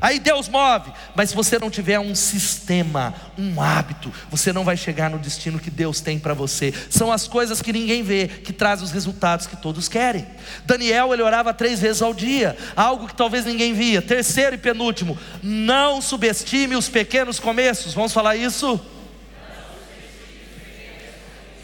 Aí 0.00 0.18
Deus 0.18 0.48
move, 0.48 0.92
mas 1.14 1.30
se 1.30 1.36
você 1.36 1.58
não 1.58 1.70
tiver 1.70 1.98
um 1.98 2.14
sistema, 2.14 3.14
um 3.36 3.60
hábito, 3.60 4.12
você 4.30 4.52
não 4.52 4.64
vai 4.64 4.76
chegar 4.76 5.10
no 5.10 5.18
destino 5.18 5.58
que 5.58 5.70
Deus 5.70 6.00
tem 6.00 6.18
para 6.18 6.34
você. 6.34 6.72
São 6.88 7.12
as 7.12 7.26
coisas 7.26 7.60
que 7.60 7.72
ninguém 7.72 8.02
vê 8.02 8.28
que 8.28 8.52
traz 8.52 8.82
os 8.82 8.90
resultados 8.90 9.46
que 9.46 9.56
todos 9.56 9.88
querem. 9.88 10.26
Daniel 10.64 11.12
ele 11.12 11.22
orava 11.22 11.52
três 11.52 11.80
vezes 11.80 12.02
ao 12.02 12.14
dia, 12.14 12.56
algo 12.76 13.08
que 13.08 13.14
talvez 13.14 13.44
ninguém 13.44 13.74
via. 13.74 14.00
Terceiro 14.00 14.54
e 14.54 14.58
penúltimo, 14.58 15.18
não 15.42 16.00
subestime 16.00 16.76
os 16.76 16.88
pequenos 16.88 17.40
começos. 17.40 17.94
Vamos 17.94 18.12
falar 18.12 18.36
isso? 18.36 18.80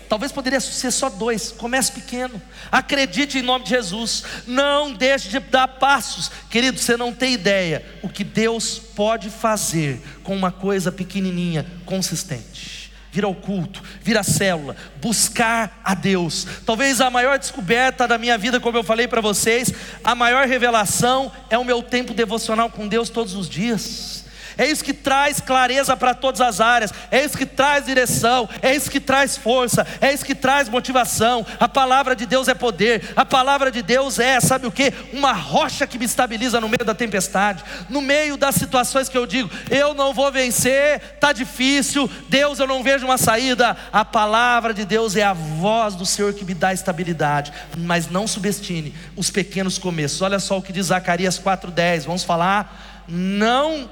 Talvez 0.08 0.30
poderia 0.32 0.60
ser 0.60 0.90
só 0.90 1.08
dois. 1.08 1.52
Comece 1.52 1.92
pequeno. 1.92 2.40
Acredite 2.70 3.38
em 3.38 3.42
nome 3.42 3.64
de 3.64 3.70
Jesus. 3.70 4.24
Não 4.46 4.92
deixe 4.92 5.28
de 5.28 5.38
dar 5.38 5.68
passos. 5.68 6.30
Querido, 6.50 6.78
você 6.78 6.96
não 6.96 7.12
tem 7.12 7.32
ideia 7.32 7.84
o 8.02 8.08
que 8.08 8.24
Deus 8.24 8.78
pode 8.78 9.30
fazer 9.30 10.00
com 10.22 10.36
uma 10.36 10.52
coisa 10.52 10.92
pequenininha, 10.92 11.66
consistente. 11.84 12.92
Vir 13.10 13.24
ao 13.24 13.34
culto, 13.34 13.80
vir 14.02 14.18
à 14.18 14.24
célula, 14.24 14.76
buscar 15.00 15.80
a 15.84 15.94
Deus. 15.94 16.46
Talvez 16.66 17.00
a 17.00 17.10
maior 17.10 17.38
descoberta 17.38 18.08
da 18.08 18.18
minha 18.18 18.36
vida, 18.36 18.58
como 18.58 18.76
eu 18.76 18.82
falei 18.82 19.06
para 19.06 19.20
vocês, 19.20 19.72
a 20.02 20.16
maior 20.16 20.48
revelação 20.48 21.30
é 21.48 21.56
o 21.56 21.64
meu 21.64 21.80
tempo 21.80 22.12
devocional 22.12 22.68
com 22.68 22.88
Deus 22.88 23.08
todos 23.08 23.34
os 23.34 23.48
dias 23.48 24.23
é 24.56 24.66
isso 24.66 24.84
que 24.84 24.92
traz 24.92 25.40
clareza 25.40 25.96
para 25.96 26.14
todas 26.14 26.40
as 26.40 26.60
áreas, 26.60 26.92
é 27.10 27.24
isso 27.24 27.36
que 27.36 27.46
traz 27.46 27.86
direção, 27.86 28.48
é 28.62 28.74
isso 28.74 28.90
que 28.90 29.00
traz 29.00 29.36
força, 29.36 29.86
é 30.00 30.12
isso 30.12 30.24
que 30.24 30.34
traz 30.34 30.68
motivação. 30.68 31.44
A 31.58 31.68
palavra 31.68 32.14
de 32.14 32.26
Deus 32.26 32.48
é 32.48 32.54
poder, 32.54 33.12
a 33.16 33.24
palavra 33.24 33.70
de 33.70 33.82
Deus 33.82 34.18
é, 34.18 34.40
sabe 34.40 34.66
o 34.66 34.72
que? 34.72 34.92
Uma 35.12 35.32
rocha 35.32 35.86
que 35.86 35.98
me 35.98 36.04
estabiliza 36.04 36.60
no 36.60 36.68
meio 36.68 36.84
da 36.84 36.94
tempestade, 36.94 37.64
no 37.88 38.00
meio 38.00 38.36
das 38.36 38.54
situações 38.54 39.08
que 39.08 39.18
eu 39.18 39.26
digo, 39.26 39.50
eu 39.70 39.94
não 39.94 40.12
vou 40.12 40.30
vencer, 40.30 41.00
está 41.14 41.32
difícil, 41.32 42.10
Deus 42.28 42.58
eu 42.58 42.66
não 42.66 42.82
vejo 42.82 43.04
uma 43.04 43.18
saída. 43.18 43.76
A 43.92 44.04
palavra 44.04 44.72
de 44.72 44.84
Deus 44.84 45.16
é 45.16 45.22
a 45.22 45.32
voz 45.32 45.94
do 45.94 46.06
Senhor 46.06 46.32
que 46.32 46.44
me 46.44 46.54
dá 46.54 46.72
estabilidade, 46.72 47.52
mas 47.76 48.08
não 48.08 48.26
subestime 48.26 48.94
os 49.16 49.30
pequenos 49.30 49.78
começos. 49.78 50.20
Olha 50.22 50.38
só 50.38 50.58
o 50.58 50.62
que 50.62 50.72
diz 50.72 50.86
Zacarias 50.86 51.38
4,10, 51.38 52.04
vamos 52.04 52.24
falar. 52.24 53.04
Não 53.08 53.88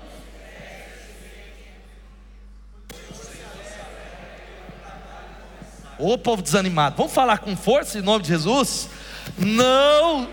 Ô 6.02 6.18
povo 6.18 6.42
desanimado, 6.42 6.96
vamos 6.96 7.12
falar 7.12 7.38
com 7.38 7.56
força 7.56 7.96
em 7.96 8.02
nome 8.02 8.22
de 8.24 8.28
Jesus? 8.30 8.88
Não. 9.38 10.28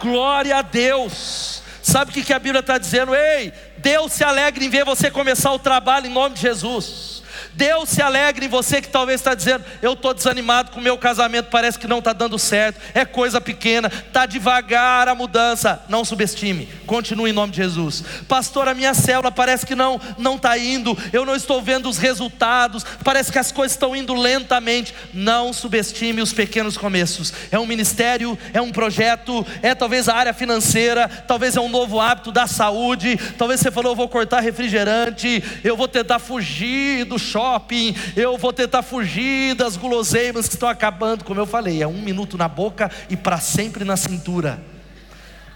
Glória 0.00 0.58
a 0.58 0.62
Deus. 0.62 1.64
Sabe 1.82 2.12
o 2.12 2.14
que 2.14 2.32
a 2.32 2.38
Bíblia 2.38 2.60
está 2.60 2.78
dizendo? 2.78 3.12
Ei, 3.12 3.52
Deus 3.78 4.12
se 4.12 4.22
alegra 4.22 4.62
em 4.62 4.70
ver 4.70 4.84
você 4.84 5.10
começar 5.10 5.50
o 5.52 5.58
trabalho 5.58 6.06
em 6.06 6.10
nome 6.10 6.36
de 6.36 6.42
Jesus. 6.42 7.23
Deus 7.54 7.88
se 7.88 8.02
alegre 8.02 8.46
em 8.46 8.48
você 8.48 8.80
que 8.80 8.88
talvez 8.88 9.20
está 9.20 9.34
dizendo: 9.34 9.64
Eu 9.80 9.92
estou 9.92 10.12
desanimado 10.12 10.70
com 10.70 10.80
o 10.80 10.82
meu 10.82 10.98
casamento, 10.98 11.48
parece 11.50 11.78
que 11.78 11.86
não 11.86 11.98
está 11.98 12.12
dando 12.12 12.38
certo, 12.38 12.80
é 12.92 13.04
coisa 13.04 13.40
pequena, 13.40 13.88
está 13.88 14.26
devagar 14.26 15.08
a 15.08 15.14
mudança. 15.14 15.82
Não 15.88 16.04
subestime, 16.04 16.68
continue 16.86 17.30
em 17.30 17.34
nome 17.34 17.52
de 17.52 17.58
Jesus. 17.58 18.02
Pastor, 18.28 18.68
a 18.68 18.74
minha 18.74 18.94
célula 18.94 19.30
parece 19.30 19.64
que 19.64 19.74
não 19.74 20.00
não 20.18 20.36
está 20.36 20.58
indo, 20.58 20.96
eu 21.12 21.24
não 21.24 21.36
estou 21.36 21.62
vendo 21.62 21.88
os 21.88 21.98
resultados, 21.98 22.84
parece 23.02 23.30
que 23.30 23.38
as 23.38 23.52
coisas 23.52 23.72
estão 23.72 23.94
indo 23.94 24.14
lentamente. 24.14 24.94
Não 25.12 25.52
subestime 25.52 26.20
os 26.20 26.32
pequenos 26.32 26.76
começos. 26.76 27.32
É 27.50 27.58
um 27.58 27.66
ministério, 27.66 28.36
é 28.52 28.60
um 28.60 28.72
projeto, 28.72 29.46
é 29.62 29.74
talvez 29.74 30.08
a 30.08 30.14
área 30.14 30.34
financeira, 30.34 31.08
talvez 31.08 31.56
é 31.56 31.60
um 31.60 31.68
novo 31.68 32.00
hábito 32.00 32.32
da 32.32 32.46
saúde. 32.46 33.16
Talvez 33.38 33.60
você 33.60 33.70
falou: 33.70 33.92
Eu 33.92 33.96
vou 33.96 34.08
cortar 34.08 34.40
refrigerante, 34.40 35.42
eu 35.62 35.76
vou 35.76 35.86
tentar 35.88 36.18
fugir 36.18 37.04
do 37.04 37.18
shopping, 37.44 37.94
eu 38.16 38.38
vou 38.38 38.52
tentar 38.52 38.82
fugir 38.82 39.54
das 39.54 39.76
guloseimas 39.76 40.48
que 40.48 40.54
estão 40.54 40.68
acabando, 40.68 41.24
como 41.24 41.38
eu 41.38 41.46
falei, 41.46 41.82
é 41.82 41.86
um 41.86 42.00
minuto 42.00 42.38
na 42.38 42.48
boca 42.48 42.90
e 43.10 43.16
para 43.16 43.38
sempre 43.38 43.84
na 43.84 43.96
cintura. 43.96 44.62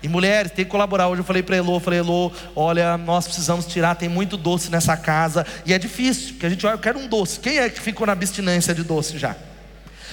E 0.00 0.08
mulheres, 0.08 0.52
tem 0.52 0.64
que 0.64 0.70
colaborar. 0.70 1.08
Hoje 1.08 1.22
eu 1.22 1.24
falei 1.24 1.42
para 1.42 1.56
Elô, 1.56 1.80
falei, 1.80 1.98
Elô, 1.98 2.30
olha, 2.54 2.96
nós 2.96 3.24
precisamos 3.24 3.66
tirar, 3.66 3.96
tem 3.96 4.08
muito 4.08 4.36
doce 4.36 4.70
nessa 4.70 4.96
casa. 4.96 5.44
E 5.66 5.72
é 5.72 5.78
difícil, 5.78 6.34
porque 6.34 6.46
a 6.46 6.50
gente 6.50 6.64
olha, 6.64 6.74
eu 6.74 6.78
quero 6.78 7.00
um 7.00 7.08
doce. 7.08 7.40
Quem 7.40 7.58
é 7.58 7.68
que 7.68 7.80
ficou 7.80 8.06
na 8.06 8.12
abstinência 8.12 8.72
de 8.72 8.84
doce 8.84 9.18
já? 9.18 9.34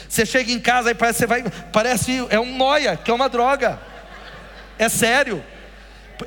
Você 0.10 0.26
chega 0.26 0.52
em 0.52 0.60
casa 0.60 0.90
e 0.90 0.96
parece, 0.96 1.20
você 1.20 1.28
vai, 1.28 1.44
parece, 1.72 2.26
é 2.32 2.40
um 2.40 2.58
noia, 2.58 2.98
que 2.98 3.12
é 3.12 3.14
uma 3.14 3.30
droga. 3.30 3.80
É 4.80 4.90
sério. 4.90 5.44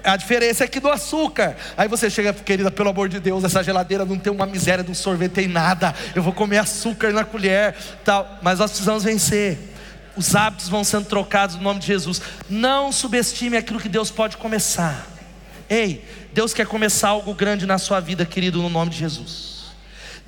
A 0.05 0.17
diferença 0.17 0.65
é 0.65 0.69
que 0.69 0.81
do 0.81 0.89
açúcar. 0.89 1.57
Aí 1.77 1.89
você 1.89 2.11
chega, 2.11 2.33
querida, 2.33 2.71
pelo 2.71 2.91
amor 2.91 3.09
de 3.09 3.21
Deus, 3.21 3.45
essa 3.45 3.63
geladeira 3.63 4.05
não 4.05 4.19
tem 4.19 4.33
uma 4.33 4.47
miséria 4.47 4.85
de 4.85 4.91
um 4.91 4.95
sorvete, 4.95 5.33
tem 5.33 5.49
nada. 5.49 5.95
Eu 6.15 6.23
vou 6.23 6.33
comer 6.33 6.59
açúcar 6.59 7.13
na 7.13 7.25
colher, 7.25 7.75
tal. 8.05 8.39
Mas 8.43 8.59
nós 8.59 8.71
precisamos 8.71 9.05
vencer. 9.05 9.59
Os 10.17 10.35
hábitos 10.35 10.69
vão 10.69 10.83
sendo 10.83 11.07
trocados 11.07 11.57
no 11.57 11.63
nome 11.63 11.81
de 11.81 11.87
Jesus. 11.87 12.21
Não 12.51 12.91
subestime 12.91 13.57
aquilo 13.57 13.81
que 13.81 13.89
Deus 13.89 14.11
pode 14.11 14.37
começar. 14.37 15.07
Ei, 15.71 16.05
Deus 16.33 16.53
quer 16.55 16.67
começar 16.67 17.09
algo 17.09 17.35
grande 17.35 17.67
na 17.67 17.79
sua 17.79 18.01
vida, 18.01 18.25
querido, 18.27 18.61
no 18.61 18.69
nome 18.69 18.91
de 18.91 18.99
Jesus. 18.99 19.58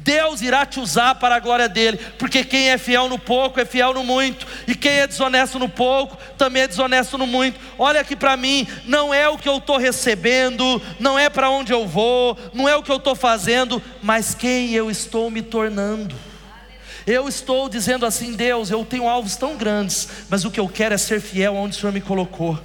Deus 0.03 0.41
irá 0.41 0.65
te 0.65 0.81
usar 0.81 1.15
para 1.17 1.37
a 1.37 1.41
glória 1.41 1.69
dele, 1.69 1.99
porque 2.19 2.43
quem 2.43 2.71
é 2.71 2.79
fiel 2.79 3.09
no 3.09 3.19
pouco 3.19 3.61
é 3.61 3.65
fiel 3.65 3.93
no 3.93 4.03
muito, 4.03 4.47
e 4.67 4.75
quem 4.75 4.93
é 4.93 5.07
desonesto 5.07 5.59
no 5.59 5.69
pouco 5.69 6.17
também 6.39 6.63
é 6.63 6.69
desonesto 6.69 7.19
no 7.19 7.27
muito. 7.27 7.61
Olha 7.79 8.01
aqui 8.01 8.17
para 8.17 8.37
mim, 8.37 8.67
não 8.87 9.13
é 9.13 9.29
o 9.29 9.37
que 9.37 9.49
eu 9.49 9.59
estou 9.59 9.77
recebendo, 9.77 10.81
não 10.99 11.19
é 11.19 11.29
para 11.29 11.51
onde 11.51 11.73
eu 11.73 11.87
vou, 11.87 12.37
não 12.55 12.69
é 12.69 12.75
o 12.77 12.83
que 12.83 12.91
eu 12.91 12.97
estou 12.97 13.15
fazendo, 13.15 13.83
mas 14.03 14.35
quem 14.35 14.73
eu 14.73 14.91
estou 14.91 15.31
me 15.31 15.43
tornando. 15.43 16.15
Eu 17.07 17.29
estou 17.29 17.69
dizendo 17.69 18.07
assim, 18.07 18.35
Deus, 18.35 18.71
eu 18.71 18.85
tenho 18.85 19.09
alvos 19.09 19.37
tão 19.37 19.57
grandes, 19.57 20.09
mas 20.29 20.45
o 20.45 20.51
que 20.51 20.61
eu 20.61 20.69
quero 20.69 20.95
é 20.95 20.99
ser 20.99 21.21
fiel 21.21 21.57
aonde 21.57 21.77
o 21.77 21.81
Senhor 21.81 21.93
me 21.93 22.01
colocou. 22.01 22.59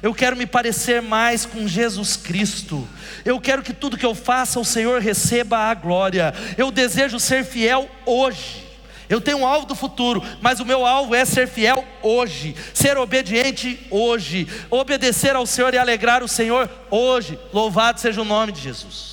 Eu 0.00 0.14
quero 0.14 0.36
me 0.36 0.46
parecer 0.46 1.02
mais 1.02 1.44
com 1.44 1.66
Jesus 1.66 2.16
Cristo. 2.16 2.88
Eu 3.24 3.40
quero 3.40 3.62
que 3.62 3.72
tudo 3.72 3.96
que 3.96 4.06
eu 4.06 4.14
faça, 4.14 4.60
o 4.60 4.64
Senhor 4.64 5.00
receba 5.00 5.58
a 5.58 5.74
glória. 5.74 6.32
Eu 6.56 6.70
desejo 6.70 7.18
ser 7.18 7.44
fiel 7.44 7.88
hoje. 8.06 8.62
Eu 9.08 9.20
tenho 9.20 9.38
um 9.38 9.46
alvo 9.46 9.66
do 9.66 9.74
futuro, 9.74 10.22
mas 10.40 10.58
o 10.58 10.64
meu 10.64 10.86
alvo 10.86 11.14
é 11.14 11.22
ser 11.26 11.46
fiel 11.46 11.84
hoje, 12.02 12.56
ser 12.72 12.96
obediente 12.96 13.78
hoje, 13.90 14.48
obedecer 14.70 15.36
ao 15.36 15.44
Senhor 15.44 15.74
e 15.74 15.78
alegrar 15.78 16.22
o 16.22 16.28
Senhor 16.28 16.70
hoje. 16.90 17.38
Louvado 17.52 18.00
seja 18.00 18.22
o 18.22 18.24
nome 18.24 18.52
de 18.52 18.62
Jesus. 18.62 19.12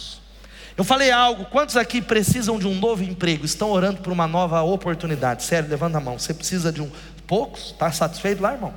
Eu 0.78 0.86
falei 0.86 1.12
algo, 1.12 1.44
quantos 1.44 1.76
aqui 1.76 2.02
precisam 2.02 2.58
de 2.58 2.66
um 2.66 2.74
novo 2.74 3.04
emprego? 3.04 3.44
Estão 3.44 3.72
orando 3.72 4.00
por 4.00 4.14
uma 4.14 4.26
nova 4.26 4.62
oportunidade? 4.62 5.44
Sério, 5.44 5.70
levanta 5.70 5.98
a 5.98 6.02
mão. 6.02 6.18
Você 6.18 6.34
precisa 6.34 6.72
de 6.72 6.82
um. 6.82 6.90
Poucos? 7.28 7.72
Está 7.72 7.92
satisfeito 7.92 8.42
lá, 8.42 8.54
irmão? 8.54 8.74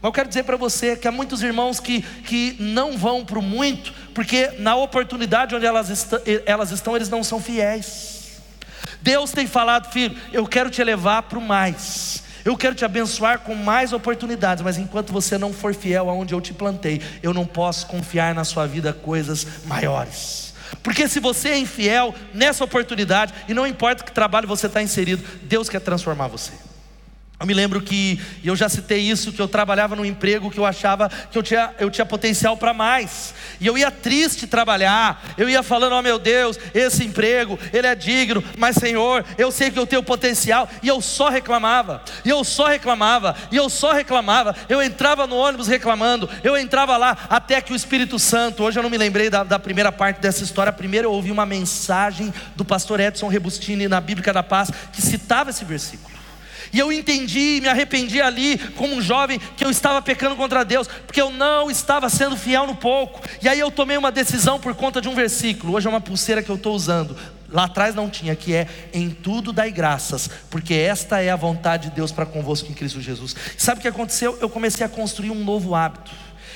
Mas 0.00 0.08
eu 0.08 0.12
quero 0.12 0.28
dizer 0.28 0.44
para 0.44 0.56
você 0.56 0.96
que 0.96 1.08
há 1.08 1.12
muitos 1.12 1.42
irmãos 1.42 1.80
que, 1.80 2.02
que 2.02 2.56
não 2.60 2.96
vão 2.96 3.24
para 3.24 3.38
o 3.38 3.42
muito, 3.42 3.92
porque 4.14 4.52
na 4.58 4.76
oportunidade 4.76 5.54
onde 5.54 5.66
elas, 5.66 5.90
est 5.90 6.12
elas 6.46 6.70
estão, 6.70 6.94
eles 6.94 7.08
não 7.08 7.24
são 7.24 7.40
fiéis. 7.40 8.40
Deus 9.02 9.32
tem 9.32 9.46
falado, 9.46 9.90
filho, 9.92 10.16
eu 10.32 10.46
quero 10.46 10.70
te 10.70 10.82
levar 10.82 11.22
para 11.22 11.38
o 11.38 11.42
mais. 11.42 12.22
Eu 12.44 12.56
quero 12.56 12.74
te 12.74 12.84
abençoar 12.84 13.40
com 13.40 13.54
mais 13.54 13.92
oportunidades, 13.92 14.62
mas 14.62 14.78
enquanto 14.78 15.12
você 15.12 15.36
não 15.36 15.52
for 15.52 15.74
fiel 15.74 16.08
aonde 16.08 16.32
eu 16.32 16.40
te 16.40 16.54
plantei, 16.54 17.02
eu 17.22 17.34
não 17.34 17.44
posso 17.44 17.86
confiar 17.86 18.34
na 18.34 18.44
sua 18.44 18.66
vida 18.66 18.92
coisas 18.92 19.46
maiores. 19.66 20.54
Porque 20.82 21.08
se 21.08 21.20
você 21.20 21.50
é 21.50 21.58
infiel 21.58 22.14
nessa 22.32 22.64
oportunidade, 22.64 23.34
e 23.48 23.54
não 23.54 23.66
importa 23.66 24.04
que 24.04 24.12
trabalho 24.12 24.46
você 24.46 24.66
está 24.66 24.80
inserido, 24.80 25.24
Deus 25.42 25.68
quer 25.68 25.80
transformar 25.80 26.28
você. 26.28 26.67
Eu 27.40 27.46
me 27.46 27.54
lembro 27.54 27.80
que, 27.80 28.20
e 28.42 28.48
eu 28.48 28.56
já 28.56 28.68
citei 28.68 28.98
isso, 28.98 29.32
que 29.32 29.40
eu 29.40 29.46
trabalhava 29.46 29.94
num 29.94 30.04
emprego 30.04 30.50
que 30.50 30.58
eu 30.58 30.66
achava 30.66 31.08
que 31.08 31.38
eu 31.38 31.42
tinha, 31.42 31.72
eu 31.78 31.88
tinha 31.88 32.04
potencial 32.04 32.56
para 32.56 32.74
mais. 32.74 33.32
E 33.60 33.66
eu 33.68 33.78
ia 33.78 33.92
triste 33.92 34.44
trabalhar, 34.44 35.22
eu 35.38 35.48
ia 35.48 35.62
falando, 35.62 35.92
oh 35.92 36.02
meu 36.02 36.18
Deus, 36.18 36.58
esse 36.74 37.04
emprego, 37.04 37.56
ele 37.72 37.86
é 37.86 37.94
digno, 37.94 38.42
mas 38.56 38.74
Senhor, 38.74 39.24
eu 39.36 39.52
sei 39.52 39.70
que 39.70 39.78
eu 39.78 39.86
tenho 39.86 40.02
potencial. 40.02 40.68
E 40.82 40.88
eu 40.88 41.00
só 41.00 41.28
reclamava, 41.28 42.02
e 42.24 42.28
eu 42.28 42.42
só 42.42 42.66
reclamava, 42.66 43.36
e 43.52 43.56
eu 43.56 43.70
só 43.70 43.92
reclamava. 43.92 44.56
Eu 44.68 44.82
entrava 44.82 45.24
no 45.24 45.36
ônibus 45.36 45.68
reclamando, 45.68 46.28
eu 46.42 46.56
entrava 46.56 46.96
lá, 46.96 47.16
até 47.30 47.60
que 47.60 47.72
o 47.72 47.76
Espírito 47.76 48.18
Santo, 48.18 48.64
hoje 48.64 48.80
eu 48.80 48.82
não 48.82 48.90
me 48.90 48.98
lembrei 48.98 49.30
da, 49.30 49.44
da 49.44 49.60
primeira 49.60 49.92
parte 49.92 50.20
dessa 50.20 50.42
história. 50.42 50.72
Primeiro 50.72 51.06
eu 51.06 51.12
ouvi 51.12 51.30
uma 51.30 51.46
mensagem 51.46 52.34
do 52.56 52.64
pastor 52.64 52.98
Edson 52.98 53.28
Rebustini 53.28 53.86
na 53.86 54.00
Bíblia 54.00 54.32
da 54.32 54.42
Paz, 54.42 54.72
que 54.92 55.00
citava 55.00 55.50
esse 55.50 55.64
versículo. 55.64 56.17
E 56.72 56.78
eu 56.78 56.92
entendi, 56.92 57.60
me 57.60 57.68
arrependi 57.68 58.20
ali, 58.20 58.58
como 58.76 58.94
um 58.94 59.02
jovem, 59.02 59.40
que 59.56 59.64
eu 59.64 59.70
estava 59.70 60.00
pecando 60.02 60.36
contra 60.36 60.64
Deus, 60.64 60.88
porque 61.06 61.20
eu 61.20 61.30
não 61.30 61.70
estava 61.70 62.08
sendo 62.08 62.36
fiel 62.36 62.66
no 62.66 62.74
pouco. 62.74 63.20
E 63.42 63.48
aí 63.48 63.58
eu 63.58 63.70
tomei 63.70 63.96
uma 63.96 64.12
decisão 64.12 64.58
por 64.58 64.74
conta 64.74 65.00
de 65.00 65.08
um 65.08 65.14
versículo. 65.14 65.74
Hoje 65.74 65.86
é 65.86 65.90
uma 65.90 66.00
pulseira 66.00 66.42
que 66.42 66.50
eu 66.50 66.56
estou 66.56 66.74
usando. 66.74 67.16
Lá 67.50 67.64
atrás 67.64 67.94
não 67.94 68.10
tinha, 68.10 68.36
que 68.36 68.54
é 68.54 68.66
em 68.92 69.08
tudo 69.08 69.54
dai 69.54 69.70
graças, 69.70 70.28
porque 70.50 70.74
esta 70.74 71.22
é 71.22 71.30
a 71.30 71.36
vontade 71.36 71.88
de 71.88 71.96
Deus 71.96 72.12
para 72.12 72.26
convosco 72.26 72.70
em 72.70 72.74
Cristo 72.74 73.00
Jesus. 73.00 73.34
Sabe 73.56 73.78
o 73.78 73.82
que 73.82 73.88
aconteceu? 73.88 74.36
Eu 74.40 74.50
comecei 74.50 74.84
a 74.84 74.88
construir 74.88 75.30
um 75.30 75.42
novo 75.42 75.74
hábito. 75.74 76.10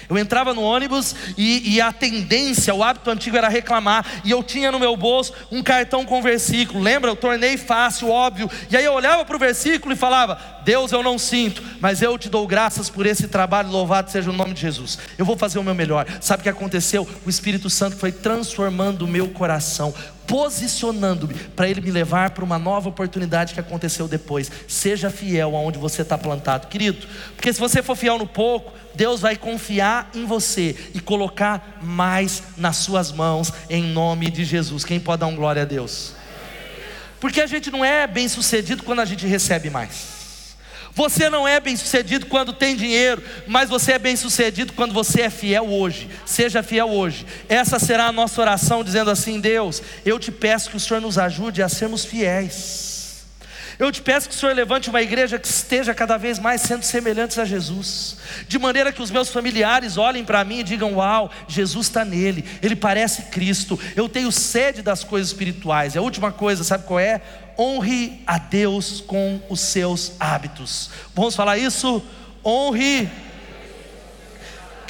Eu 0.09 0.19
entrava 0.19 0.55
no 0.55 0.63
ônibus 0.63 1.15
e, 1.37 1.75
e, 1.75 1.81
a 1.81 1.93
tendência, 1.93 2.75
o 2.75 2.83
hábito 2.83 3.11
antigo 3.11 3.37
era 3.37 3.49
reclamar. 3.49 4.05
E 4.25 4.31
eu 4.31 4.43
tinha 4.43 4.71
no 4.73 4.79
meu 4.79 4.97
bolso 4.97 5.33
um 5.51 5.63
cartão 5.63 6.05
com 6.05 6.23
versículo. 6.23 6.81
Lembra? 6.81 7.11
Eu 7.11 7.17
tornei 7.17 7.57
fácil, 7.57 8.09
óbvio. 8.09 8.51
E 8.71 8.77
aí 8.77 8.85
eu 8.85 8.93
olhava 8.93 9.25
para 9.25 9.37
o 9.37 9.39
versículo 9.39 9.95
e 9.95 9.97
falava: 9.97 10.39
Deus, 10.65 10.93
eu 10.93 11.03
não 11.03 11.19
sinto, 11.19 11.63
mas 11.81 12.03
eu 12.03 12.17
te 12.19 12.29
dou 12.29 12.47
graças 12.47 12.89
por 12.89 13.07
esse 13.07 13.29
trabalho. 13.29 13.71
Louvado 13.71 14.11
seja 14.11 14.31
o 14.31 14.33
nome 14.33 14.55
de 14.55 14.61
Jesus. 14.61 14.99
Eu 15.19 15.25
vou 15.25 15.37
fazer 15.37 15.59
o 15.59 15.65
meu 15.65 15.75
melhor. 15.75 16.07
Sabe 16.21 16.41
o 16.41 16.43
que 16.45 16.49
aconteceu? 16.49 17.09
O 17.25 17.31
Espírito 17.31 17.71
Santo 17.71 17.97
foi 17.97 18.13
transformando 18.13 19.03
o 19.03 19.09
meu 19.09 19.29
coração 19.29 19.95
posicionando-me 20.27 21.35
para 21.35 21.69
Ele 21.69 21.81
me 21.81 21.91
levar 21.91 22.31
para 22.31 22.45
uma 22.45 22.59
nova 22.59 22.89
oportunidade 22.89 23.55
que 23.55 23.61
aconteceu 23.61 24.09
depois. 24.09 24.51
Seja 24.69 25.11
fiel 25.11 25.57
aonde 25.57 25.79
você 25.79 26.03
está 26.03 26.17
plantado, 26.17 26.69
querido, 26.69 27.07
porque 27.35 27.53
se 27.53 27.61
você 27.61 27.83
for 27.83 27.97
fiel 27.97 28.19
no 28.19 28.27
pouco, 28.27 28.73
Deus 28.95 29.21
vai 29.21 29.37
confiar 29.37 30.11
em 30.15 30.25
você 30.25 30.77
e 30.95 31.01
colocar 31.01 31.79
mais 31.83 32.43
nas 32.57 32.77
suas 32.77 33.11
mãos, 33.11 33.53
em 33.71 33.83
nome 33.83 34.31
de 34.31 34.45
Jesus. 34.45 34.85
Quem 34.85 35.01
pode 35.01 35.21
dar 35.21 35.27
um 35.27 35.37
glória 35.37 35.63
a 35.63 35.65
Deus? 35.65 36.15
Porque 37.21 37.41
a 37.41 37.47
gente 37.47 37.71
não 37.71 37.85
é 37.85 38.07
bem 38.07 38.29
sucedido 38.29 38.83
quando 38.83 39.01
a 39.01 39.05
gente 39.05 39.27
recebe 39.27 39.71
mais. 39.71 40.12
Você 40.95 41.31
não 41.31 41.49
é 41.49 41.59
bem 41.59 41.75
sucedido 41.75 42.27
quando 42.27 42.53
tem 42.53 42.77
dinheiro, 42.77 43.23
mas 43.47 43.71
você 43.71 43.93
é 43.93 43.99
bem 43.99 44.15
sucedido 44.15 44.75
quando 44.75 44.93
você 44.93 45.23
é 45.23 45.31
fiel 45.31 45.69
hoje. 45.69 46.09
Seja 46.27 46.63
fiel 46.63 46.91
hoje. 46.91 47.27
Essa 47.49 47.79
será 47.79 48.07
a 48.07 48.13
nossa 48.13 48.41
oração, 48.41 48.85
dizendo 48.85 49.11
assim: 49.11 49.41
Deus, 49.41 49.83
eu 50.05 50.19
te 50.19 50.31
peço 50.31 50.71
que 50.71 50.77
o 50.77 50.81
Senhor 50.81 51.01
nos 51.01 51.17
ajude 51.17 51.63
a 51.63 51.69
sermos 51.69 52.05
fiéis. 52.05 52.93
Eu 53.79 53.91
te 53.91 54.03
peço 54.03 54.29
que 54.29 54.35
o 54.35 54.39
Senhor 54.39 54.55
levante 54.55 54.91
uma 54.91 55.01
igreja 55.03 55.39
que 55.39 55.47
esteja 55.47 55.95
cada 55.95 56.17
vez 56.17 56.39
mais 56.39 56.61
sendo 56.61 56.83
semelhantes 56.83 57.39
a 57.39 57.45
Jesus, 57.45 58.17
de 58.47 58.59
maneira 58.59 58.93
que 58.93 59.03
os 59.03 59.11
meus 59.11 59.31
familiares 59.31 59.97
olhem 59.97 60.25
para 60.25 60.45
mim 60.45 60.61
e 60.61 60.63
digam: 60.63 60.95
Uau, 60.95 61.31
Jesus 61.49 61.87
está 61.87 62.05
nele, 62.05 62.45
ele 62.63 62.77
parece 62.77 63.23
Cristo. 63.23 63.81
Eu 63.97 64.09
tenho 64.09 64.31
sede 64.31 64.83
das 64.83 65.03
coisas 65.03 65.31
espirituais. 65.31 65.95
E 65.95 65.99
a 65.99 66.03
última 66.03 66.31
coisa, 66.31 66.63
sabe 66.63 66.85
qual 66.85 67.01
é? 67.01 67.23
Honre 67.59 68.23
a 68.27 68.39
Deus 68.39 69.01
com 69.01 69.41
os 69.49 69.61
seus 69.61 70.13
hábitos. 70.19 70.91
Vamos 71.15 71.35
falar 71.35 71.59
isso? 71.59 72.03
Honre 72.45 73.09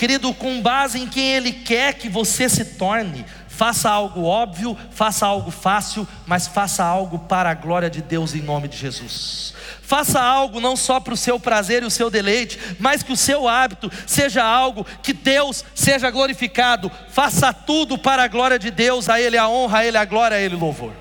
querido, 0.03 0.35
com 0.35 0.61
base 0.61 0.99
em 0.99 1.07
quem 1.07 1.33
Ele 1.33 1.53
quer 1.53 1.95
que 1.95 2.09
você 2.09 2.49
se 2.49 2.65
torne. 2.65 3.25
Faça 3.47 3.89
algo 3.89 4.25
óbvio, 4.25 4.77
faça 4.91 5.25
algo 5.25 5.53
fácil, 5.53 6.09
mas 6.27 6.49
faça 6.49 6.83
algo 6.83 7.21
para 7.21 7.51
a 7.51 7.55
glória 7.55 7.89
de 7.89 8.03
Deus 8.03 8.35
em 8.35 8.43
nome 8.43 8.67
de 8.67 8.77
Jesus. 8.77 9.55
Faça 9.81 10.21
algo 10.21 10.59
não 10.59 10.75
só 10.75 10.99
para 10.99 11.15
o 11.15 11.17
seu 11.17 11.39
prazer 11.39 11.85
e 11.85 11.87
o 11.87 11.91
seu 11.91 12.11
deleite, 12.11 12.59
mas 12.81 13.05
que 13.05 13.13
o 13.13 13.17
seu 13.17 13.47
hábito 13.47 13.93
seja 14.05 14.43
algo 14.43 14.85
que 15.05 15.13
Deus 15.13 15.65
seja 15.73 16.11
glorificado. 16.11 16.91
Faça 17.09 17.53
tudo 17.53 17.97
para 17.97 18.25
a 18.25 18.29
glória 18.29 18.59
de 18.59 18.73
Deus, 18.73 19.09
a 19.09 19.21
Ele 19.21 19.39
a 19.39 19.49
honra, 19.49 19.79
a 19.79 19.87
Ele 19.87 19.99
a 19.99 20.05
glória, 20.05 20.37
a 20.37 20.41
Ele 20.41 20.57
louvor. 20.57 20.93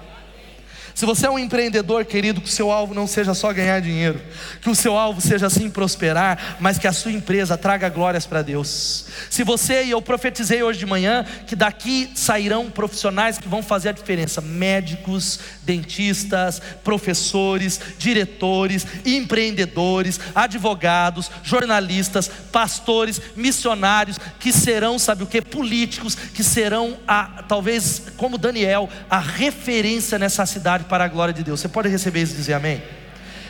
Se 1.02 1.06
você 1.08 1.26
é 1.26 1.32
um 1.32 1.40
empreendedor, 1.40 2.06
querido, 2.06 2.40
que 2.40 2.48
o 2.48 2.52
seu 2.52 2.72
alvo 2.72 2.94
não 2.94 3.08
seja 3.08 3.34
só 3.34 3.52
ganhar 3.52 3.82
dinheiro, 3.82 4.22
que 4.62 4.70
o 4.70 4.76
seu 4.76 4.96
alvo 4.96 5.20
seja 5.20 5.50
sim 5.50 5.68
prosperar, 5.68 6.58
mas 6.60 6.78
que 6.78 6.88
a 6.88 6.94
sua 6.94 7.12
empresa 7.12 7.58
traga 7.58 7.90
glórias 7.90 8.28
para 8.28 8.44
Deus. 8.44 9.08
Se 9.28 9.44
você, 9.44 9.84
e 9.84 9.90
eu 9.90 10.00
profetizei 10.00 10.62
hoje 10.62 10.78
de 10.78 10.86
manhã, 10.86 11.26
que 11.48 11.56
daqui 11.56 12.12
sairão 12.14 12.70
profissionais 12.70 13.40
que 13.40 13.48
vão 13.48 13.64
fazer 13.64 13.90
a 13.90 13.94
diferença: 13.94 14.42
médicos, 14.42 15.40
dentistas, 15.64 16.62
professores, 16.84 17.82
diretores, 17.98 18.86
empreendedores, 19.04 20.20
advogados, 20.36 21.32
jornalistas, 21.42 22.30
pastores, 22.52 23.20
missionários, 23.36 24.20
que 24.40 24.54
serão, 24.54 25.00
sabe 25.00 25.24
o 25.24 25.26
que? 25.26 25.42
Políticos, 25.42 26.14
que 26.14 26.44
serão, 26.44 27.00
a, 27.08 27.44
talvez, 27.48 28.04
como 28.18 28.38
Daniel, 28.38 28.88
a 29.10 29.18
referência 29.18 30.20
nessa 30.20 30.46
cidade 30.46 30.91
para 30.92 31.06
a 31.06 31.08
glória 31.08 31.34
de 31.34 31.42
Deus. 31.42 31.62
Você 31.62 31.70
pode 31.70 31.88
receber 31.88 32.22
isso 32.22 32.34
e 32.34 32.36
dizer 32.36 32.52
amém? 32.52 32.84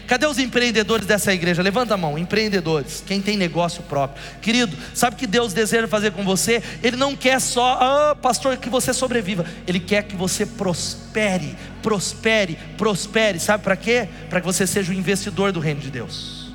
Cadê 0.06 0.28
os 0.28 0.38
empreendedores 0.38 1.08
dessa 1.08 1.34
igreja? 1.34 1.64
Levanta 1.64 1.96
a 1.96 1.98
mão, 1.98 2.16
empreendedores, 2.16 3.04
quem 3.04 3.20
tem 3.20 3.36
negócio 3.36 3.82
próprio. 3.84 4.24
Querido, 4.42 4.78
sabe 4.94 5.16
o 5.16 5.18
que 5.18 5.26
Deus 5.26 5.52
deseja 5.52 5.88
fazer 5.88 6.12
com 6.12 6.24
você? 6.24 6.62
Ele 6.84 6.96
não 6.96 7.16
quer 7.16 7.42
só, 7.42 7.80
ah, 7.82 8.16
pastor, 8.16 8.58
que 8.58 8.70
você 8.70 8.94
sobreviva. 8.94 9.44
Ele 9.66 9.80
quer 9.80 10.04
que 10.04 10.16
você 10.16 10.46
prospere, 10.46 11.58
prospere, 11.82 12.60
prospere. 12.78 13.40
Sabe 13.40 13.64
para 13.64 13.76
quê? 13.76 14.08
Para 14.30 14.40
que 14.40 14.46
você 14.46 14.68
seja 14.68 14.92
o 14.92 14.94
investidor 14.94 15.52
do 15.52 15.60
reino 15.60 15.80
de 15.80 15.90
Deus. 15.90 16.54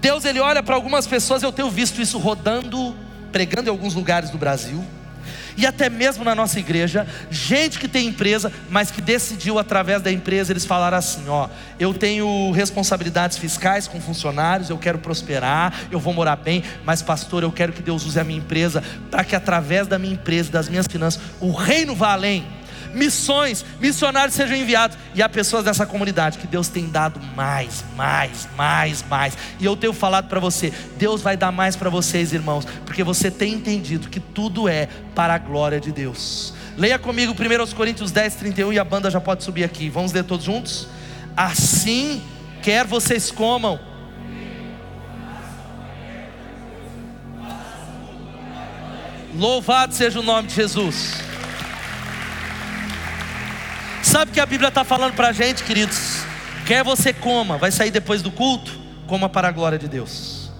Deus, 0.00 0.24
ele 0.24 0.38
olha 0.38 0.62
para 0.62 0.76
algumas 0.76 1.08
pessoas, 1.08 1.42
eu 1.42 1.50
tenho 1.50 1.70
visto 1.70 2.00
isso 2.00 2.18
rodando, 2.18 2.94
pregando 3.32 3.68
em 3.68 3.70
alguns 3.70 3.94
lugares 3.94 4.30
do 4.30 4.38
Brasil 4.38 4.84
e 5.56 5.66
até 5.66 5.88
mesmo 5.88 6.24
na 6.24 6.34
nossa 6.34 6.58
igreja, 6.58 7.06
gente 7.30 7.78
que 7.78 7.88
tem 7.88 8.08
empresa, 8.08 8.52
mas 8.70 8.90
que 8.90 9.00
decidiu 9.00 9.58
através 9.58 10.02
da 10.02 10.10
empresa 10.10 10.52
eles 10.52 10.64
falaram 10.64 10.96
assim: 10.96 11.28
ó, 11.28 11.48
eu 11.78 11.94
tenho 11.94 12.50
responsabilidades 12.52 13.38
fiscais 13.38 13.86
com 13.86 14.00
funcionários, 14.00 14.70
eu 14.70 14.78
quero 14.78 14.98
prosperar, 14.98 15.72
eu 15.90 16.00
vou 16.00 16.12
morar 16.12 16.36
bem, 16.36 16.62
mas 16.84 17.02
pastor, 17.02 17.42
eu 17.42 17.52
quero 17.52 17.72
que 17.72 17.82
Deus 17.82 18.04
use 18.04 18.18
a 18.18 18.24
minha 18.24 18.38
empresa 18.38 18.82
para 19.10 19.24
que 19.24 19.36
através 19.36 19.86
da 19.86 19.98
minha 19.98 20.14
empresa, 20.14 20.50
das 20.50 20.68
minhas 20.68 20.86
finanças, 20.86 21.20
o 21.40 21.52
reino 21.52 21.94
vá 21.94 22.12
além 22.12 22.44
missões, 22.94 23.64
missionários 23.80 24.34
sejam 24.34 24.56
enviados. 24.56 24.96
E 25.14 25.22
há 25.22 25.28
pessoas 25.28 25.64
dessa 25.64 25.84
comunidade 25.84 26.38
que 26.38 26.46
Deus 26.46 26.68
tem 26.68 26.88
dado 26.88 27.20
mais, 27.34 27.84
mais, 27.96 28.48
mais, 28.56 29.04
mais. 29.08 29.36
E 29.58 29.64
eu 29.64 29.76
tenho 29.76 29.92
falado 29.92 30.28
para 30.28 30.40
você: 30.40 30.72
Deus 30.96 31.20
vai 31.22 31.36
dar 31.36 31.52
mais 31.52 31.76
para 31.76 31.90
vocês, 31.90 32.32
irmãos, 32.32 32.64
porque 32.84 33.02
você 33.04 33.30
tem 33.30 33.54
entendido 33.54 34.08
que 34.08 34.20
tudo 34.20 34.68
é 34.68 34.88
para 35.14 35.34
a 35.34 35.38
glória 35.38 35.80
de 35.80 35.92
Deus. 35.92 36.54
Leia 36.76 36.98
comigo 36.98 37.32
1 37.32 37.74
Coríntios 37.74 38.10
10, 38.10 38.34
31 38.34 38.72
e 38.72 38.78
a 38.78 38.84
banda 38.84 39.10
já 39.10 39.20
pode 39.20 39.44
subir 39.44 39.64
aqui. 39.64 39.88
Vamos 39.88 40.12
ler 40.12 40.24
todos 40.24 40.44
juntos? 40.44 40.88
Assim 41.36 42.22
quer 42.62 42.86
vocês 42.86 43.30
comam. 43.30 43.78
Louvado 49.36 49.92
seja 49.92 50.20
o 50.20 50.22
nome 50.22 50.48
de 50.48 50.54
Jesus. 50.54 51.33
Sabe 54.14 54.30
o 54.30 54.34
que 54.34 54.38
a 54.38 54.46
Bíblia 54.46 54.68
está 54.68 54.84
falando 54.84 55.14
para 55.14 55.30
a 55.30 55.32
gente, 55.32 55.64
queridos? 55.64 56.20
Quer 56.64 56.84
você 56.84 57.12
coma, 57.12 57.58
vai 57.58 57.72
sair 57.72 57.90
depois 57.90 58.22
do 58.22 58.30
culto, 58.30 58.70
coma 59.08 59.28
para 59.28 59.48
a 59.48 59.50
glória 59.50 59.76
de 59.76 59.88
Deus. 59.88 60.52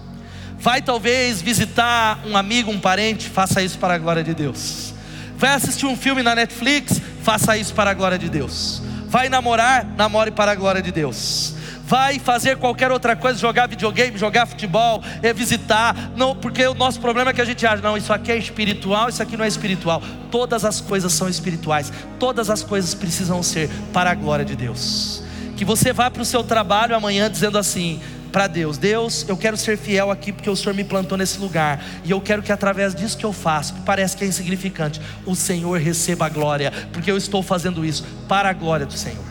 Vai 0.59 0.83
talvez 0.83 1.41
visitar 1.41 2.21
um 2.27 2.37
amigo, 2.37 2.73
um 2.73 2.81
parente, 2.81 3.29
faça 3.29 3.63
isso 3.63 3.79
para 3.79 3.95
a 3.95 3.99
glória 3.99 4.25
de 4.25 4.35
Deus. 4.35 4.93
Vai 5.37 5.55
assistir 5.55 5.87
um 5.87 5.97
filme 5.97 6.21
na 6.21 6.35
Netflix, 6.35 7.01
faça 7.23 7.57
isso 7.57 7.73
para 7.75 7.91
a 7.91 7.95
glória 7.95 8.19
de 8.19 8.29
Deus. 8.29 8.83
Vai 9.07 9.29
namorar, 9.29 9.85
namore 9.85 10.33
para 10.33 10.51
a 10.51 10.57
glória 10.57 10.83
de 10.83 10.91
Deus 10.91 11.54
vai 11.87 12.19
fazer 12.19 12.57
qualquer 12.57 12.91
outra 12.91 13.15
coisa, 13.15 13.39
jogar 13.39 13.69
videogame, 13.69 14.17
jogar 14.17 14.47
futebol, 14.47 15.03
é 15.23 15.33
visitar, 15.33 16.13
não, 16.17 16.35
porque 16.35 16.67
o 16.67 16.75
nosso 16.75 16.99
problema 16.99 17.31
é 17.31 17.35
que 17.35 17.41
a 17.41 17.45
gente 17.45 17.67
acha, 17.67 17.83
não, 17.83 17.97
isso 17.97 18.13
aqui 18.13 18.33
é 18.33 18.37
espiritual, 18.37 19.09
isso 19.09 19.23
aqui 19.23 19.37
não 19.37 19.45
é 19.45 19.49
espiritual. 19.49 20.03
Todas 20.31 20.65
as 20.65 20.81
coisas 20.81 21.13
são 21.13 21.29
espirituais, 21.29 21.93
todas 22.19 22.49
as 22.49 22.63
coisas 22.63 22.95
precisam 22.95 23.43
ser 23.43 23.69
para 23.93 24.11
a 24.11 24.15
glória 24.15 24.45
de 24.45 24.57
Deus. 24.57 25.23
Que 25.57 25.65
você 25.65 25.93
vá 25.93 26.11
para 26.11 26.23
o 26.23 26.25
seu 26.25 26.43
trabalho 26.43 26.97
amanhã 26.97 27.31
dizendo 27.31 27.59
assim: 27.59 28.01
para 28.33 28.49
Deus: 28.49 28.77
Deus, 28.79 29.25
eu 29.29 29.37
quero 29.37 29.57
ser 29.57 29.79
fiel 29.79 30.11
aqui 30.11 30.33
porque 30.33 30.51
o 30.51 30.57
Senhor 30.57 30.75
me 30.75 30.83
plantou 30.83 31.17
nesse 31.17 31.39
lugar, 31.39 31.85
e 32.05 32.11
eu 32.11 32.21
quero 32.21 32.43
que 32.43 32.51
através 32.51 32.95
disso 32.95 33.17
que 33.17 33.25
eu 33.25 33.33
faço, 33.33 33.75
que 33.75 33.81
parece 33.83 34.17
que 34.17 34.25
é 34.25 34.27
insignificante, 34.27 35.01
o 35.25 35.37
Senhor 35.37 35.79
receba 35.79 36.27
a 36.27 36.29
glória, 36.29 36.73
porque 36.93 37.11
eu 37.11 37.17
estou 37.17 37.43
fazendo 37.43 37.85
isso 37.85 38.05
para 38.27 38.49
a 38.49 38.53
glória 38.53 38.87
do 38.87 38.95
Senhor. 38.95 39.25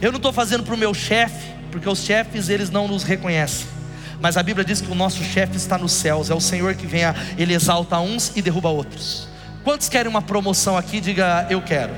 Eu 0.00 0.10
não 0.10 0.16
estou 0.16 0.32
fazendo 0.32 0.62
para 0.62 0.74
o 0.74 0.78
meu 0.78 0.94
chefe, 0.94 1.53
porque 1.74 1.88
os 1.88 2.04
chefes 2.04 2.48
eles 2.48 2.70
não 2.70 2.86
nos 2.86 3.02
reconhecem. 3.02 3.66
Mas 4.20 4.36
a 4.36 4.44
Bíblia 4.44 4.64
diz 4.64 4.80
que 4.80 4.92
o 4.92 4.94
nosso 4.94 5.24
chefe 5.24 5.56
está 5.56 5.76
nos 5.76 5.90
céus, 5.90 6.30
é 6.30 6.34
o 6.34 6.40
Senhor 6.40 6.76
que 6.76 6.86
vem, 6.86 7.02
a, 7.02 7.12
ele 7.36 7.52
exalta 7.52 7.98
uns 7.98 8.30
e 8.36 8.40
derruba 8.40 8.68
outros. 8.68 9.26
Quantos 9.64 9.88
querem 9.88 10.08
uma 10.08 10.22
promoção 10.22 10.76
aqui? 10.76 11.00
Diga 11.00 11.48
eu 11.50 11.60
quero. 11.60 11.92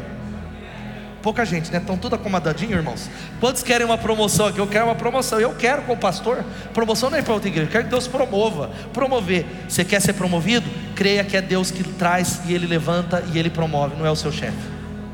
Pouca 1.21 1.45
gente, 1.45 1.71
né? 1.71 1.77
Estão 1.77 1.99
tudo 1.99 2.15
acomodadinho, 2.15 2.73
irmãos. 2.73 3.11
Quantos 3.39 3.63
querem 3.63 3.85
uma 3.85 3.99
promoção 3.99 4.47
aqui? 4.47 4.61
Eu 4.61 4.67
quero 4.67 4.87
uma 4.87 4.95
promoção. 4.95 5.39
Eu 5.39 5.55
quero 5.55 5.83
com 5.83 5.93
o 5.93 5.97
pastor. 5.97 6.43
Promoção 6.73 7.11
não 7.11 7.19
é 7.19 7.23
para 7.23 7.35
outra 7.35 7.49
igreja. 7.49 7.69
Eu 7.69 7.73
quero 7.73 7.85
que 7.85 7.91
Deus 7.91 8.09
promova. 8.09 8.71
Promover. 8.95 9.45
Você 9.69 9.85
quer 9.85 10.01
ser 10.01 10.15
promovido? 10.15 10.71
Creia 10.95 11.23
que 11.23 11.37
é 11.37 11.43
Deus 11.43 11.71
que 11.71 11.85
traz 11.85 12.41
e 12.47 12.55
Ele 12.55 12.67
levanta 12.67 13.23
e 13.35 13.39
Ele 13.39 13.51
promove, 13.51 13.95
não 13.95 14.07
é 14.07 14.11
o 14.11 14.17
seu 14.17 14.33
chefe. 14.33 14.57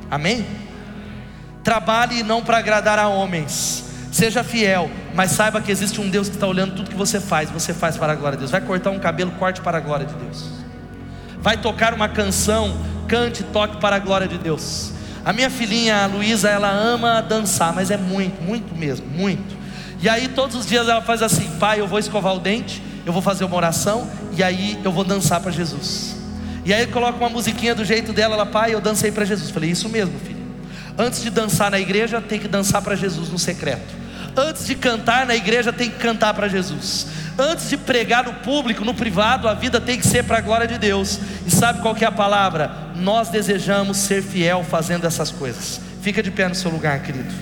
Amém? 0.08 0.46
Trabalhe 1.64 2.22
não 2.22 2.42
para 2.42 2.58
agradar 2.58 2.98
a 2.98 3.08
homens, 3.08 3.91
Seja 4.12 4.44
fiel, 4.44 4.90
mas 5.14 5.30
saiba 5.30 5.58
que 5.62 5.72
existe 5.72 5.98
um 5.98 6.10
Deus 6.10 6.28
que 6.28 6.34
está 6.34 6.46
olhando 6.46 6.74
tudo 6.74 6.90
que 6.90 6.94
você 6.94 7.18
faz. 7.18 7.50
Você 7.50 7.72
faz 7.72 7.96
para 7.96 8.12
a 8.12 8.14
glória 8.14 8.36
de 8.36 8.40
Deus. 8.40 8.50
Vai 8.50 8.60
cortar 8.60 8.90
um 8.90 8.98
cabelo, 8.98 9.30
corte 9.32 9.62
para 9.62 9.78
a 9.78 9.80
glória 9.80 10.04
de 10.04 10.12
Deus. 10.12 10.50
Vai 11.38 11.56
tocar 11.56 11.94
uma 11.94 12.10
canção, 12.10 12.76
cante, 13.08 13.42
toque 13.42 13.78
para 13.78 13.96
a 13.96 13.98
glória 13.98 14.28
de 14.28 14.36
Deus. 14.36 14.92
A 15.24 15.32
minha 15.32 15.48
filhinha 15.48 16.04
a 16.04 16.06
Luísa, 16.06 16.50
ela 16.50 16.70
ama 16.70 17.22
dançar, 17.22 17.72
mas 17.72 17.90
é 17.90 17.96
muito, 17.96 18.42
muito 18.42 18.76
mesmo, 18.76 19.06
muito. 19.06 19.56
E 20.02 20.10
aí 20.10 20.28
todos 20.28 20.56
os 20.56 20.66
dias 20.66 20.86
ela 20.86 21.00
faz 21.00 21.22
assim: 21.22 21.48
Pai, 21.58 21.80
eu 21.80 21.88
vou 21.88 21.98
escovar 21.98 22.34
o 22.34 22.38
dente, 22.38 22.82
eu 23.06 23.14
vou 23.14 23.22
fazer 23.22 23.44
uma 23.44 23.56
oração 23.56 24.06
e 24.36 24.42
aí 24.42 24.78
eu 24.84 24.92
vou 24.92 25.04
dançar 25.04 25.40
para 25.40 25.50
Jesus. 25.50 26.16
E 26.66 26.74
aí 26.74 26.86
coloca 26.86 27.16
uma 27.16 27.30
musiquinha 27.30 27.74
do 27.74 27.84
jeito 27.84 28.12
dela, 28.12 28.34
ela, 28.34 28.44
pai, 28.46 28.74
eu 28.74 28.80
dancei 28.80 29.10
para 29.10 29.24
Jesus. 29.24 29.50
Falei, 29.50 29.70
isso 29.70 29.88
mesmo, 29.88 30.18
filho. 30.20 30.42
Antes 30.98 31.22
de 31.22 31.30
dançar 31.30 31.70
na 31.70 31.80
igreja, 31.80 32.20
tem 32.20 32.38
que 32.38 32.46
dançar 32.46 32.82
para 32.82 32.94
Jesus 32.94 33.30
no 33.30 33.38
secreto. 33.38 34.01
Antes 34.36 34.66
de 34.66 34.74
cantar 34.74 35.26
na 35.26 35.34
igreja, 35.34 35.72
tem 35.72 35.90
que 35.90 35.98
cantar 35.98 36.32
para 36.34 36.48
Jesus. 36.48 37.06
Antes 37.38 37.68
de 37.68 37.76
pregar 37.76 38.24
no 38.24 38.34
público, 38.34 38.84
no 38.84 38.94
privado, 38.94 39.48
a 39.48 39.54
vida 39.54 39.80
tem 39.80 39.98
que 39.98 40.06
ser 40.06 40.24
para 40.24 40.38
a 40.38 40.40
glória 40.40 40.66
de 40.66 40.78
Deus. 40.78 41.18
E 41.46 41.50
sabe 41.50 41.80
qual 41.80 41.94
que 41.94 42.04
é 42.04 42.08
a 42.08 42.12
palavra? 42.12 42.70
Nós 42.96 43.28
desejamos 43.28 43.96
ser 43.96 44.22
fiel 44.22 44.64
fazendo 44.64 45.06
essas 45.06 45.30
coisas. 45.30 45.80
Fica 46.02 46.22
de 46.22 46.30
pé 46.30 46.48
no 46.48 46.54
seu 46.54 46.70
lugar, 46.70 47.00
querido. 47.02 47.32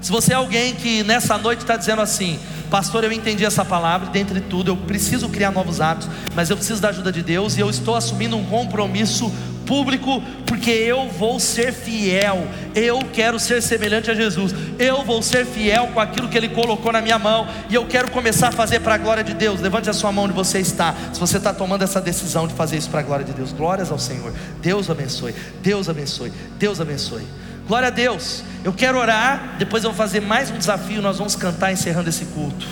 Se 0.00 0.12
você 0.12 0.32
é 0.32 0.36
alguém 0.36 0.74
que 0.74 1.02
nessa 1.02 1.36
noite 1.36 1.60
está 1.60 1.76
dizendo 1.76 2.00
assim, 2.00 2.38
pastor, 2.70 3.02
eu 3.02 3.10
entendi 3.10 3.44
essa 3.44 3.64
palavra, 3.64 4.08
dentre 4.08 4.40
tudo, 4.40 4.70
eu 4.70 4.76
preciso 4.76 5.28
criar 5.28 5.50
novos 5.50 5.80
hábitos, 5.80 6.08
mas 6.34 6.48
eu 6.48 6.56
preciso 6.56 6.80
da 6.80 6.90
ajuda 6.90 7.10
de 7.10 7.22
Deus 7.22 7.56
e 7.56 7.60
eu 7.60 7.68
estou 7.68 7.96
assumindo 7.96 8.36
um 8.36 8.44
compromisso 8.44 9.32
público, 9.66 10.22
porque 10.46 10.70
eu 10.70 11.08
vou 11.08 11.38
ser 11.38 11.72
fiel, 11.72 12.46
eu 12.74 13.00
quero 13.12 13.38
ser 13.38 13.60
semelhante 13.60 14.10
a 14.10 14.14
Jesus, 14.14 14.54
eu 14.78 15.04
vou 15.04 15.20
ser 15.20 15.44
fiel 15.44 15.88
com 15.88 16.00
aquilo 16.00 16.28
que 16.28 16.38
Ele 16.38 16.48
colocou 16.48 16.92
na 16.92 17.02
minha 17.02 17.18
mão, 17.18 17.46
e 17.68 17.74
eu 17.74 17.84
quero 17.86 18.10
começar 18.10 18.48
a 18.48 18.52
fazer 18.52 18.80
para 18.80 18.94
a 18.94 18.98
glória 18.98 19.24
de 19.24 19.34
Deus. 19.34 19.60
Levante 19.60 19.90
a 19.90 19.92
sua 19.92 20.12
mão 20.12 20.24
onde 20.24 20.32
você 20.32 20.60
está, 20.60 20.94
se 21.12 21.20
você 21.20 21.36
está 21.36 21.52
tomando 21.52 21.82
essa 21.82 22.00
decisão 22.00 22.46
de 22.46 22.54
fazer 22.54 22.76
isso 22.76 22.88
para 22.88 23.00
a 23.00 23.02
glória 23.02 23.24
de 23.24 23.32
Deus, 23.32 23.52
glórias 23.52 23.90
ao 23.90 23.98
Senhor, 23.98 24.32
Deus 24.62 24.88
abençoe, 24.88 25.34
Deus 25.60 25.88
abençoe, 25.88 26.32
Deus 26.58 26.80
abençoe. 26.80 27.26
Glória 27.66 27.88
a 27.88 27.90
Deus, 27.90 28.44
eu 28.64 28.72
quero 28.72 28.96
orar, 28.96 29.56
depois 29.58 29.82
eu 29.82 29.90
vou 29.90 29.96
fazer 29.96 30.20
mais 30.20 30.50
um 30.50 30.56
desafio, 30.56 31.02
nós 31.02 31.18
vamos 31.18 31.34
cantar 31.34 31.72
encerrando 31.72 32.08
esse 32.08 32.24
culto. 32.26 32.64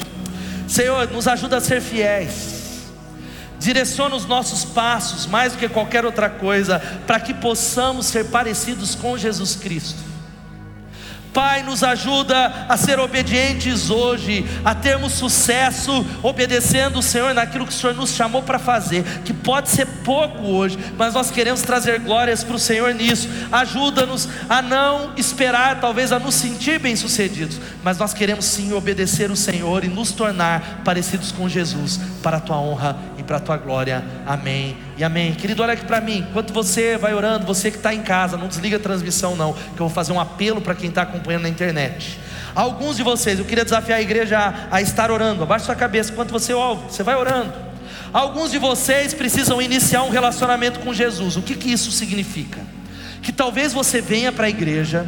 Senhor, 0.68 1.10
nos 1.10 1.26
ajuda 1.26 1.56
a 1.56 1.60
ser 1.60 1.80
fiéis 1.80 2.53
direciona 3.64 4.14
os 4.14 4.26
nossos 4.26 4.64
passos 4.64 5.26
mais 5.26 5.54
do 5.54 5.58
que 5.58 5.68
qualquer 5.68 6.04
outra 6.04 6.28
coisa, 6.28 6.78
para 7.06 7.18
que 7.18 7.32
possamos 7.32 8.06
ser 8.06 8.26
parecidos 8.26 8.94
com 8.94 9.16
Jesus 9.16 9.56
Cristo. 9.56 10.14
Pai, 11.34 11.64
nos 11.64 11.82
ajuda 11.82 12.66
a 12.68 12.76
ser 12.76 13.00
obedientes 13.00 13.90
hoje, 13.90 14.46
a 14.64 14.72
termos 14.72 15.14
sucesso 15.14 16.06
obedecendo 16.22 17.00
o 17.00 17.02
Senhor 17.02 17.34
naquilo 17.34 17.66
que 17.66 17.72
o 17.72 17.76
Senhor 17.76 17.92
nos 17.92 18.10
chamou 18.10 18.40
para 18.40 18.56
fazer, 18.56 19.02
que 19.24 19.32
pode 19.32 19.68
ser 19.68 19.84
pouco 20.04 20.44
hoje, 20.44 20.78
mas 20.96 21.12
nós 21.12 21.32
queremos 21.32 21.62
trazer 21.62 21.98
glórias 21.98 22.44
para 22.44 22.54
o 22.54 22.58
Senhor 22.58 22.94
nisso. 22.94 23.28
Ajuda-nos 23.50 24.28
a 24.48 24.62
não 24.62 25.12
esperar, 25.16 25.80
talvez 25.80 26.12
a 26.12 26.20
nos 26.20 26.36
sentir 26.36 26.78
bem-sucedidos, 26.78 27.58
mas 27.82 27.98
nós 27.98 28.14
queremos 28.14 28.44
sim 28.44 28.72
obedecer 28.72 29.28
o 29.28 29.36
Senhor 29.36 29.82
e 29.82 29.88
nos 29.88 30.12
tornar 30.12 30.82
parecidos 30.84 31.32
com 31.32 31.48
Jesus, 31.48 31.98
para 32.22 32.36
a 32.36 32.40
tua 32.40 32.60
honra 32.60 32.96
para 33.24 33.38
a 33.38 33.40
tua 33.40 33.56
glória. 33.56 34.04
Amém 34.26 34.76
e 34.96 35.04
amém. 35.04 35.34
Querido, 35.34 35.62
olha 35.62 35.72
aqui 35.72 35.84
para 35.84 36.00
mim, 36.00 36.26
enquanto 36.28 36.52
você 36.52 36.96
vai 36.96 37.14
orando, 37.14 37.46
você 37.46 37.70
que 37.70 37.76
está 37.76 37.94
em 37.94 38.02
casa, 38.02 38.36
não 38.36 38.48
desliga 38.48 38.76
a 38.76 38.80
transmissão, 38.80 39.34
não, 39.34 39.52
que 39.52 39.80
eu 39.80 39.86
vou 39.86 39.90
fazer 39.90 40.12
um 40.12 40.20
apelo 40.20 40.60
para 40.60 40.74
quem 40.74 40.88
está 40.88 41.02
acompanhando 41.02 41.42
na 41.42 41.48
internet. 41.48 42.18
Alguns 42.54 42.96
de 42.96 43.02
vocês, 43.02 43.38
eu 43.38 43.44
queria 43.44 43.64
desafiar 43.64 43.98
a 43.98 44.02
igreja 44.02 44.38
a, 44.38 44.76
a 44.76 44.80
estar 44.80 45.10
orando. 45.10 45.42
Abaixe 45.42 45.66
sua 45.66 45.74
cabeça 45.74 46.12
enquanto 46.12 46.30
você 46.30 46.54
ouve, 46.54 46.92
você 46.92 47.02
vai 47.02 47.16
orando. 47.16 47.52
Alguns 48.12 48.52
de 48.52 48.58
vocês 48.58 49.12
precisam 49.12 49.60
iniciar 49.60 50.04
um 50.04 50.10
relacionamento 50.10 50.78
com 50.78 50.94
Jesus. 50.94 51.36
O 51.36 51.42
que, 51.42 51.56
que 51.56 51.72
isso 51.72 51.90
significa? 51.90 52.60
Que 53.20 53.32
talvez 53.32 53.72
você 53.72 54.00
venha 54.00 54.30
para 54.30 54.46
a 54.46 54.48
igreja, 54.48 55.04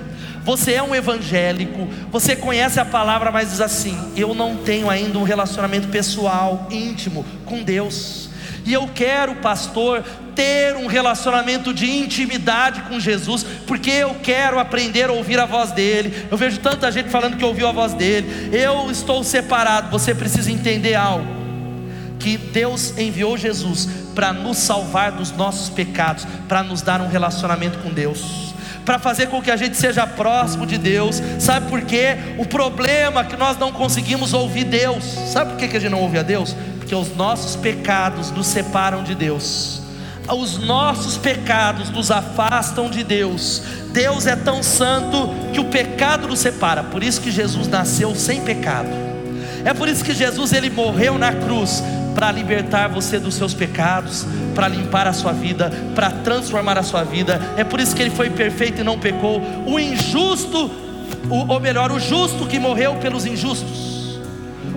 você 0.46 0.74
é 0.74 0.82
um 0.82 0.94
evangélico, 0.94 1.88
você 2.08 2.36
conhece 2.36 2.78
a 2.78 2.84
palavra, 2.84 3.32
mas 3.32 3.50
diz 3.50 3.60
assim: 3.60 3.98
eu 4.16 4.32
não 4.32 4.54
tenho 4.54 4.88
ainda 4.88 5.18
um 5.18 5.24
relacionamento 5.24 5.88
pessoal, 5.88 6.68
íntimo 6.70 7.26
com 7.44 7.64
Deus. 7.64 8.30
E 8.64 8.72
eu 8.72 8.88
quero, 8.94 9.34
pastor, 9.36 10.04
ter 10.36 10.76
um 10.76 10.86
relacionamento 10.86 11.74
de 11.74 11.90
intimidade 11.90 12.82
com 12.82 13.00
Jesus, 13.00 13.44
porque 13.66 13.90
eu 13.90 14.14
quero 14.22 14.60
aprender 14.60 15.10
a 15.10 15.12
ouvir 15.12 15.40
a 15.40 15.46
voz 15.46 15.72
dele. 15.72 16.14
Eu 16.30 16.36
vejo 16.36 16.60
tanta 16.60 16.92
gente 16.92 17.08
falando 17.08 17.36
que 17.36 17.44
ouviu 17.44 17.66
a 17.66 17.72
voz 17.72 17.92
dele. 17.92 18.56
Eu 18.56 18.88
estou 18.88 19.24
separado. 19.24 19.90
Você 19.90 20.14
precisa 20.14 20.52
entender 20.52 20.94
algo: 20.94 21.26
que 22.20 22.38
Deus 22.38 22.96
enviou 22.96 23.36
Jesus 23.36 23.88
para 24.14 24.32
nos 24.32 24.58
salvar 24.58 25.10
dos 25.10 25.32
nossos 25.32 25.70
pecados, 25.70 26.24
para 26.46 26.62
nos 26.62 26.82
dar 26.82 27.00
um 27.00 27.08
relacionamento 27.08 27.78
com 27.78 27.90
Deus 27.90 28.46
para 28.86 28.98
fazer 28.98 29.26
com 29.26 29.42
que 29.42 29.50
a 29.50 29.56
gente 29.56 29.76
seja 29.76 30.06
próximo 30.06 30.64
de 30.64 30.78
Deus. 30.78 31.20
Sabe 31.38 31.68
por 31.68 31.82
quê? 31.82 32.16
O 32.38 32.46
problema 32.46 33.20
é 33.20 33.24
que 33.24 33.36
nós 33.36 33.58
não 33.58 33.70
conseguimos 33.70 34.32
ouvir 34.32 34.64
Deus. 34.64 35.04
Sabe 35.04 35.50
por 35.50 35.58
que 35.58 35.76
a 35.76 35.80
gente 35.80 35.90
não 35.90 36.00
ouve 36.00 36.18
a 36.18 36.22
Deus? 36.22 36.56
porque 36.86 36.94
os 36.94 37.16
nossos 37.16 37.56
pecados 37.56 38.30
nos 38.30 38.46
separam 38.46 39.02
de 39.02 39.12
Deus. 39.12 39.82
Os 40.32 40.56
nossos 40.56 41.18
pecados 41.18 41.90
nos 41.90 42.12
afastam 42.12 42.88
de 42.88 43.02
Deus. 43.02 43.60
Deus 43.92 44.24
é 44.24 44.36
tão 44.36 44.62
santo 44.62 45.30
que 45.52 45.58
o 45.58 45.64
pecado 45.64 46.28
nos 46.28 46.38
separa. 46.38 46.84
Por 46.84 47.02
isso 47.02 47.20
que 47.20 47.32
Jesus 47.32 47.66
nasceu 47.66 48.14
sem 48.14 48.40
pecado. 48.40 48.88
É 49.64 49.74
por 49.74 49.88
isso 49.88 50.04
que 50.04 50.14
Jesus 50.14 50.52
ele 50.52 50.70
morreu 50.70 51.18
na 51.18 51.32
cruz 51.32 51.82
para 52.16 52.32
libertar 52.32 52.88
você 52.88 53.20
dos 53.20 53.34
seus 53.34 53.54
pecados, 53.54 54.26
para 54.54 54.66
limpar 54.66 55.06
a 55.06 55.12
sua 55.12 55.32
vida, 55.32 55.70
para 55.94 56.10
transformar 56.10 56.78
a 56.78 56.82
sua 56.82 57.04
vida. 57.04 57.38
É 57.56 57.62
por 57.62 57.78
isso 57.78 57.94
que 57.94 58.02
ele 58.02 58.10
foi 58.10 58.30
perfeito 58.30 58.80
e 58.80 58.84
não 58.84 58.98
pecou. 58.98 59.40
O 59.66 59.78
injusto, 59.78 60.70
ou 61.30 61.60
melhor, 61.60 61.92
o 61.92 62.00
justo 62.00 62.46
que 62.46 62.58
morreu 62.58 62.94
pelos 62.96 63.26
injustos 63.26 63.96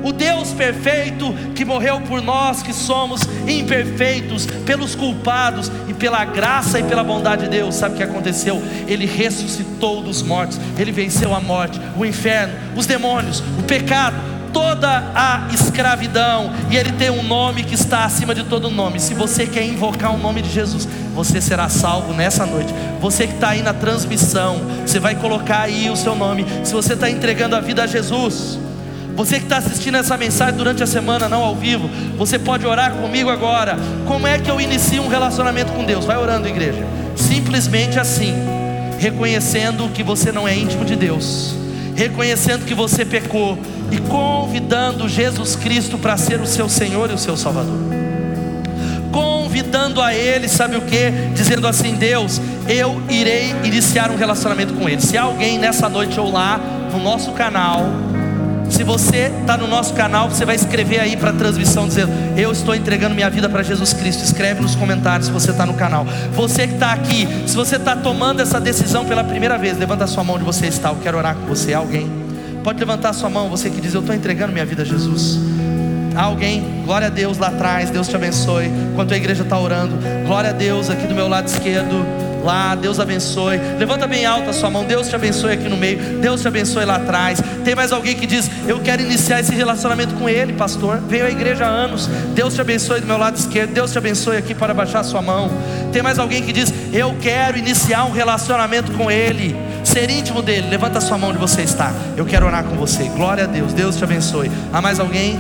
o 0.04 0.12
Deus 0.12 0.52
perfeito 0.52 1.34
que 1.54 1.66
morreu 1.66 2.02
por 2.02 2.22
nós 2.22 2.62
que 2.62 2.74
somos 2.74 3.22
imperfeitos, 3.48 4.46
pelos 4.66 4.96
culpados 4.96 5.72
e 5.88 5.94
pela 5.94 6.24
graça 6.26 6.80
e 6.80 6.84
pela 6.84 7.04
bondade 7.04 7.44
de 7.44 7.50
Deus. 7.50 7.76
Sabe 7.76 7.96
o 7.96 7.98
que 7.98 8.04
aconteceu? 8.04 8.62
Ele 8.88 9.06
ressuscitou 9.06 10.02
dos 10.02 10.22
mortos, 10.22 10.60
ele 10.78 10.92
venceu 10.92 11.34
a 11.34 11.40
morte, 11.40 11.80
o 11.98 12.06
inferno, 12.06 12.54
os 12.76 12.86
demônios, 12.86 13.44
o 13.58 13.64
pecado, 13.64 14.16
toda 14.52 15.12
a 15.16 15.48
escravidão, 15.54 16.52
e 16.70 16.78
Ele 16.78 16.92
tem 16.94 17.10
um 17.10 17.24
nome 17.24 17.64
que 17.64 17.76
está 17.76 18.06
acima 18.06 18.34
de 18.36 18.44
todo 18.44 18.70
nome. 18.70 19.00
Se 19.00 19.14
você 19.14 19.46
quer 19.46 19.64
invocar 19.64 20.14
o 20.14 20.18
nome 20.18 20.42
de 20.42 20.50
Jesus, 20.50 20.88
você 21.14 21.42
será 21.42 21.70
salvo 21.70 22.14
nessa 22.14 22.46
noite. 22.46 22.74
Você 23.02 23.28
que 23.28 23.34
está 23.34 23.50
aí 23.50 23.62
na 23.62 23.74
transmissão, 23.74 24.62
você 24.86 25.00
vai 25.00 25.16
colocar 25.16 25.62
aí 25.62 25.90
o 25.90 25.96
seu 25.96 26.16
nome. 26.16 26.46
Se 26.64 26.74
você 26.74 26.94
está 26.94 27.10
entregando 27.10 27.56
a 27.56 27.60
vida 27.60 27.84
a 27.84 27.88
Jesus, 27.88 28.60
você 29.16 29.38
que 29.38 29.44
está 29.44 29.58
assistindo 29.58 29.98
essa 29.98 30.16
mensagem 30.16 30.56
durante 30.56 30.82
a 30.82 30.88
semana, 30.88 31.28
não 31.28 31.44
ao 31.44 31.54
vivo, 31.54 31.90
você 32.18 32.40
pode 32.40 32.66
orar 32.66 32.94
comigo 32.94 33.30
agora. 33.30 33.78
Como 34.08 34.26
é 34.26 34.40
que 34.40 34.50
eu 34.50 34.62
inicio 34.62 35.04
um 35.04 35.10
relacionamento 35.10 35.74
com 35.74 35.84
Deus? 35.84 36.06
Vai 36.06 36.18
orando, 36.18 36.48
igreja. 36.48 36.86
Simplesmente 37.18 38.00
assim, 38.00 38.34
reconhecendo 38.98 39.90
que 39.90 40.04
você 40.04 40.32
não 40.32 40.48
é 40.48 40.56
íntimo 40.56 40.86
de 40.86 40.96
Deus, 40.96 41.54
reconhecendo 41.96 42.66
que 42.66 42.74
você 42.74 43.04
pecou 43.04 43.58
e 43.92 43.98
convidando 43.98 45.08
Jesus 45.08 45.56
Cristo 45.56 45.98
para 45.98 46.18
ser 46.18 46.40
o 46.42 46.48
seu 46.48 46.70
Senhor 46.70 47.10
e 47.10 47.14
o 47.14 47.18
seu 47.18 47.36
Salvador. 47.36 47.80
Convidando 49.12 50.02
a 50.02 50.14
Ele, 50.14 50.48
sabe 50.48 50.78
o 50.78 50.82
que? 50.82 51.12
Dizendo 51.34 51.68
assim: 51.68 51.96
Deus, 51.96 52.40
eu 52.68 53.02
irei 53.10 53.56
iniciar 53.64 54.12
um 54.12 54.16
relacionamento 54.16 54.74
com 54.74 54.88
Ele. 54.88 55.02
Se 55.02 55.18
alguém 55.18 55.58
nessa 55.58 55.90
noite 55.90 56.20
ou 56.20 56.32
lá 56.32 56.60
no 56.92 57.00
nosso 57.00 57.32
canal 57.32 57.86
se 58.70 58.84
você 58.84 59.32
está 59.42 59.58
no 59.58 59.68
nosso 59.68 59.94
canal, 59.94 60.30
você 60.30 60.46
vai 60.46 60.56
escrever 60.56 61.00
aí 61.00 61.18
para 61.18 61.32
a 61.32 61.34
transmissão 61.34 61.88
dizendo: 61.88 62.12
Eu 62.38 62.52
estou 62.52 62.76
entregando 62.76 63.16
minha 63.16 63.30
vida 63.30 63.50
para 63.50 63.64
Jesus 63.64 63.94
Cristo. 63.94 64.24
Escreve 64.24 64.62
nos 64.62 64.76
comentários 64.76 65.26
se 65.26 65.32
você 65.32 65.52
está 65.52 65.66
no 65.66 65.74
canal. 65.74 66.06
Você 66.34 66.68
que 66.68 66.76
está 66.76 66.94
aqui, 66.94 67.28
se 67.48 67.56
você 67.56 67.78
está 67.78 67.96
tomando 67.96 68.42
essa 68.42 68.60
decisão 68.60 69.06
pela 69.06 69.24
primeira 69.24 69.58
vez, 69.58 69.78
levanta 69.78 70.04
a 70.04 70.08
sua 70.08 70.24
mão 70.24 70.36
onde 70.36 70.46
você 70.46 70.68
está. 70.68 70.90
Eu 70.90 70.98
quero 70.98 71.18
orar 71.18 71.36
com 71.36 71.46
você. 71.48 71.74
Alguém? 71.74 72.19
Pode 72.64 72.80
levantar 72.80 73.14
sua 73.14 73.30
mão, 73.30 73.50
você 73.50 73.70
que 73.70 73.82
diz: 73.82 73.94
Eu 73.94 74.02
estou 74.02 74.16
entregando 74.16 74.52
minha 74.52 74.66
vida 74.66 74.82
a 74.82 74.86
Jesus. 74.86 75.40
Alguém, 76.16 76.84
glória 76.86 77.08
a 77.08 77.10
Deus 77.10 77.38
lá 77.38 77.48
atrás, 77.48 77.90
Deus 77.90 78.08
te 78.08 78.16
abençoe. 78.16 78.66
Enquanto 78.92 79.14
a 79.14 79.18
igreja 79.18 79.44
está 79.44 79.58
orando, 79.58 79.96
glória 80.26 80.50
a 80.50 80.54
Deus 80.54 80.90
aqui 80.90 81.08
do 81.08 81.14
meu 81.14 81.28
lado 81.28 81.48
esquerdo 81.48 82.06
lá, 82.44 82.76
Deus 82.76 83.00
abençoe. 83.00 83.58
Levanta 83.78 84.08
bem 84.08 84.26
alta 84.26 84.50
a 84.50 84.54
sua 84.54 84.70
mão, 84.70 84.84
Deus 84.84 85.08
te 85.08 85.16
abençoe 85.16 85.54
aqui 85.54 85.70
no 85.70 85.78
meio, 85.78 86.20
Deus 86.20 86.42
te 86.42 86.48
abençoe 86.48 86.86
lá 86.86 86.96
atrás. 86.96 87.42
Tem 87.64 87.76
mais 87.76 87.92
alguém 87.92 88.16
que 88.16 88.26
diz: 88.26 88.50
Eu 88.68 88.80
quero 88.80 89.02
iniciar 89.02 89.40
esse 89.40 89.54
relacionamento 89.54 90.16
com 90.16 90.28
Ele, 90.28 90.54
pastor. 90.54 91.00
Veio 91.08 91.26
à 91.26 91.30
igreja 91.30 91.66
há 91.66 91.70
anos, 91.70 92.08
Deus 92.34 92.54
te 92.54 92.62
abençoe 92.62 93.02
do 93.02 93.08
meu 93.08 93.18
lado 93.18 93.38
esquerdo, 93.38 93.74
Deus 93.74 93.92
te 93.92 93.98
abençoe 93.98 94.38
aqui 94.38 94.54
para 94.54 94.74
baixar 94.74 95.00
a 95.00 95.04
sua 95.04 95.22
mão. 95.22 95.50
Tem 95.92 96.02
mais 96.02 96.20
alguém 96.20 96.44
que 96.44 96.52
diz: 96.52 96.74
Eu 96.92 97.16
quero 97.22 97.58
iniciar 97.58 98.06
um 98.06 98.12
relacionamento 98.12 98.92
com 98.94 99.10
Ele, 99.12 99.56
ser 99.90 100.10
íntimo 100.10 100.42
dele. 100.42 100.70
Levanta 100.70 101.00
a 101.00 101.02
sua 101.02 101.18
mão 101.18 101.30
onde 101.32 101.40
você 101.40 101.62
está, 101.62 101.92
eu 102.16 102.26
quero 102.26 102.46
orar 102.46 102.64
com 102.64 102.76
você. 102.76 103.04
Glória 103.16 103.44
a 103.44 103.48
Deus, 103.48 103.74
Deus 103.74 103.98
te 103.98 104.04
abençoe. 104.04 104.52
Há 104.72 104.82
mais 104.82 105.00
alguém? 105.00 105.40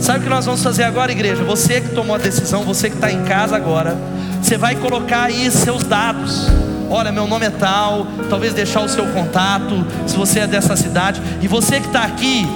Sabe 0.00 0.20
o 0.20 0.22
que 0.22 0.28
nós 0.28 0.44
vamos 0.44 0.62
fazer 0.62 0.84
agora, 0.84 1.12
igreja? 1.12 1.44
Você 1.44 1.80
que 1.80 1.90
tomou 1.90 2.14
a 2.16 2.18
decisão, 2.18 2.62
você 2.62 2.88
que 2.88 2.96
está 2.96 3.10
em 3.10 3.22
casa 3.24 3.56
agora 3.56 3.96
você 4.44 4.58
vai 4.58 4.76
colocar 4.76 5.22
aí 5.22 5.50
seus 5.50 5.84
dados. 5.84 6.48
Olha, 6.90 7.10
meu 7.10 7.26
nome 7.26 7.46
é 7.46 7.50
tal, 7.50 8.06
talvez 8.28 8.52
deixar 8.52 8.82
o 8.82 8.88
seu 8.90 9.06
contato, 9.06 9.86
se 10.06 10.14
você 10.14 10.40
é 10.40 10.46
dessa 10.46 10.76
cidade. 10.76 11.22
E 11.40 11.48
você 11.48 11.80
que 11.80 11.86
está 11.86 12.02
aqui, 12.02 12.46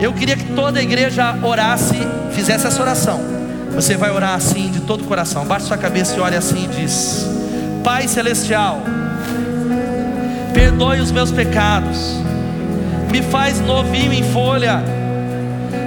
eu 0.00 0.12
queria 0.12 0.36
que 0.36 0.52
toda 0.52 0.80
a 0.80 0.82
igreja 0.82 1.36
orasse, 1.40 1.96
fizesse 2.32 2.66
essa 2.66 2.82
oração. 2.82 3.20
Você 3.72 3.96
vai 3.96 4.10
orar 4.10 4.34
assim 4.34 4.68
de 4.68 4.80
todo 4.80 5.02
o 5.02 5.04
coração. 5.04 5.44
Baixe 5.44 5.66
sua 5.66 5.78
cabeça 5.78 6.16
e 6.16 6.20
ore 6.20 6.34
assim 6.34 6.64
e 6.64 6.80
diz: 6.80 7.24
Pai 7.84 8.08
celestial, 8.08 8.82
perdoe 10.58 11.00
os 11.00 11.12
meus 11.12 11.30
pecados, 11.30 12.16
me 13.12 13.22
faz 13.22 13.60
novinho 13.60 14.12
em 14.12 14.24
folha. 14.32 14.82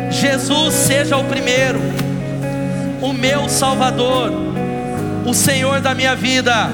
Jesus 0.10 0.74
seja 0.74 1.18
o 1.18 1.26
primeiro, 1.26 1.82
o 3.02 3.12
meu 3.12 3.50
Salvador 3.50 4.32
o 5.26 5.34
Senhor 5.34 5.82
da 5.82 5.94
minha 5.94 6.16
vida. 6.16 6.70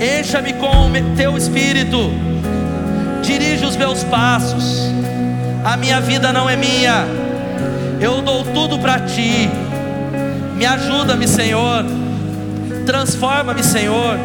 Encha-me 0.00 0.52
com 0.54 0.86
o 0.86 1.16
teu 1.16 1.36
espírito, 1.36 2.12
dirige 3.22 3.64
os 3.64 3.76
meus 3.76 4.04
passos. 4.04 4.90
A 5.64 5.76
minha 5.76 6.00
vida 6.00 6.32
não 6.32 6.48
é 6.48 6.56
minha, 6.56 7.04
eu 8.00 8.22
dou 8.22 8.44
tudo 8.44 8.78
para 8.78 9.00
ti. 9.00 9.50
Me 10.56 10.64
ajuda-me, 10.64 11.26
Senhor. 11.26 11.84
Transforma-me, 12.86 13.62
Senhor. 13.62 14.18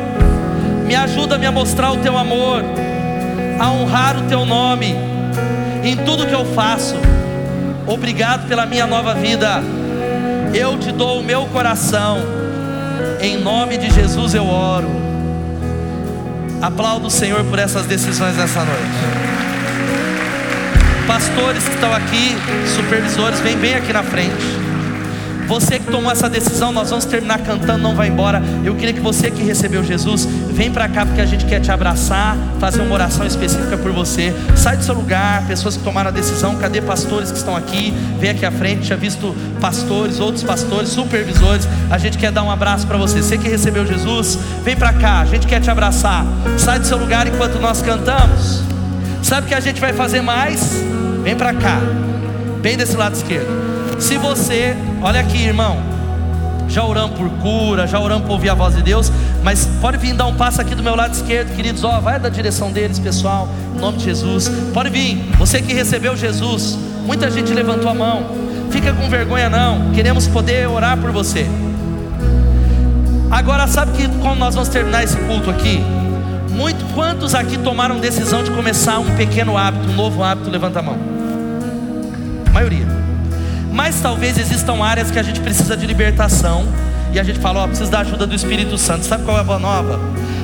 Me 0.87 0.95
ajuda-me 0.95 1.45
a 1.45 1.51
mostrar 1.51 1.91
o 1.91 1.97
teu 1.97 2.17
amor, 2.17 2.63
a 3.59 3.69
honrar 3.69 4.17
o 4.17 4.21
teu 4.23 4.45
nome 4.45 4.95
em 5.83 5.97
tudo 5.97 6.25
que 6.25 6.33
eu 6.33 6.45
faço. 6.53 6.95
Obrigado 7.85 8.47
pela 8.47 8.65
minha 8.65 8.87
nova 8.87 9.13
vida. 9.13 9.61
Eu 10.53 10.77
te 10.79 10.91
dou 10.91 11.19
o 11.19 11.23
meu 11.23 11.45
coração 11.47 12.37
em 13.19 13.37
nome 13.37 13.77
de 13.77 13.89
Jesus 13.89 14.33
eu 14.33 14.45
oro. 14.45 14.89
Aplaudo 16.61 17.07
o 17.07 17.11
Senhor 17.11 17.43
por 17.45 17.59
essas 17.59 17.85
decisões 17.85 18.35
nessa 18.37 18.63
noite. 18.63 19.27
Pastores 21.07 21.63
que 21.63 21.75
estão 21.75 21.93
aqui, 21.93 22.35
supervisores, 22.75 23.39
vem 23.39 23.57
bem 23.57 23.75
aqui 23.75 23.93
na 23.93 24.03
frente. 24.03 24.67
Você 25.47 25.79
que 25.79 25.89
tomou 25.89 26.11
essa 26.11 26.29
decisão, 26.29 26.73
nós 26.73 26.89
vamos 26.89 27.05
terminar 27.05 27.39
cantando, 27.39 27.79
não 27.79 27.95
vai 27.95 28.09
embora. 28.09 28.43
Eu 28.65 28.75
queria 28.75 28.93
que 28.93 28.99
você 28.99 29.31
que 29.31 29.41
recebeu 29.41 29.81
Jesus, 29.81 30.25
vem 30.51 30.69
para 30.69 30.89
cá 30.89 31.05
porque 31.05 31.21
a 31.21 31.25
gente 31.25 31.45
quer 31.45 31.61
te 31.61 31.71
abraçar, 31.71 32.37
fazer 32.59 32.81
uma 32.81 32.93
oração 32.93 33.25
específica 33.25 33.77
por 33.77 33.93
você. 33.93 34.35
Sai 34.57 34.75
do 34.75 34.83
seu 34.83 34.93
lugar, 34.93 35.47
pessoas 35.47 35.77
que 35.77 35.83
tomaram 35.83 36.09
a 36.09 36.11
decisão, 36.11 36.57
cadê 36.57 36.81
pastores 36.81 37.31
que 37.31 37.37
estão 37.37 37.55
aqui? 37.55 37.93
Vem 38.19 38.31
aqui 38.31 38.45
à 38.45 38.51
frente, 38.51 38.87
tinha 38.87 38.97
visto 38.97 39.33
pastores, 39.61 40.19
outros 40.19 40.43
pastores, 40.43 40.89
supervisores. 40.89 41.65
A 41.89 41.97
gente 41.97 42.17
quer 42.17 42.31
dar 42.31 42.43
um 42.43 42.51
abraço 42.51 42.85
para 42.85 42.97
você. 42.97 43.21
Você 43.21 43.37
que 43.37 43.47
recebeu 43.47 43.85
Jesus, 43.85 44.37
vem 44.65 44.75
para 44.75 44.91
cá, 44.91 45.21
a 45.21 45.25
gente 45.25 45.47
quer 45.47 45.61
te 45.61 45.69
abraçar. 45.69 46.25
Sai 46.57 46.77
do 46.77 46.85
seu 46.85 46.97
lugar 46.97 47.25
enquanto 47.25 47.57
nós 47.57 47.81
cantamos. 47.81 48.63
Sabe 49.23 49.45
o 49.45 49.49
que 49.49 49.55
a 49.55 49.61
gente 49.61 49.79
vai 49.79 49.93
fazer 49.93 50.21
mais? 50.21 50.83
Vem 51.23 51.35
para 51.35 51.53
cá, 51.53 51.79
bem 52.61 52.75
desse 52.75 52.97
lado 52.97 53.15
esquerdo. 53.15 53.66
Se 53.99 54.17
você, 54.17 54.75
olha 55.01 55.19
aqui, 55.19 55.37
irmão, 55.37 55.77
já 56.69 56.83
oramos 56.83 57.17
por 57.17 57.29
cura, 57.41 57.87
já 57.87 57.99
oramos 57.99 58.25
por 58.25 58.33
ouvir 58.33 58.49
a 58.49 58.53
voz 58.53 58.75
de 58.75 58.81
Deus, 58.81 59.11
mas 59.43 59.65
pode 59.81 59.97
vir 59.97 60.13
dar 60.13 60.25
um 60.25 60.35
passo 60.35 60.61
aqui 60.61 60.75
do 60.75 60.83
meu 60.83 60.95
lado 60.95 61.13
esquerdo, 61.13 61.55
queridos, 61.55 61.83
ó, 61.83 61.99
vai 61.99 62.19
da 62.19 62.29
direção 62.29 62.71
deles, 62.71 62.99
pessoal, 62.99 63.47
em 63.75 63.79
nome 63.79 63.97
de 63.97 64.05
Jesus. 64.05 64.51
Pode 64.73 64.89
vir, 64.89 65.17
você 65.37 65.61
que 65.61 65.73
recebeu 65.73 66.15
Jesus, 66.15 66.77
muita 67.05 67.31
gente 67.31 67.53
levantou 67.53 67.89
a 67.89 67.93
mão. 67.93 68.47
Fica 68.69 68.91
com 68.93 69.09
vergonha 69.09 69.49
não, 69.49 69.91
queremos 69.91 70.27
poder 70.27 70.67
orar 70.67 70.97
por 70.97 71.11
você. 71.11 71.47
Agora 73.31 73.67
sabe 73.67 73.93
que 73.93 74.07
quando 74.19 74.39
nós 74.39 74.53
vamos 74.53 74.69
terminar 74.69 75.03
esse 75.03 75.17
culto 75.17 75.49
aqui, 75.49 75.81
muito 76.51 76.93
quantos 76.93 77.33
aqui 77.33 77.57
tomaram 77.57 77.99
decisão 77.99 78.43
de 78.43 78.51
começar 78.51 78.99
um 78.99 79.15
pequeno 79.15 79.57
hábito, 79.57 79.89
um 79.89 79.93
novo 79.95 80.23
hábito, 80.23 80.49
levanta 80.49 80.79
a 80.79 80.81
mão. 80.81 80.97
A 82.45 82.49
maioria. 82.51 83.06
Mas 83.77 84.01
talvez 84.01 84.39
existam 84.39 84.83
áreas 84.83 85.11
que 85.11 85.19
a 85.19 85.23
gente 85.23 85.39
precisa 85.39 85.77
de 85.77 85.85
libertação. 85.85 86.65
E 87.13 87.19
a 87.19 87.23
gente 87.23 87.37
fala, 87.37 87.59
ó, 87.59 87.67
precisa 87.67 87.91
da 87.91 87.99
ajuda 87.99 88.25
do 88.25 88.33
Espírito 88.33 88.75
Santo. 88.75 89.05
Sabe 89.05 89.23
qual 89.23 89.37
é 89.37 89.41
a 89.41 89.43
boa 89.43 89.59
nova? 89.59 89.99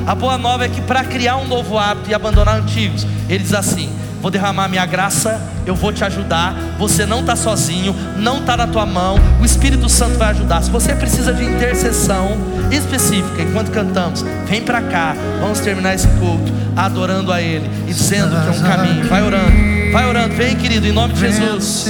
A 0.06 0.14
boa 0.14 0.38
nova 0.38 0.66
é 0.66 0.70
que 0.70 0.80
para 0.82 1.04
criar 1.04 1.38
um 1.38 1.48
novo 1.48 1.80
hábito 1.80 2.12
e 2.12 2.14
abandonar 2.14 2.58
antigos, 2.58 3.08
ele 3.28 3.44
diz 3.44 3.56
assim: 3.56 3.92
vou 4.22 4.30
derramar 4.30 4.68
minha 4.68 4.86
graça, 4.86 5.42
eu 5.66 5.74
vou 5.74 5.92
te 5.92 6.04
ajudar. 6.04 6.54
Você 6.78 7.08
não 7.08 7.22
está 7.22 7.36
sozinho, 7.36 7.96
não 8.18 8.38
está 8.38 8.56
na 8.56 8.68
tua 8.68 8.86
mão. 8.86 9.16
O 9.42 9.46
Espírito 9.46 9.90
Santo 9.90 10.16
vai 10.20 10.30
ajudar. 10.30 10.62
Se 10.62 10.70
você 10.70 10.94
precisa 10.94 11.34
de 11.34 11.44
intercessão 11.44 12.38
específica, 12.72 13.42
enquanto 13.42 13.72
cantamos, 13.72 14.24
vem 14.46 14.62
para 14.62 14.80
cá. 14.80 15.16
Vamos 15.42 15.60
terminar 15.60 15.96
esse 15.96 16.08
culto 16.20 16.54
adorando 16.76 17.32
a 17.32 17.42
Ele 17.42 17.68
e 17.88 17.94
dizendo 17.94 18.30
que 18.30 18.48
é 18.48 18.52
um 18.52 18.62
caminho. 18.62 19.08
Vai 19.08 19.24
orando, 19.24 19.92
vai 19.92 20.08
orando. 20.08 20.36
Vem, 20.36 20.56
querido, 20.56 20.86
em 20.86 20.92
nome 20.92 21.16
de 21.16 21.20
Jesus. 21.20 21.88